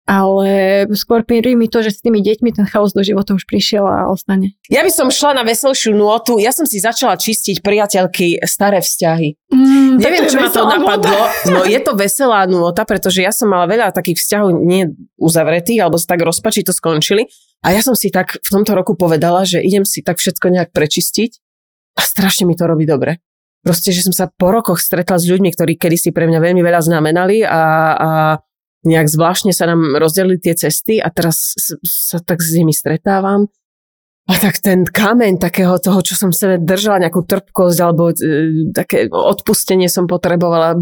ale 0.10 0.50
skôr 0.98 1.22
príjmi 1.22 1.70
to, 1.70 1.86
že 1.86 1.94
s 1.94 2.02
tými 2.02 2.26
deťmi 2.26 2.50
ten 2.58 2.66
chaos 2.66 2.98
do 2.98 3.06
života 3.06 3.38
už 3.38 3.46
prišiel 3.46 3.86
a 3.86 4.10
ostane. 4.10 4.58
Ja 4.66 4.82
by 4.82 4.90
som 4.90 5.14
šla 5.14 5.38
na 5.38 5.46
veselšiu 5.46 5.94
nôtu, 5.94 6.42
ja 6.42 6.50
som 6.50 6.66
si 6.66 6.82
začala 6.82 7.14
čistiť 7.14 7.62
priateľky 7.62 8.42
staré 8.42 8.82
vzťahy. 8.82 9.38
Mm, 9.54 10.02
Neviem, 10.02 10.26
čo 10.26 10.42
ma 10.42 10.50
to 10.50 10.66
napadlo. 10.66 11.22
No 11.54 11.62
je 11.62 11.78
to 11.78 11.94
veselá 11.94 12.50
nôta, 12.50 12.90
pretože 12.90 13.22
ja 13.22 13.30
som 13.30 13.54
mala 13.54 13.70
veľa 13.70 13.94
takých 13.94 14.18
vzťahov 14.18 14.50
nie 14.66 14.90
uzavretých, 15.22 15.86
alebo 15.86 16.02
sa 16.02 16.18
tak 16.18 16.26
rozpačí 16.26 16.66
to 16.66 16.74
skončili. 16.74 17.30
A 17.62 17.78
ja 17.78 17.86
som 17.86 17.94
si 17.94 18.10
tak 18.10 18.42
v 18.42 18.50
tomto 18.50 18.74
roku 18.74 18.98
povedala, 18.98 19.46
že 19.46 19.62
idem 19.62 19.86
si 19.86 20.02
tak 20.02 20.18
všetko 20.18 20.50
nejak 20.50 20.70
prečistiť 20.74 21.38
a 21.98 22.02
strašne 22.02 22.50
mi 22.50 22.58
to 22.58 22.66
robí 22.66 22.90
dobre. 22.90 23.22
Proste, 23.60 23.92
že 23.92 24.08
som 24.08 24.16
sa 24.16 24.32
po 24.32 24.56
rokoch 24.56 24.80
stretla 24.80 25.20
s 25.20 25.28
ľuďmi, 25.28 25.52
ktorí 25.52 25.76
kedysi 25.76 26.16
pre 26.16 26.32
mňa 26.32 26.40
veľmi 26.40 26.64
veľa 26.64 26.82
znamenali 26.82 27.44
a, 27.44 27.62
a 27.94 28.10
nejak 28.86 29.12
zvláštne 29.12 29.52
sa 29.52 29.68
nám 29.68 29.98
rozdelili 30.00 30.40
tie 30.40 30.56
cesty 30.56 31.04
a 31.04 31.12
teraz 31.12 31.56
sa 31.84 32.20
tak 32.24 32.40
s 32.40 32.56
nimi 32.56 32.72
stretávam. 32.72 33.52
A 34.30 34.38
tak 34.38 34.62
ten 34.62 34.86
kameň 34.86 35.42
takého 35.42 35.82
toho, 35.82 36.06
čo 36.06 36.14
som 36.14 36.30
v 36.30 36.38
sebe 36.38 36.56
držala, 36.62 37.02
nejakú 37.02 37.26
trpkosť 37.26 37.80
alebo 37.82 38.14
e, 38.14 38.16
také 38.70 39.10
odpustenie 39.10 39.90
som 39.90 40.06
potrebovala 40.06 40.78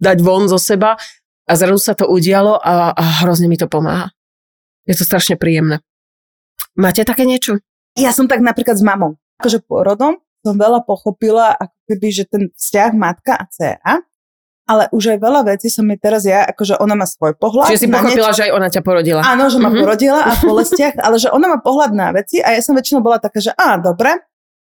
dať 0.00 0.18
von 0.24 0.48
zo 0.48 0.56
seba 0.56 0.96
a 1.44 1.52
zrazu 1.52 1.84
sa 1.84 1.92
to 1.92 2.08
udialo 2.08 2.56
a, 2.56 2.96
a 2.96 3.04
hrozne 3.22 3.44
mi 3.44 3.60
to 3.60 3.68
pomáha. 3.68 4.08
Je 4.88 4.96
to 4.96 5.04
strašne 5.04 5.36
príjemné. 5.36 5.84
Máte 6.80 7.04
také 7.04 7.28
niečo? 7.28 7.60
Ja 7.92 8.16
som 8.16 8.24
tak 8.24 8.40
napríklad 8.40 8.80
s 8.80 8.84
mamou 8.84 9.20
akože 9.44 9.66
porodom 9.68 10.16
som 10.44 10.60
veľa 10.60 10.84
pochopila, 10.84 11.56
ako 11.56 11.76
keby, 11.88 12.08
že 12.12 12.24
ten 12.28 12.42
vzťah 12.52 12.92
matka 12.92 13.32
a 13.32 13.44
dcera, 13.48 13.92
ale 14.64 14.88
už 14.96 15.16
aj 15.16 15.18
veľa 15.20 15.40
vecí 15.44 15.68
som 15.68 15.84
mi 15.84 16.00
teraz 16.00 16.24
ja, 16.24 16.48
akože 16.48 16.80
ona 16.80 16.96
má 16.96 17.04
svoj 17.04 17.36
pohľad. 17.36 17.68
Čiže 17.68 17.84
si 17.84 17.88
pochopila, 17.92 18.32
niečo, 18.32 18.38
že 18.40 18.44
aj 18.48 18.52
ona 18.56 18.68
ťa 18.72 18.80
porodila. 18.80 19.20
Áno, 19.20 19.44
že 19.52 19.60
ma 19.60 19.68
mm-hmm. 19.68 19.82
porodila 19.84 20.20
a 20.24 20.32
v 20.32 20.42
bolestiach, 20.50 20.94
ale 21.04 21.16
že 21.20 21.28
ona 21.28 21.46
má 21.52 21.58
pohľad 21.60 21.92
na 21.92 22.08
veci 22.16 22.40
a 22.40 22.56
ja 22.56 22.60
som 22.64 22.72
väčšinou 22.72 23.04
bola 23.04 23.20
taká, 23.20 23.44
že 23.44 23.52
á, 23.52 23.76
dobre, 23.76 24.24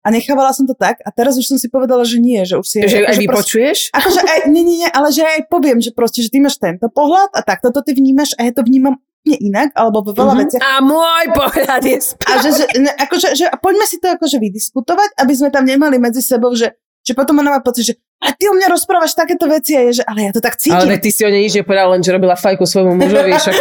a 0.03 0.07
nechávala 0.11 0.51
som 0.51 0.67
to 0.67 0.75
tak 0.75 0.99
a 0.99 1.09
teraz 1.15 1.39
už 1.39 1.47
som 1.47 1.55
si 1.55 1.71
povedala, 1.71 2.03
že 2.03 2.19
nie, 2.19 2.43
že 2.43 2.59
už 2.59 2.67
si... 2.67 2.77
Že 2.83 3.07
aj 3.07 3.17
vypočuješ? 3.23 3.79
Proste, 3.87 3.97
akože 4.03 4.19
aj, 4.19 4.39
nie, 4.51 4.63
nie, 4.67 4.77
nie, 4.83 4.89
ale 4.91 5.15
že 5.15 5.23
aj 5.23 5.47
poviem, 5.47 5.79
že 5.79 5.95
proste, 5.95 6.19
že 6.19 6.27
ty 6.27 6.43
máš 6.43 6.59
tento 6.59 6.91
pohľad 6.91 7.31
a 7.31 7.39
takto 7.39 7.71
to 7.71 7.79
ty 7.79 7.95
vnímaš 7.95 8.35
a 8.35 8.43
ja 8.43 8.51
to 8.51 8.67
vnímam 8.67 8.99
úplne 9.23 9.39
inak, 9.39 9.71
alebo 9.71 10.03
vo 10.03 10.11
veľa 10.11 10.35
mm-hmm. 10.35 10.41
veciach. 10.43 10.61
A 10.67 10.71
môj 10.83 11.25
pohľad 11.31 11.83
je 11.87 11.97
správny. 12.03 12.35
A 12.35 12.43
že, 12.43 12.49
že, 12.51 12.65
ne, 12.75 12.91
akože, 12.91 13.27
že 13.39 13.45
poďme 13.63 13.85
si 13.87 13.97
to 14.03 14.11
akože 14.11 14.37
vydiskutovať, 14.43 15.09
aby 15.23 15.33
sme 15.33 15.49
tam 15.55 15.63
nemali 15.63 15.95
medzi 15.95 16.19
sebou, 16.19 16.51
že, 16.51 16.75
že 17.03 17.13
potom 17.13 17.39
ona 17.43 17.55
má 17.55 17.59
pocit, 17.59 17.83
že 17.91 17.93
a 18.23 18.31
ty 18.31 18.47
o 18.47 18.55
mňa 18.55 18.71
rozprávaš 18.71 19.19
takéto 19.19 19.51
veci 19.51 19.75
a 19.75 19.83
je, 19.91 19.99
že 19.99 20.03
ale 20.07 20.19
ja 20.23 20.31
to 20.31 20.39
tak 20.39 20.55
cítim. 20.55 20.79
Ale 20.79 20.95
ty 20.95 21.11
si 21.11 21.27
o 21.27 21.29
nej 21.29 21.43
nič 21.43 21.59
nepovedala, 21.59 21.99
len 21.99 22.01
že 22.01 22.15
robila 22.15 22.39
fajku 22.39 22.63
svojmu 22.63 22.95
mužovi. 22.95 23.35
Však... 23.43 23.55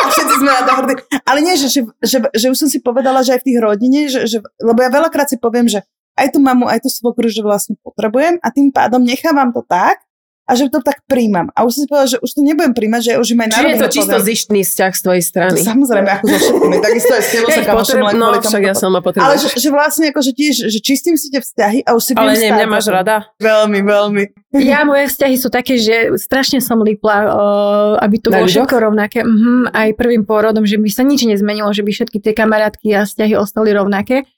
a 0.00 0.06
všetci 0.08 0.34
sme 0.40 0.50
na 0.50 0.62
to 0.64 0.72
hrdí. 0.80 0.94
Ale 1.28 1.38
nie, 1.44 1.54
že, 1.60 1.68
že, 1.68 1.80
že, 2.00 2.18
že, 2.32 2.46
už 2.48 2.56
som 2.56 2.68
si 2.72 2.80
povedala, 2.80 3.20
že 3.20 3.36
aj 3.36 3.44
v 3.44 3.46
tých 3.52 3.58
rodine, 3.60 4.08
že, 4.08 4.24
že, 4.24 4.40
lebo 4.64 4.80
ja 4.80 4.88
veľakrát 4.88 5.28
si 5.28 5.36
poviem, 5.36 5.68
že 5.68 5.84
aj 6.16 6.32
tú 6.32 6.40
mamu, 6.40 6.72
aj 6.72 6.88
tú 6.88 6.88
svokru, 6.88 7.28
že 7.28 7.44
vlastne 7.44 7.76
potrebujem 7.84 8.40
a 8.40 8.48
tým 8.48 8.72
pádom 8.72 9.04
nechávam 9.04 9.52
to 9.52 9.60
tak, 9.60 10.00
a 10.44 10.52
že 10.52 10.68
to 10.68 10.84
tak 10.84 11.00
príjmam. 11.08 11.48
A 11.56 11.64
už 11.64 11.72
som 11.72 11.80
si 11.84 11.88
povedala, 11.88 12.10
že 12.12 12.18
už 12.20 12.30
to 12.36 12.40
nebudem 12.44 12.76
príjmať, 12.76 13.00
že 13.00 13.12
už 13.16 13.28
im 13.32 13.40
aj 13.40 13.48
Čiže 13.56 13.64
je 13.64 13.80
to 13.80 13.88
čisto 13.88 14.16
poviem. 14.20 14.28
zištný 14.28 14.60
vzťah 14.68 14.92
z 14.92 15.00
tvojej 15.00 15.24
strany. 15.24 15.56
To 15.56 15.64
samozrejme, 15.64 16.08
ako 16.20 16.24
so 16.28 16.36
všetkými. 16.36 16.76
Takisto 16.84 17.12
aj 17.16 17.22
s 17.24 17.28
tebou 17.32 17.48
sa 17.56 17.62
kamošom 17.64 18.00
len 18.04 18.14
No, 18.20 18.28
však 18.36 18.62
ja 18.62 18.74
som 18.76 18.92
ma 18.92 19.00
potrebujem. 19.00 19.24
Ale 19.24 19.34
že, 19.40 19.48
že, 19.56 19.68
vlastne 19.72 20.06
že 20.12 20.32
tiež, 20.36 20.54
že 20.68 20.78
čistím 20.84 21.16
si 21.16 21.32
tie 21.32 21.40
vzťahy 21.40 21.88
a 21.88 21.96
už 21.96 22.02
si 22.04 22.12
Ale 22.12 22.36
nie, 22.36 22.52
mňa 22.52 22.68
máš 22.68 22.86
rada? 22.92 23.32
Veľmi, 23.40 23.80
veľmi. 23.80 24.22
Ja, 24.60 24.84
moje 24.84 25.08
vzťahy 25.10 25.36
sú 25.40 25.48
také, 25.48 25.80
že 25.80 26.14
strašne 26.20 26.60
som 26.60 26.78
lípla, 26.84 27.16
uh, 27.24 28.04
aby 28.04 28.16
to 28.20 28.28
bolo 28.28 28.44
všetko 28.44 28.76
rovnaké. 28.76 29.24
Uh-huh, 29.24 29.66
aj 29.72 29.96
prvým 29.96 30.28
pôrodom, 30.28 30.68
že 30.68 30.76
by 30.76 30.88
sa 30.92 31.02
nič 31.02 31.24
nezmenilo, 31.24 31.72
že 31.72 31.82
by 31.82 31.90
všetky 31.90 32.20
tie 32.20 32.36
kamarátky 32.36 32.92
a 32.94 33.08
vzťahy 33.08 33.34
ostali 33.34 33.72
rovnaké. 33.72 34.28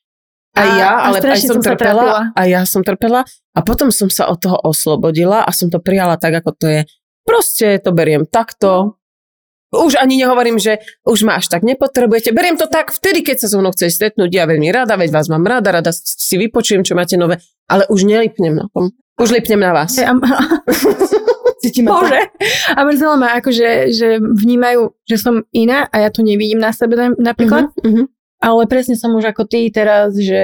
Ja, 0.57 1.05
a 1.05 1.12
ale 1.12 1.21
aj 1.21 1.45
som, 1.45 1.61
som 1.61 1.77
trpela. 1.77 2.33
A 2.33 2.42
ja 2.49 2.64
som 2.64 2.81
trpela. 2.81 3.29
A 3.53 3.61
potom 3.61 3.92
som 3.92 4.09
sa 4.09 4.33
od 4.33 4.40
toho 4.40 4.57
oslobodila 4.64 5.45
a 5.45 5.51
som 5.53 5.69
to 5.69 5.77
prijala 5.85 6.16
tak, 6.16 6.40
ako 6.40 6.51
to 6.57 6.66
je. 6.69 6.81
Proste 7.29 7.77
to 7.85 7.92
beriem 7.92 8.25
takto. 8.25 8.97
Už 9.75 9.99
ani 10.01 10.16
nehovorím, 10.16 10.57
že 10.57 10.81
už 11.05 11.27
ma 11.27 11.37
až 11.37 11.53
tak 11.53 11.66
nepotrebujete. 11.66 12.33
Beriem 12.33 12.57
to 12.57 12.71
tak 12.71 12.95
vtedy, 12.95 13.21
keď 13.21 13.45
sa 13.45 13.47
so 13.53 13.61
mnou 13.61 13.75
chceš 13.75 13.99
stretnúť. 13.99 14.31
Ja 14.33 14.49
veľmi 14.49 14.71
rada, 14.73 14.97
veď 14.97 15.11
vás 15.12 15.29
mám 15.29 15.45
rada, 15.45 15.69
rada 15.69 15.92
si 15.92 16.38
vypočujem, 16.38 16.87
čo 16.87 16.97
máte 16.97 17.19
nové. 17.21 17.42
Ale 17.66 17.85
už 17.90 18.07
nelipnem 18.07 18.57
na 18.57 18.71
tom. 18.73 18.95
Už 19.16 19.33
lipnem 19.33 19.61
na 19.61 19.73
vás. 19.73 19.97
Cítime 21.64 21.88
Bože. 21.88 22.21
A 22.77 22.85
mrzelo 22.85 23.16
ma, 23.16 23.40
akože, 23.40 23.90
že 23.90 24.21
vnímajú, 24.21 24.92
že 25.09 25.16
som 25.16 25.40
iná 25.57 25.88
a 25.88 26.05
ja 26.05 26.12
to 26.12 26.21
nevidím 26.21 26.61
na 26.61 26.71
sebe 26.71 26.95
napríklad. 27.16 27.73
Uh-huh, 27.81 28.07
uh-huh. 28.07 28.07
Ale 28.37 28.68
presne 28.68 29.01
som 29.01 29.16
už 29.16 29.33
ako 29.33 29.49
ty 29.49 29.72
teraz, 29.72 30.12
že 30.12 30.42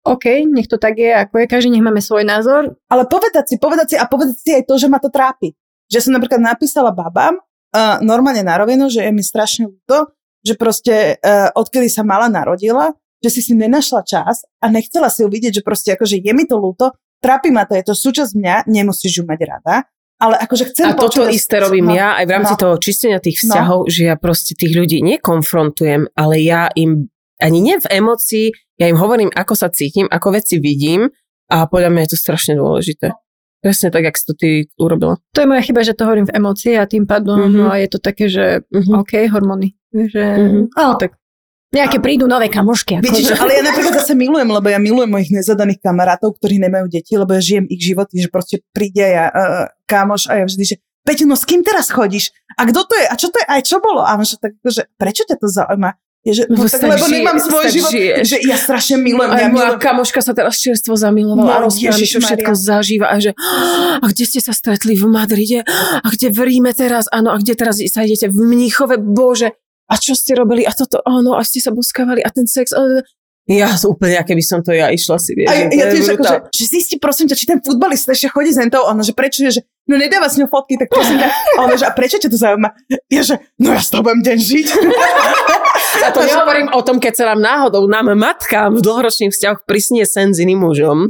OK, 0.00 0.48
nech 0.48 0.64
to 0.64 0.80
tak 0.80 0.96
je, 0.96 1.12
ako 1.12 1.44
je, 1.44 1.46
každý 1.46 1.68
nech 1.76 1.84
máme 1.84 2.00
svoj 2.00 2.24
názor. 2.24 2.80
Ale 2.88 3.04
povedať 3.04 3.52
si, 3.52 3.54
povedať 3.60 3.86
si 3.94 3.96
a 4.00 4.08
povedať 4.08 4.36
si 4.40 4.50
aj 4.56 4.64
to, 4.64 4.74
že 4.80 4.88
ma 4.88 4.96
to 4.96 5.12
trápi. 5.12 5.52
Že 5.92 6.08
som 6.08 6.12
napríklad 6.16 6.40
napísala 6.40 6.88
babám 6.88 7.36
uh, 7.36 8.00
normálne 8.00 8.40
na 8.40 8.56
rovinu, 8.56 8.88
že 8.88 9.04
je 9.04 9.12
mi 9.12 9.20
strašne 9.20 9.68
ľúto, 9.68 10.16
že 10.40 10.56
proste 10.56 11.20
uh, 11.20 11.52
odkedy 11.52 11.92
sa 11.92 12.00
mala 12.00 12.32
narodila, 12.32 12.96
že 13.20 13.28
si 13.28 13.40
si 13.40 13.52
nenašla 13.52 14.04
čas 14.08 14.48
a 14.64 14.72
nechcela 14.72 15.12
si 15.12 15.24
uvidieť, 15.24 15.60
že 15.60 15.66
proste 15.66 15.92
akože 15.92 16.24
je 16.24 16.32
mi 16.32 16.48
to 16.48 16.56
ľúto, 16.56 16.96
trápi 17.20 17.52
ma 17.52 17.68
to, 17.68 17.76
je 17.76 17.84
to 17.84 17.96
súčasť 17.96 18.32
mňa, 18.36 18.56
nemusíš 18.68 19.20
ju 19.20 19.24
mať 19.24 19.40
rada, 19.48 19.88
ale 20.20 20.36
akože 20.44 20.64
chcem 20.70 20.92
A 20.92 20.96
toto 20.96 21.26
isté 21.26 21.58
robím 21.58 21.90
no, 21.90 21.96
ja 21.96 22.20
aj 22.20 22.24
v 22.28 22.32
rámci 22.32 22.54
no, 22.54 22.60
toho 22.60 22.74
čistenia 22.76 23.18
tých 23.18 23.40
no. 23.42 23.56
vzťahov, 23.56 23.80
no. 23.84 23.90
že 23.90 24.02
ja 24.08 24.16
proste 24.20 24.52
tých 24.52 24.72
ľudí 24.76 25.00
nekonfrontujem, 25.00 26.12
ale 26.14 26.34
ja 26.44 26.68
im 26.76 27.08
ani 27.42 27.58
nie 27.60 27.76
v 27.78 27.86
emocii, 27.90 28.46
ja 28.78 28.86
im 28.90 28.98
hovorím, 28.98 29.30
ako 29.30 29.54
sa 29.54 29.70
cítim, 29.70 30.10
ako 30.10 30.34
veci 30.34 30.58
vidím 30.58 31.10
a 31.50 31.66
podľa 31.66 31.90
mňa 31.90 32.00
je 32.06 32.10
to 32.14 32.18
strašne 32.18 32.54
dôležité. 32.58 33.14
Presne 33.64 33.88
tak, 33.88 34.04
jak 34.04 34.16
si 34.20 34.24
to 34.28 34.34
ty 34.36 34.50
urobila. 34.76 35.16
To 35.32 35.40
je 35.40 35.48
moja 35.48 35.64
chyba, 35.64 35.80
že 35.80 35.96
to 35.96 36.04
hovorím 36.04 36.28
v 36.28 36.36
emocii 36.36 36.76
a 36.76 36.84
tým 36.84 37.08
pádom 37.08 37.48
mm-hmm. 37.48 37.64
no, 37.64 37.72
je 37.72 37.88
to 37.88 37.98
také, 37.98 38.28
že 38.28 38.60
mm-hmm. 38.68 39.00
OK, 39.00 39.12
hormóny. 39.32 39.72
Že, 39.94 40.24
mm-hmm. 40.36 40.64
Ale 40.76 40.92
tak 41.00 41.12
Nejaké 41.74 41.98
prídu 41.98 42.30
nové 42.30 42.46
kamošky. 42.46 43.02
Ako... 43.02 43.10
Vidíš, 43.10 43.34
ale 43.34 43.58
ja 43.58 43.62
napríklad 43.66 43.98
zase 43.98 44.14
milujem, 44.14 44.46
lebo 44.46 44.70
ja 44.70 44.78
milujem 44.78 45.10
mojich 45.10 45.34
nezadaných 45.34 45.82
kamarátov, 45.82 46.38
ktorí 46.38 46.62
nemajú 46.62 46.86
deti, 46.86 47.18
lebo 47.18 47.34
ja 47.34 47.42
žijem 47.42 47.66
ich 47.66 47.82
životy, 47.82 48.22
že 48.22 48.30
proste 48.30 48.62
príde 48.70 49.02
ja 49.02 49.26
uh, 49.26 49.66
kamoš 49.90 50.30
a 50.30 50.38
ja 50.38 50.44
vždy, 50.46 50.64
že 50.70 50.76
Peťo, 51.04 51.28
no 51.28 51.36
s 51.36 51.44
kým 51.44 51.60
teraz 51.60 51.92
chodíš? 51.92 52.32
A 52.56 52.64
kto 52.64 52.88
to 52.88 52.96
je? 52.96 53.04
A 53.04 53.14
čo 53.18 53.28
to 53.28 53.36
je? 53.36 53.44
Aj 53.44 53.60
čo 53.60 53.76
bolo? 53.76 54.00
A 54.00 54.16
že 54.24 54.40
tak, 54.40 54.56
že 54.64 54.88
prečo 54.96 55.28
ťa 55.28 55.36
to 55.36 55.52
zaujíma? 55.52 56.00
Je, 56.24 56.32
že, 56.32 56.42
no, 56.48 56.64
tak, 56.64 56.80
lebo 56.80 57.04
žije, 57.04 57.20
nemám 57.20 57.36
svoj 57.36 57.66
život, 57.68 57.92
žiješ. 57.92 58.24
že 58.24 58.36
ja 58.48 58.56
strašne 58.56 58.96
milujem. 58.96 59.28
Aj 59.28 59.44
ja 59.44 59.52
moja 59.52 59.76
milujem. 59.76 59.84
kamoška 59.84 60.24
sa 60.24 60.32
teraz 60.32 60.56
čerstvo 60.56 60.96
zamilovala 60.96 61.44
no, 61.44 61.52
a 61.52 61.60
rozpráva 61.68 62.00
čo 62.00 62.20
všetko 62.24 62.52
zažíva 62.56 63.12
a 63.12 63.20
že 63.20 63.36
a 64.00 64.04
kde 64.08 64.24
ste 64.24 64.40
sa 64.40 64.56
stretli 64.56 64.96
v 64.96 65.04
Madride? 65.04 65.60
A 66.00 66.06
kde 66.08 66.32
v 66.32 66.48
Ríme 66.48 66.72
teraz? 66.72 67.12
Áno, 67.12 67.28
a 67.28 67.36
kde 67.36 67.52
teraz 67.52 67.76
sa 67.76 68.00
idete? 68.08 68.32
V 68.32 68.40
Mníchove? 68.40 68.96
Bože, 69.04 69.52
a 69.84 69.94
čo 70.00 70.16
ste 70.16 70.32
robili? 70.32 70.64
A 70.64 70.72
toto, 70.72 71.04
áno, 71.04 71.36
a 71.36 71.44
ste 71.44 71.60
sa 71.60 71.76
boskávali 71.76 72.24
a 72.24 72.32
ten 72.32 72.48
sex. 72.48 72.72
Ja 73.44 73.68
úplne, 73.84 74.16
aké 74.16 74.32
by 74.32 74.40
som 74.40 74.64
to 74.64 74.72
ja 74.72 74.88
išla 74.88 75.20
si, 75.20 75.36
vieš. 75.36 75.52
A 75.52 75.68
ja 75.68 75.92
tiež 75.92 76.16
ako, 76.16 76.24
že, 76.24 76.36
že 76.48 76.64
zisti 76.64 76.96
prosím 76.96 77.28
ťa, 77.28 77.36
či 77.36 77.44
ten 77.44 77.60
futbalista 77.60 78.16
ešte 78.16 78.32
chodí 78.32 78.48
s 78.48 78.60
tou, 78.72 78.88
ono, 78.88 79.04
že 79.04 79.12
prečo 79.12 79.44
je, 79.44 79.60
že 79.60 79.62
no 79.84 80.00
nedáva 80.00 80.32
s 80.32 80.40
ňou 80.40 80.48
fotky, 80.48 80.80
tak 80.80 80.88
prosím 80.88 81.20
ťa, 81.20 81.28
ono, 81.60 81.76
že 81.76 81.84
a 81.84 81.92
prečo 81.92 82.16
ťa 82.16 82.32
to 82.32 82.40
zaujíma? 82.40 82.72
Ja, 83.12 83.20
že 83.20 83.44
no 83.60 83.76
ja 83.76 83.84
s 83.84 83.92
toho 83.92 84.00
budem 84.00 84.24
deň 84.24 84.38
žiť. 84.40 84.66
A 86.00 86.08
to 86.08 86.24
nehovorím 86.32 86.72
o 86.72 86.80
tom, 86.80 86.96
keď 86.96 87.12
sa 87.20 87.24
nám 87.36 87.44
náhodou, 87.44 87.84
nám 87.84 88.16
matkám 88.16 88.72
v 88.72 88.80
dlhoročných 88.80 89.36
vzťahoch 89.36 89.68
prisnie 89.68 90.08
sen 90.08 90.32
s 90.32 90.40
iným 90.40 90.64
mužom. 90.64 91.04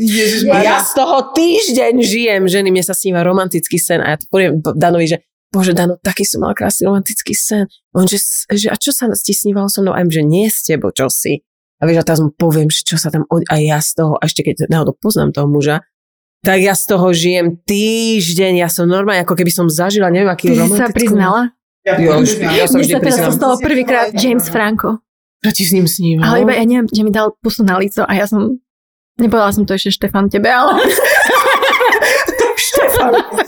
ja 0.58 0.82
z 0.82 0.90
toho 0.90 1.30
týždeň 1.38 2.02
žijem, 2.02 2.42
ženy, 2.50 2.74
mne 2.74 2.82
sa 2.82 2.98
sníva 2.98 3.22
romantický 3.22 3.78
sen 3.78 4.02
a 4.02 4.10
ja 4.10 4.16
to 4.18 4.26
poviem 4.26 4.58
Danovi, 4.58 5.06
že 5.06 5.22
Bože, 5.54 5.70
Dano, 5.70 5.94
taký 6.02 6.26
som 6.26 6.42
mal 6.42 6.50
krásny 6.50 6.90
romantický 6.90 7.30
sen. 7.30 7.70
On, 7.94 8.10
že, 8.10 8.18
že 8.50 8.66
a 8.66 8.74
čo 8.74 8.90
sa 8.90 9.06
ti 9.14 9.30
snívalo 9.30 9.70
so 9.70 9.86
mnou? 9.86 9.94
A 9.94 10.02
že 10.02 10.26
nie 10.26 10.50
s 10.50 10.66
tebou, 10.66 10.90
čo 10.90 11.06
si. 11.06 11.46
A 11.84 11.86
vieš, 11.86 12.00
a 12.00 12.08
teraz 12.08 12.20
mu 12.24 12.32
poviem, 12.32 12.72
že 12.72 12.80
čo 12.80 12.96
sa 12.96 13.12
tam, 13.12 13.28
a 13.28 13.54
ja 13.60 13.76
z 13.84 14.00
toho, 14.00 14.16
a 14.16 14.24
ešte 14.24 14.40
keď 14.40 14.72
náhodou 14.72 14.96
poznám 14.96 15.36
toho 15.36 15.44
muža, 15.44 15.84
tak 16.40 16.64
ja 16.64 16.72
z 16.72 16.84
toho 16.88 17.12
žijem 17.12 17.60
týždeň, 17.60 18.64
ja 18.64 18.72
som 18.72 18.88
normálne, 18.88 19.20
ako 19.20 19.36
keby 19.36 19.52
som 19.52 19.68
zažila, 19.68 20.08
neviem, 20.08 20.32
aký 20.32 20.48
Ty 20.48 20.64
romantický... 20.64 20.80
sa 20.80 20.88
priznala? 20.96 21.40
Ja, 21.84 22.00
jo, 22.00 22.24
ja 22.56 22.64
som 22.64 22.80
vždy 22.80 22.96
priznala. 22.96 23.28
sa 23.28 23.36
z 23.36 23.40
toho 23.44 23.54
prvýkrát 23.60 24.16
James 24.16 24.48
Franco. 24.48 25.04
Čo 25.44 25.50
ti 25.52 25.68
s 25.68 25.76
ním 25.76 25.84
sníval? 25.84 26.24
Ale 26.24 26.48
iba, 26.48 26.56
ja 26.56 26.64
neviem, 26.64 26.88
že 26.88 27.04
mi 27.04 27.12
dal 27.12 27.36
pusu 27.44 27.60
na 27.60 27.76
lico 27.76 28.00
a 28.00 28.12
ja 28.16 28.24
som, 28.24 28.56
nepovedala 29.20 29.52
som 29.52 29.68
to 29.68 29.76
ešte 29.76 29.92
Štefan 30.00 30.32
tebe, 30.32 30.48
ale... 30.48 30.80
Štefan. 32.64 33.43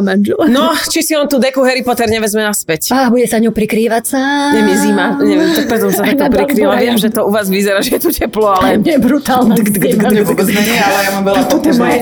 Manžela. 0.00 0.48
No, 0.48 0.72
či 0.88 1.04
si 1.04 1.12
on 1.16 1.28
tú 1.28 1.36
deku 1.40 1.60
Harry 1.64 1.84
Potter 1.84 2.08
nevezme 2.08 2.42
naspäť. 2.44 2.92
A 2.92 3.08
bude 3.12 3.28
sa 3.28 3.40
ňou 3.40 3.52
prikrývať 3.52 4.04
sa. 4.16 4.20
Je 4.56 4.62
mi 4.64 4.74
zima, 4.76 5.16
neviem, 5.20 5.52
tak 5.52 5.68
preto 5.68 5.92
sa 5.92 6.02
takto 6.04 6.28
prikryla. 6.32 6.74
Viem, 6.80 6.96
že 6.96 7.08
to 7.12 7.28
u 7.28 7.30
vás 7.32 7.48
vyzerá, 7.48 7.80
že 7.84 7.98
je 7.98 8.00
tu 8.00 8.10
teplo, 8.12 8.52
ale... 8.52 8.80
Nie, 8.80 8.96
brutálne. 8.96 9.56
Ale 9.58 11.00
ja 11.02 11.10
mám 11.16 11.24
veľa 11.24 11.42
to. 11.50 11.56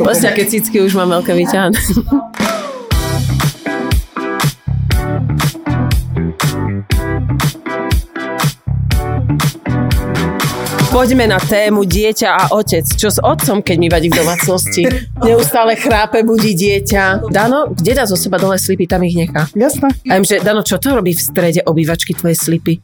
Vlastne, 0.05 0.31
keď 0.35 0.47
cicky 0.47 0.83
už 0.83 0.95
mám 0.95 1.11
veľké 1.21 1.33
vyťahané. 1.35 1.79
Poďme 10.91 11.31
na 11.31 11.39
tému 11.39 11.87
dieťa 11.87 12.29
a 12.35 12.45
otec. 12.51 12.83
Čo 12.83 13.15
s 13.15 13.23
otcom, 13.23 13.63
keď 13.63 13.77
mi 13.79 13.87
vadí 13.87 14.11
v 14.11 14.27
domácnosti? 14.27 14.83
Neustále 15.23 15.79
chrápe, 15.79 16.27
budí 16.27 16.51
dieťa. 16.59 17.31
Dano, 17.31 17.71
kde 17.71 17.95
dá 17.95 18.11
zo 18.11 18.19
seba 18.19 18.43
dole 18.43 18.59
slipy, 18.59 18.91
tam 18.91 19.07
ich 19.07 19.15
nechá. 19.15 19.47
Jasné. 19.55 19.87
A 20.11 20.19
viem, 20.19 20.27
že 20.27 20.43
Dano, 20.43 20.67
čo 20.67 20.83
to 20.83 20.91
robí 20.91 21.15
v 21.15 21.23
strede 21.23 21.63
obývačky 21.63 22.19
tvoje 22.19 22.35
slipy? 22.35 22.83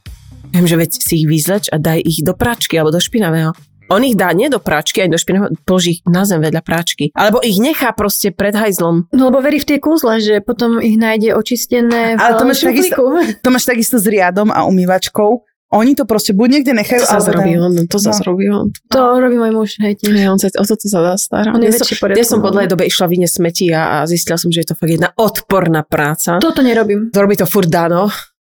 Viem, 0.55 0.71
že 0.71 0.79
veď 0.79 0.91
si 1.03 1.19
ich 1.19 1.27
vyzleč 1.27 1.67
a 1.75 1.83
daj 1.83 1.99
ich 1.99 2.23
do 2.23 2.39
práčky 2.39 2.79
alebo 2.79 2.95
do 2.95 3.03
špinavého. 3.03 3.51
On 3.91 4.03
ich 4.07 4.15
dá 4.15 4.31
nie 4.31 4.47
do 4.47 4.63
práčky, 4.63 5.03
aj 5.03 5.11
do 5.11 5.19
špinavého, 5.19 5.51
položí 5.67 5.99
ich 5.99 6.01
na 6.07 6.23
zem 6.23 6.39
vedľa 6.39 6.63
práčky. 6.63 7.11
Alebo 7.11 7.43
ich 7.43 7.59
nechá 7.59 7.91
proste 7.91 8.31
pred 8.31 8.55
hajzlom. 8.55 9.11
No 9.11 9.35
lebo 9.35 9.43
verí 9.43 9.59
v 9.59 9.67
tie 9.67 9.79
kúzle, 9.83 10.23
že 10.23 10.39
potom 10.47 10.79
ich 10.79 10.95
nájde 10.95 11.35
očistené 11.35 12.15
v 12.15 12.23
Ale 12.23 12.39
to 12.39 12.47
máš, 12.47 12.63
takisto, 12.63 13.03
to 13.43 13.49
máš 13.51 13.67
takisto 13.67 13.99
s 13.99 14.07
riadom 14.07 14.55
a 14.55 14.63
umývačkou 14.63 15.43
oni 15.75 15.99
to 15.99 16.07
proste 16.07 16.31
buď 16.31 16.49
niekde 16.61 16.73
nechajú. 16.79 17.03
To 17.03 17.11
zase 17.19 17.31
robí 17.35 17.59
on, 17.59 17.73
to 17.91 17.99
zase 17.99 18.23
no. 18.23 18.27
robí 18.31 18.47
on. 18.47 18.71
To 18.95 19.19
robí 19.19 19.35
môj 19.35 19.53
muž, 19.53 19.71
hej, 19.83 19.99
tiež. 19.99 20.15
on 20.31 20.39
sa, 20.39 20.47
o 20.55 20.63
to 20.63 20.87
sa 20.87 21.01
dá 21.03 21.15
stará. 21.19 21.51
On 21.51 21.63
je 21.63 21.75
ja, 21.75 21.83
som, 21.83 21.87
ja 22.15 22.27
som 22.27 22.39
po 22.39 22.55
dlhej 22.55 22.71
dobe 22.71 22.87
išla 22.87 23.11
vyne 23.11 23.27
smeti 23.27 23.75
a, 23.75 24.03
a 24.03 24.07
zistila 24.07 24.39
som, 24.39 24.55
že 24.55 24.63
je 24.63 24.69
to 24.71 24.79
fakt 24.79 24.95
jedna 24.95 25.11
odporná 25.19 25.83
práca. 25.83 26.39
Toto 26.39 26.63
nerobím. 26.63 27.11
To 27.11 27.19
robí 27.19 27.35
to 27.35 27.51
furt 27.51 27.67
Dano. 27.67 28.07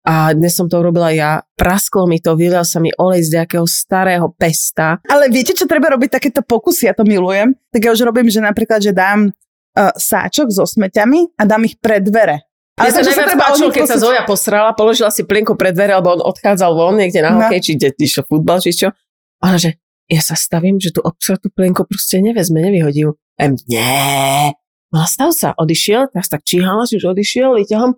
A 0.08 0.32
dnes 0.32 0.56
som 0.56 0.72
to 0.72 0.80
robila 0.80 1.12
ja. 1.12 1.44
Prasklo 1.52 2.08
mi 2.08 2.16
to, 2.16 2.32
vylel 2.32 2.64
sa 2.64 2.80
mi 2.80 2.88
olej 2.96 3.28
z 3.28 3.40
nejakého 3.40 3.68
starého 3.68 4.32
pesta. 4.32 5.04
Ale 5.04 5.28
viete, 5.28 5.52
čo 5.52 5.68
treba 5.68 5.92
robiť 5.92 6.16
takéto 6.16 6.40
pokusy? 6.40 6.88
Ja 6.88 6.96
to 6.96 7.04
milujem. 7.04 7.52
Tak 7.68 7.80
ja 7.84 7.92
už 7.92 8.08
robím, 8.08 8.32
že 8.32 8.40
napríklad, 8.40 8.80
že 8.80 8.96
dám 8.96 9.28
uh, 9.28 9.92
sáčok 9.92 10.48
so 10.48 10.64
smeťami 10.64 11.36
a 11.36 11.44
dám 11.44 11.68
ich 11.68 11.76
pred 11.76 12.00
dvere. 12.00 12.47
Ale 12.78 12.94
sa 12.94 13.02
najviac 13.02 13.34
páčilo, 13.34 13.68
keď 13.74 13.84
sa 13.90 13.96
Zoja 13.98 14.22
posrala, 14.22 14.70
položila 14.72 15.10
si 15.10 15.26
plienku 15.26 15.58
pred 15.58 15.74
dvere, 15.74 15.98
alebo 15.98 16.14
on 16.14 16.22
odchádzal 16.22 16.70
von 16.78 16.94
niekde 16.94 17.20
na 17.20 17.34
no. 17.34 17.42
hokej, 17.42 17.60
či 17.60 17.70
ide, 17.74 17.90
išiel 17.98 18.22
futbal, 18.24 18.62
či 18.62 18.70
čo. 18.70 18.94
Ale 19.42 19.58
že 19.58 19.70
ja 20.08 20.22
sa 20.24 20.38
stavím, 20.38 20.80
že 20.80 20.94
tú 20.94 21.04
obsratú 21.04 21.52
plienku 21.52 21.84
proste 21.84 22.22
nevezme, 22.22 22.62
nevyhodí 22.64 23.04
ju. 23.04 23.10
Em, 23.36 23.58
nie. 23.68 24.54
No 24.88 25.04
stav 25.04 25.36
sa, 25.36 25.52
odišiel, 25.52 26.08
teraz 26.14 26.32
tak 26.32 26.46
číhala, 26.46 26.88
že 26.88 26.96
už 26.96 27.12
odišiel, 27.12 27.60
vyťahom, 27.60 27.92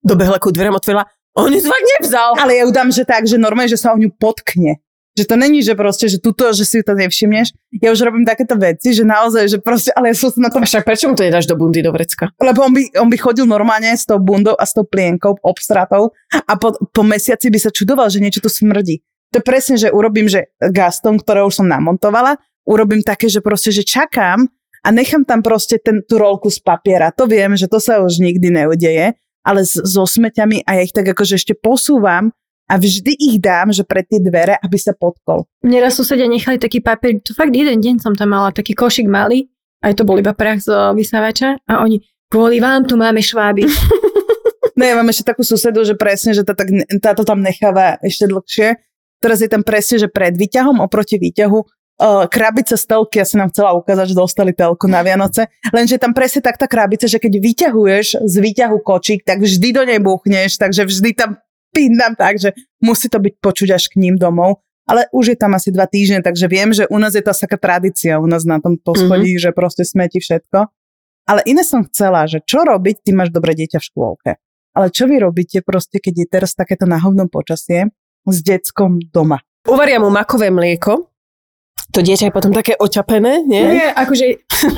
dobehla 0.00 0.40
ku 0.40 0.48
dverem, 0.48 0.72
otvorila, 0.72 1.04
on 1.36 1.52
ju 1.52 1.60
fakt 1.60 1.86
nevzal. 2.00 2.36
Ale 2.40 2.56
ja 2.56 2.62
ju 2.64 2.72
dám, 2.72 2.88
že 2.88 3.04
tak, 3.04 3.28
že 3.28 3.36
normálne, 3.36 3.68
že 3.68 3.80
sa 3.80 3.92
o 3.92 4.00
ňu 4.00 4.12
potkne. 4.16 4.80
Že 5.12 5.24
to 5.28 5.36
není, 5.36 5.60
že 5.60 5.76
proste, 5.76 6.08
že 6.08 6.16
tuto, 6.16 6.56
že 6.56 6.64
si 6.64 6.80
to 6.80 6.96
nevšimneš. 6.96 7.52
Ja 7.84 7.92
už 7.92 8.00
robím 8.00 8.24
takéto 8.24 8.56
veci, 8.56 8.96
že 8.96 9.04
naozaj, 9.04 9.44
že 9.44 9.58
proste, 9.60 9.92
ale 9.92 10.08
ja 10.08 10.16
som 10.16 10.32
na 10.40 10.48
tom... 10.48 10.64
Však 10.64 10.88
prečo 10.88 11.04
mu 11.04 11.12
to 11.12 11.28
nedáš 11.28 11.44
do 11.44 11.52
bundy, 11.52 11.84
do 11.84 11.92
vrecka? 11.92 12.32
Lebo 12.40 12.64
on 12.64 12.72
by, 12.72 12.96
on 12.96 13.12
by 13.12 13.16
chodil 13.20 13.44
normálne 13.44 13.92
s 13.92 14.08
tou 14.08 14.16
bundou 14.16 14.56
a 14.56 14.64
s 14.64 14.72
tou 14.72 14.88
plienkou, 14.88 15.36
obstratou 15.44 16.16
a 16.32 16.52
po, 16.56 16.72
po 16.80 17.02
mesiaci 17.04 17.52
by 17.52 17.58
sa 17.60 17.68
čudoval, 17.68 18.08
že 18.08 18.24
niečo 18.24 18.40
tu 18.40 18.48
smrdí. 18.48 19.04
To 19.36 19.40
je 19.40 19.44
presne, 19.44 19.76
že 19.76 19.92
urobím, 19.92 20.32
že 20.32 20.48
gaston, 20.60 21.20
ktoré 21.20 21.44
už 21.44 21.60
som 21.60 21.68
namontovala, 21.68 22.40
urobím 22.64 23.04
také, 23.04 23.28
že 23.28 23.44
proste, 23.44 23.68
že 23.68 23.84
čakám 23.84 24.48
a 24.80 24.88
nechám 24.88 25.28
tam 25.28 25.44
proste 25.44 25.76
ten, 25.76 26.00
tú 26.04 26.16
rolku 26.16 26.48
z 26.48 26.60
papiera. 26.60 27.12
To 27.16 27.28
viem, 27.28 27.52
že 27.52 27.68
to 27.68 27.80
sa 27.80 28.00
už 28.00 28.16
nikdy 28.16 28.48
neudeje, 28.48 29.12
ale 29.44 29.60
s, 29.60 29.76
so 29.76 30.08
smeťami 30.08 30.64
a 30.64 30.80
ja 30.80 30.82
ich 30.84 30.94
tak 30.94 31.04
akože 31.04 31.36
ešte 31.36 31.54
posúvam 31.56 32.32
a 32.68 32.74
vždy 32.78 33.12
ich 33.12 33.36
dám, 33.42 33.74
že 33.74 33.82
pred 33.84 34.06
tie 34.06 34.22
dvere, 34.22 34.56
aby 34.60 34.76
sa 34.78 34.96
potkol. 34.96 35.44
Mne 35.66 35.84
raz 35.84 35.98
susedia 35.98 36.30
nechali 36.30 36.56
taký 36.56 36.80
papier, 36.80 37.18
to 37.20 37.34
fakt 37.34 37.52
jeden 37.52 37.82
deň 37.82 38.00
som 38.00 38.14
tam 38.16 38.32
mala, 38.32 38.54
taký 38.54 38.72
košik 38.72 39.10
malý, 39.10 39.50
aj 39.82 39.98
to 39.98 40.06
bol 40.06 40.16
iba 40.16 40.32
prach 40.32 40.62
z 40.62 40.70
vysávača 40.94 41.58
a 41.66 41.82
oni, 41.82 42.00
kvôli 42.30 42.62
vám 42.62 42.86
tu 42.86 42.94
máme 42.94 43.20
šváby. 43.20 43.66
no 44.78 44.82
ja 44.82 44.94
mám 44.94 45.10
ešte 45.10 45.34
takú 45.34 45.42
susedu, 45.44 45.82
že 45.82 45.98
presne, 45.98 46.32
že 46.32 46.46
tá, 46.46 46.54
tak, 46.54 46.70
táto 47.02 47.26
tam 47.26 47.42
necháva 47.42 47.98
ešte 48.00 48.30
dlhšie. 48.30 48.78
Teraz 49.22 49.38
je 49.42 49.50
tam 49.50 49.62
presne, 49.62 50.02
že 50.02 50.08
pred 50.10 50.34
výťahom 50.34 50.82
oproti 50.82 51.18
výťahu 51.18 51.58
uh, 52.02 52.26
krabica 52.26 52.74
z 52.74 52.84
telky, 52.88 53.22
ja 53.22 53.26
som 53.26 53.38
nám 53.38 53.54
chcela 53.54 53.76
ukázať, 53.78 54.10
že 54.10 54.16
dostali 54.18 54.50
telku 54.50 54.90
na 54.90 55.04
Vianoce, 55.06 55.46
lenže 55.70 56.00
tam 56.02 56.10
presne 56.10 56.42
tak 56.42 56.58
tá 56.58 56.66
krabica, 56.66 57.06
že 57.06 57.22
keď 57.22 57.38
vyťahuješ 57.38 58.06
z 58.22 58.34
výťahu 58.34 58.76
kočík, 58.82 59.22
tak 59.22 59.38
vždy 59.44 59.68
do 59.70 59.82
nej 59.86 60.00
buchneš, 60.02 60.58
takže 60.58 60.88
vždy 60.88 61.10
tam 61.14 61.30
pindám 61.72 62.14
tak, 62.14 62.38
že 62.38 62.52
musí 62.84 63.08
to 63.08 63.18
byť 63.18 63.34
počuť 63.40 63.68
až 63.74 63.88
k 63.90 63.98
ním 63.98 64.20
domov. 64.20 64.60
Ale 64.82 65.06
už 65.14 65.34
je 65.34 65.38
tam 65.38 65.54
asi 65.54 65.70
dva 65.70 65.86
týždne, 65.86 66.26
takže 66.26 66.50
viem, 66.50 66.74
že 66.74 66.90
u 66.90 66.98
nás 66.98 67.14
je 67.14 67.22
to 67.22 67.30
taká 67.30 67.54
tradícia, 67.54 68.18
u 68.18 68.26
nás 68.26 68.42
na 68.42 68.58
tom 68.58 68.76
poschodí, 68.76 69.38
mm-hmm. 69.38 69.44
že 69.48 69.56
proste 69.56 69.86
smeti 69.86 70.18
všetko. 70.18 70.68
Ale 71.22 71.40
iné 71.46 71.62
som 71.62 71.86
chcela, 71.86 72.26
že 72.26 72.42
čo 72.42 72.66
robiť, 72.66 73.06
ty 73.06 73.10
máš 73.14 73.30
dobré 73.30 73.54
dieťa 73.54 73.78
v 73.78 73.88
škôlke. 73.88 74.30
Ale 74.74 74.90
čo 74.90 75.06
vy 75.06 75.22
robíte 75.22 75.62
proste, 75.62 76.02
keď 76.02 76.14
je 76.18 76.26
teraz 76.26 76.58
takéto 76.58 76.82
náhodnom 76.88 77.30
počasie 77.30 77.94
s 78.26 78.36
deckom 78.42 78.98
doma? 78.98 79.38
Uvaria 79.70 80.02
mu 80.02 80.10
makové 80.10 80.50
mlieko, 80.50 81.11
to 81.92 82.00
dieťa 82.00 82.28
je 82.28 82.34
potom 82.34 82.56
také 82.56 82.72
oťapené, 82.74 83.44
nie? 83.44 83.84
Nie, 83.84 83.88
akože 83.92 84.24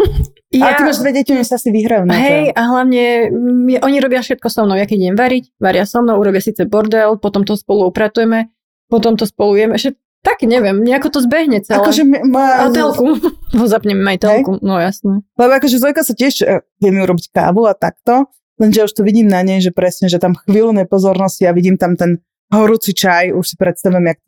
ja... 0.58 0.62
Ale 0.66 0.72
ty 0.74 0.82
máš 0.82 0.98
dve 0.98 1.14
deti, 1.14 1.30
oni 1.30 1.46
sa 1.46 1.56
si 1.56 1.70
vyhrajú 1.70 2.04
na 2.10 2.18
Hej, 2.18 2.50
a 2.50 2.60
hlavne 2.66 3.30
m, 3.30 3.78
oni 3.78 3.96
robia 4.02 4.20
všetko 4.20 4.50
so 4.50 4.66
mnou. 4.66 4.74
Ja 4.74 4.84
keď 4.84 4.98
idem 4.98 5.16
variť, 5.16 5.54
varia 5.62 5.86
so 5.86 6.02
mnou, 6.02 6.18
urobia 6.18 6.42
síce 6.42 6.66
bordel, 6.66 7.14
potom 7.22 7.46
to 7.46 7.54
spolu 7.54 7.86
upratujeme, 7.88 8.50
potom 8.90 9.14
to 9.14 9.30
spolu 9.30 9.54
jeme. 9.54 9.78
Ešte 9.78 9.94
tak 10.24 10.40
neviem, 10.40 10.80
nejako 10.80 11.12
to 11.12 11.18
zbehne 11.20 11.60
celé. 11.60 11.84
Akože 11.84 12.02
má... 12.24 12.64
A 12.64 12.72
telku. 12.72 13.20
Zapneme 13.72 14.00
aj 14.08 14.18
telku, 14.24 14.56
Hej. 14.56 14.64
no 14.64 14.80
jasné. 14.80 15.20
Lebo 15.36 15.52
akože 15.52 15.76
Zojka 15.76 16.00
sa 16.00 16.16
tiež 16.16 16.34
e, 16.40 16.64
vie 16.80 16.90
mi 16.90 17.04
urobiť 17.04 17.28
kávu 17.28 17.68
a 17.68 17.76
takto, 17.76 18.32
lenže 18.56 18.88
už 18.88 18.92
to 18.96 19.04
vidím 19.04 19.28
na 19.28 19.44
nej, 19.44 19.60
že 19.60 19.68
presne, 19.68 20.08
že 20.08 20.16
tam 20.16 20.32
chvíľu 20.32 20.72
nepozornosti 20.72 21.44
a 21.44 21.52
vidím 21.52 21.76
tam 21.76 22.00
ten 22.00 22.24
horúci 22.48 22.96
čaj, 22.96 23.36
už 23.36 23.44
si 23.44 23.56
predstavím, 23.60 24.16
jak 24.16 24.18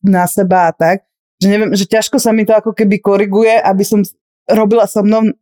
na 0.00 0.24
seba 0.24 0.70
a 0.70 0.72
tak. 0.72 1.04
Že 1.42 1.48
neviem, 1.50 1.70
že 1.74 1.90
ťažko 1.90 2.22
sa 2.22 2.30
mi 2.30 2.46
to 2.46 2.54
ako 2.54 2.70
keby 2.70 3.02
koriguje, 3.02 3.58
aby 3.58 3.82
som 3.82 4.06
robila 4.46 4.86
so 4.86 5.02
mnou 5.02 5.34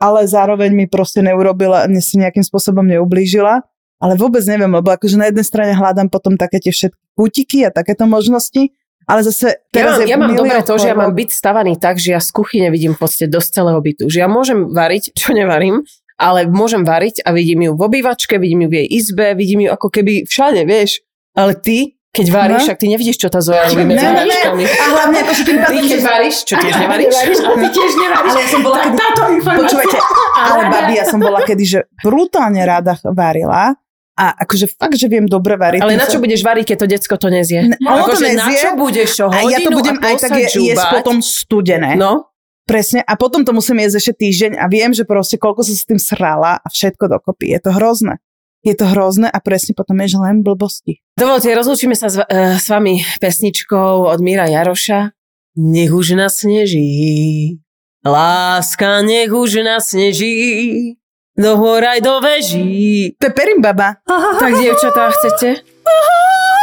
ale 0.00 0.26
zároveň 0.26 0.72
mi 0.72 0.86
proste 0.88 1.22
neurobila, 1.22 1.86
si 2.00 2.18
nejakým 2.18 2.42
spôsobom 2.42 2.84
neublížila. 2.86 3.62
ale 3.96 4.12
vôbec 4.12 4.44
neviem, 4.44 4.68
lebo 4.68 4.92
akože 4.92 5.16
na 5.16 5.32
jednej 5.32 5.46
strane 5.46 5.72
hľadám 5.72 6.12
potom 6.12 6.36
také 6.36 6.60
tie 6.60 6.68
všetky 6.68 7.00
kútiky 7.16 7.64
a 7.64 7.72
takéto 7.72 8.04
možnosti, 8.04 8.68
ale 9.08 9.24
zase 9.24 9.64
teraz 9.72 9.96
ja 10.04 10.20
mám, 10.20 10.28
ja 10.28 10.36
mám 10.36 10.36
dobré 10.36 10.60
to, 10.60 10.76
že 10.76 10.92
ja 10.92 10.96
mám 10.98 11.16
byt 11.16 11.32
stavaný 11.32 11.80
tak, 11.80 11.96
že 11.96 12.12
ja 12.12 12.20
z 12.20 12.28
kuchyne 12.28 12.68
vidím 12.68 12.92
v 12.92 13.00
podstate 13.00 13.32
dosť 13.32 13.48
celého 13.56 13.80
bytu. 13.80 14.04
Že 14.12 14.18
ja 14.20 14.28
môžem 14.28 14.68
variť, 14.68 15.12
čo 15.20 15.32
nevarím, 15.32 15.88
ale 16.20 16.44
môžem 16.44 16.84
variť 16.84 17.24
a 17.24 17.32
vidím 17.32 17.64
ju 17.64 17.72
v 17.72 17.82
obývačke, 17.88 18.36
vidím 18.36 18.68
ju 18.68 18.68
v 18.68 18.84
jej 18.84 18.88
izbe, 19.00 19.32
vidím 19.32 19.64
ju 19.64 19.68
ako 19.72 19.88
keby 19.88 20.28
všade, 20.28 20.68
vieš. 20.68 21.00
Ale 21.32 21.56
ty, 21.56 21.95
keď 22.16 22.26
varíš, 22.32 22.60
no? 22.62 22.66
však 22.72 22.78
ty 22.80 22.86
nevidíš, 22.88 23.16
čo 23.20 23.28
tá 23.28 23.44
Zoja 23.44 23.68
robí 23.68 23.84
medzi 23.84 24.08
ne, 24.08 24.24
ne, 24.24 24.64
A 24.64 24.86
hlavne 24.96 25.18
ako 25.20 25.32
tým 25.44 25.58
Ty 25.60 25.76
keď 25.76 26.00
varíš, 26.00 26.36
čo 26.48 26.54
tiež 26.56 26.74
nevaríš? 26.80 27.14
Ty 27.60 27.68
tiež 27.68 27.92
nevaríš. 28.00 28.32
Ale 28.32 28.40
ja 28.40 28.48
som 28.48 28.60
bola 28.64 28.76
kedy... 28.80 28.94
Táto 28.96 29.20
Počúvajte, 29.36 29.98
ale 30.36 30.62
babi, 30.72 30.92
ja 30.96 31.04
som 31.04 31.20
bola 31.20 31.40
kedy, 31.44 31.64
že 31.64 31.80
brutálne 32.00 32.62
rada 32.64 32.96
varila 33.12 33.76
a 34.16 34.24
akože 34.32 34.72
fakt, 34.80 34.96
že 34.96 35.12
viem 35.12 35.28
dobre 35.28 35.60
variť. 35.60 35.84
Ale 35.84 36.00
na 36.00 36.08
čo 36.08 36.16
budeš 36.16 36.40
variť, 36.40 36.72
keď 36.72 36.76
to 36.80 36.86
decko 36.88 37.14
to 37.20 37.28
nezie? 37.28 37.68
No, 37.76 38.08
to 38.08 38.16
nezie. 38.16 38.40
Na 38.40 38.48
čo 38.48 38.70
budeš 38.72 39.08
čo? 39.12 39.28
A 39.28 39.44
ja 39.44 39.60
to 39.60 39.70
budem 39.76 40.00
aj 40.00 40.14
tak 40.24 40.40
je, 40.40 40.72
jesť 40.72 40.86
potom 40.88 41.20
studené. 41.20 42.00
No. 42.00 42.32
Presne. 42.66 43.04
A 43.06 43.14
potom 43.14 43.46
to 43.46 43.54
musím 43.54 43.78
jesť 43.84 43.96
ešte 44.02 44.12
týždeň 44.26 44.52
a 44.58 44.66
viem, 44.66 44.90
že 44.90 45.06
proste 45.06 45.38
koľko 45.38 45.62
som 45.62 45.76
s 45.78 45.86
tým 45.86 46.00
srala 46.02 46.58
a 46.58 46.66
všetko 46.66 47.06
dokopy. 47.06 47.54
Je 47.54 47.60
to 47.62 47.70
hrozné. 47.70 48.18
Je 48.66 48.74
to 48.74 48.90
hrozné 48.90 49.30
a 49.30 49.38
presne 49.38 49.78
potom 49.78 49.94
je, 50.02 50.18
že 50.18 50.18
len 50.18 50.42
blbosti. 50.42 50.98
Dovolte, 51.14 51.54
rozlúčime 51.54 51.94
sa 51.94 52.10
s, 52.10 52.18
uh, 52.18 52.58
s 52.58 52.66
vami 52.66 53.06
pesničkou 53.22 54.10
od 54.10 54.18
Míra 54.18 54.50
Jaroša. 54.50 55.14
Nech 55.56 55.94
už 55.94 56.18
nasneží, 56.18 57.62
láska 58.04 59.00
nech 59.06 59.32
už 59.32 59.64
nasneží, 59.64 60.98
do 61.38 61.56
hor 61.56 61.80
aj 61.80 62.00
do 62.02 62.20
veží. 62.20 63.14
To 63.22 63.28
je 63.28 63.32
Perimbaba. 63.32 64.02
Tak, 64.04 64.52
dievčatá, 64.58 65.14
chcete? 65.14 65.62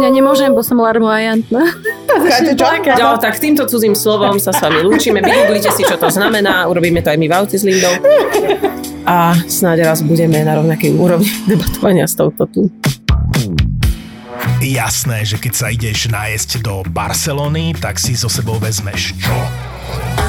Ja 0.00 0.08
nemôžem, 0.08 0.56
bo 0.56 0.64
som 0.64 0.80
larmoajantná. 0.80 1.62
No, 2.96 3.20
tak 3.20 3.36
týmto 3.36 3.68
cudzím 3.68 3.92
slovom 3.92 4.40
sa 4.40 4.52
s 4.52 4.60
vami 4.64 4.80
lúčime. 4.80 5.20
Vygooglite 5.20 5.68
si, 5.74 5.84
čo 5.84 6.00
to 6.00 6.08
znamená. 6.08 6.64
Urobíme 6.68 7.04
to 7.04 7.12
aj 7.12 7.18
my 7.20 7.26
v 7.28 7.34
aute 7.36 7.56
s 7.60 7.64
Lindou. 7.66 7.92
A 9.04 9.34
snáď 9.50 9.92
raz 9.92 10.00
budeme 10.00 10.40
na 10.46 10.56
rovnakej 10.56 10.94
úrovni 10.94 11.28
debatovania 11.44 12.06
s 12.06 12.14
touto 12.14 12.46
tu. 12.48 12.70
Jasné, 14.62 15.26
že 15.26 15.42
keď 15.42 15.52
sa 15.52 15.66
ideš 15.74 16.06
nájsť 16.06 16.62
do 16.62 16.86
Barcelony, 16.86 17.74
tak 17.74 17.98
si 17.98 18.14
so 18.14 18.30
sebou 18.30 18.62
vezmeš 18.62 19.10
čo? 19.18 19.36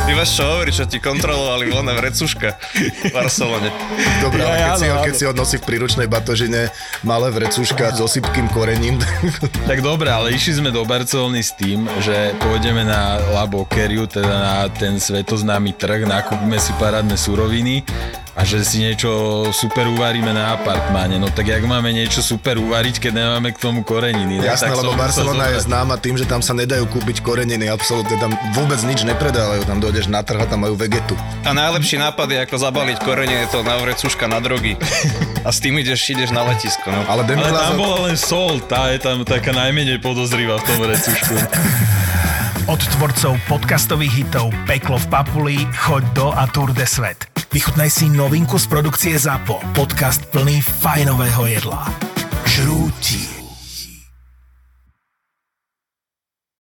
Ty 0.03 0.11
máš 0.19 0.35
čo 0.35 0.43
hovoriť, 0.43 0.73
čo 0.75 0.85
ti 0.85 0.99
kontrolovali 0.99 1.71
voľná 1.71 1.95
vrecuška 1.95 2.59
v 2.75 3.11
Barcelone. 3.15 3.71
Dobre, 4.19 4.43
ale 4.43 4.59
keď, 4.59 4.75
si 4.75 4.85
ho, 4.91 4.95
keď 4.99 5.13
si 5.15 5.23
ho 5.23 5.31
nosí 5.31 5.55
v 5.57 5.63
príručnej 5.63 6.11
batožine 6.11 6.67
malé 7.07 7.31
vrecuška 7.31 7.95
s 7.95 8.03
osypkým 8.03 8.51
korením. 8.51 8.99
tak 9.69 9.79
dobre, 9.79 10.11
ale 10.11 10.35
išli 10.35 10.59
sme 10.59 10.75
do 10.75 10.83
Barcelony 10.83 11.39
s 11.39 11.55
tým, 11.55 11.87
že 12.03 12.35
pôjdeme 12.43 12.83
na 12.83 13.15
La 13.31 13.47
Boqueriu, 13.47 14.03
teda 14.03 14.27
na 14.27 14.55
ten 14.67 14.99
svetoznámy 14.99 15.71
trh, 15.79 16.03
nakúpime 16.03 16.59
si 16.59 16.75
parádne 16.75 17.15
suroviny 17.15 17.87
a 18.33 18.41
že 18.41 18.65
si 18.65 18.81
niečo 18.81 19.45
super 19.53 19.85
uvaríme 19.85 20.33
na 20.33 20.57
apartmáne. 20.57 21.21
No 21.21 21.29
tak 21.29 21.53
jak 21.53 21.61
máme 21.61 21.93
niečo 21.93 22.25
super 22.25 22.57
uvariť, 22.57 22.97
keď 22.97 23.11
nemáme 23.13 23.53
k 23.53 23.61
tomu 23.61 23.85
koreniny? 23.85 24.41
Ne? 24.41 24.49
Jasné, 24.49 24.73
tak 24.73 24.81
lebo 24.81 24.97
Barcelona 24.97 25.53
je 25.53 25.61
známa 25.61 26.01
tým, 26.01 26.17
že 26.17 26.25
tam 26.25 26.41
sa 26.41 26.57
nedajú 26.57 26.89
kúpiť 26.89 27.21
koreniny, 27.21 27.69
absolútne 27.69 28.17
tam 28.17 28.33
vôbec 28.57 28.81
nič 28.81 29.05
nepredávajú, 29.53 29.69
tam 29.69 29.79
dojdeš 29.79 30.05
na 30.09 30.21
trh 30.25 30.39
a 30.41 30.45
tam 30.49 30.65
majú 30.65 30.75
vegetu. 30.75 31.13
A 31.45 31.53
najlepší 31.53 32.01
nápad 32.01 32.27
je 32.29 32.39
ako 32.41 32.55
zabaliť 32.57 32.97
koreniny, 33.05 33.45
to 33.53 33.61
na 33.61 33.77
vrecuška 33.77 34.25
na 34.25 34.41
drogy. 34.41 34.73
a 35.45 35.49
s 35.53 35.61
tým 35.61 35.77
ideš, 35.77 36.09
ideš 36.09 36.33
na 36.33 36.41
letisko. 36.41 36.89
No. 36.89 37.05
Ale, 37.05 37.21
Ale 37.27 37.53
tam 37.53 37.77
bola 37.77 38.09
len 38.09 38.17
sol, 38.17 38.57
tá 38.65 38.89
je 38.89 38.99
tam 38.99 39.21
taká 39.21 39.53
najmenej 39.53 40.01
podozrivá 40.01 40.57
v 40.57 40.63
tom 40.65 40.77
vrecušku. 40.81 41.35
Od 42.63 42.79
tvorcov 42.79 43.33
podcastových 43.51 44.23
hitov 44.23 44.47
Peklo 44.63 44.95
v 44.95 45.07
Papuli, 45.11 45.57
Choď 45.75 46.03
do 46.15 46.27
a 46.31 46.47
Tour 46.47 46.71
de 46.71 46.87
Svet. 46.87 47.27
Vychutnaj 47.51 47.91
si 47.91 48.07
novinku 48.07 48.55
z 48.55 48.65
produkcie 48.71 49.13
ZAPO. 49.19 49.75
Podcast 49.75 50.25
plný 50.31 50.63
fajnového 50.63 51.43
jedla. 51.45 51.85
Žrúti. 52.47 53.32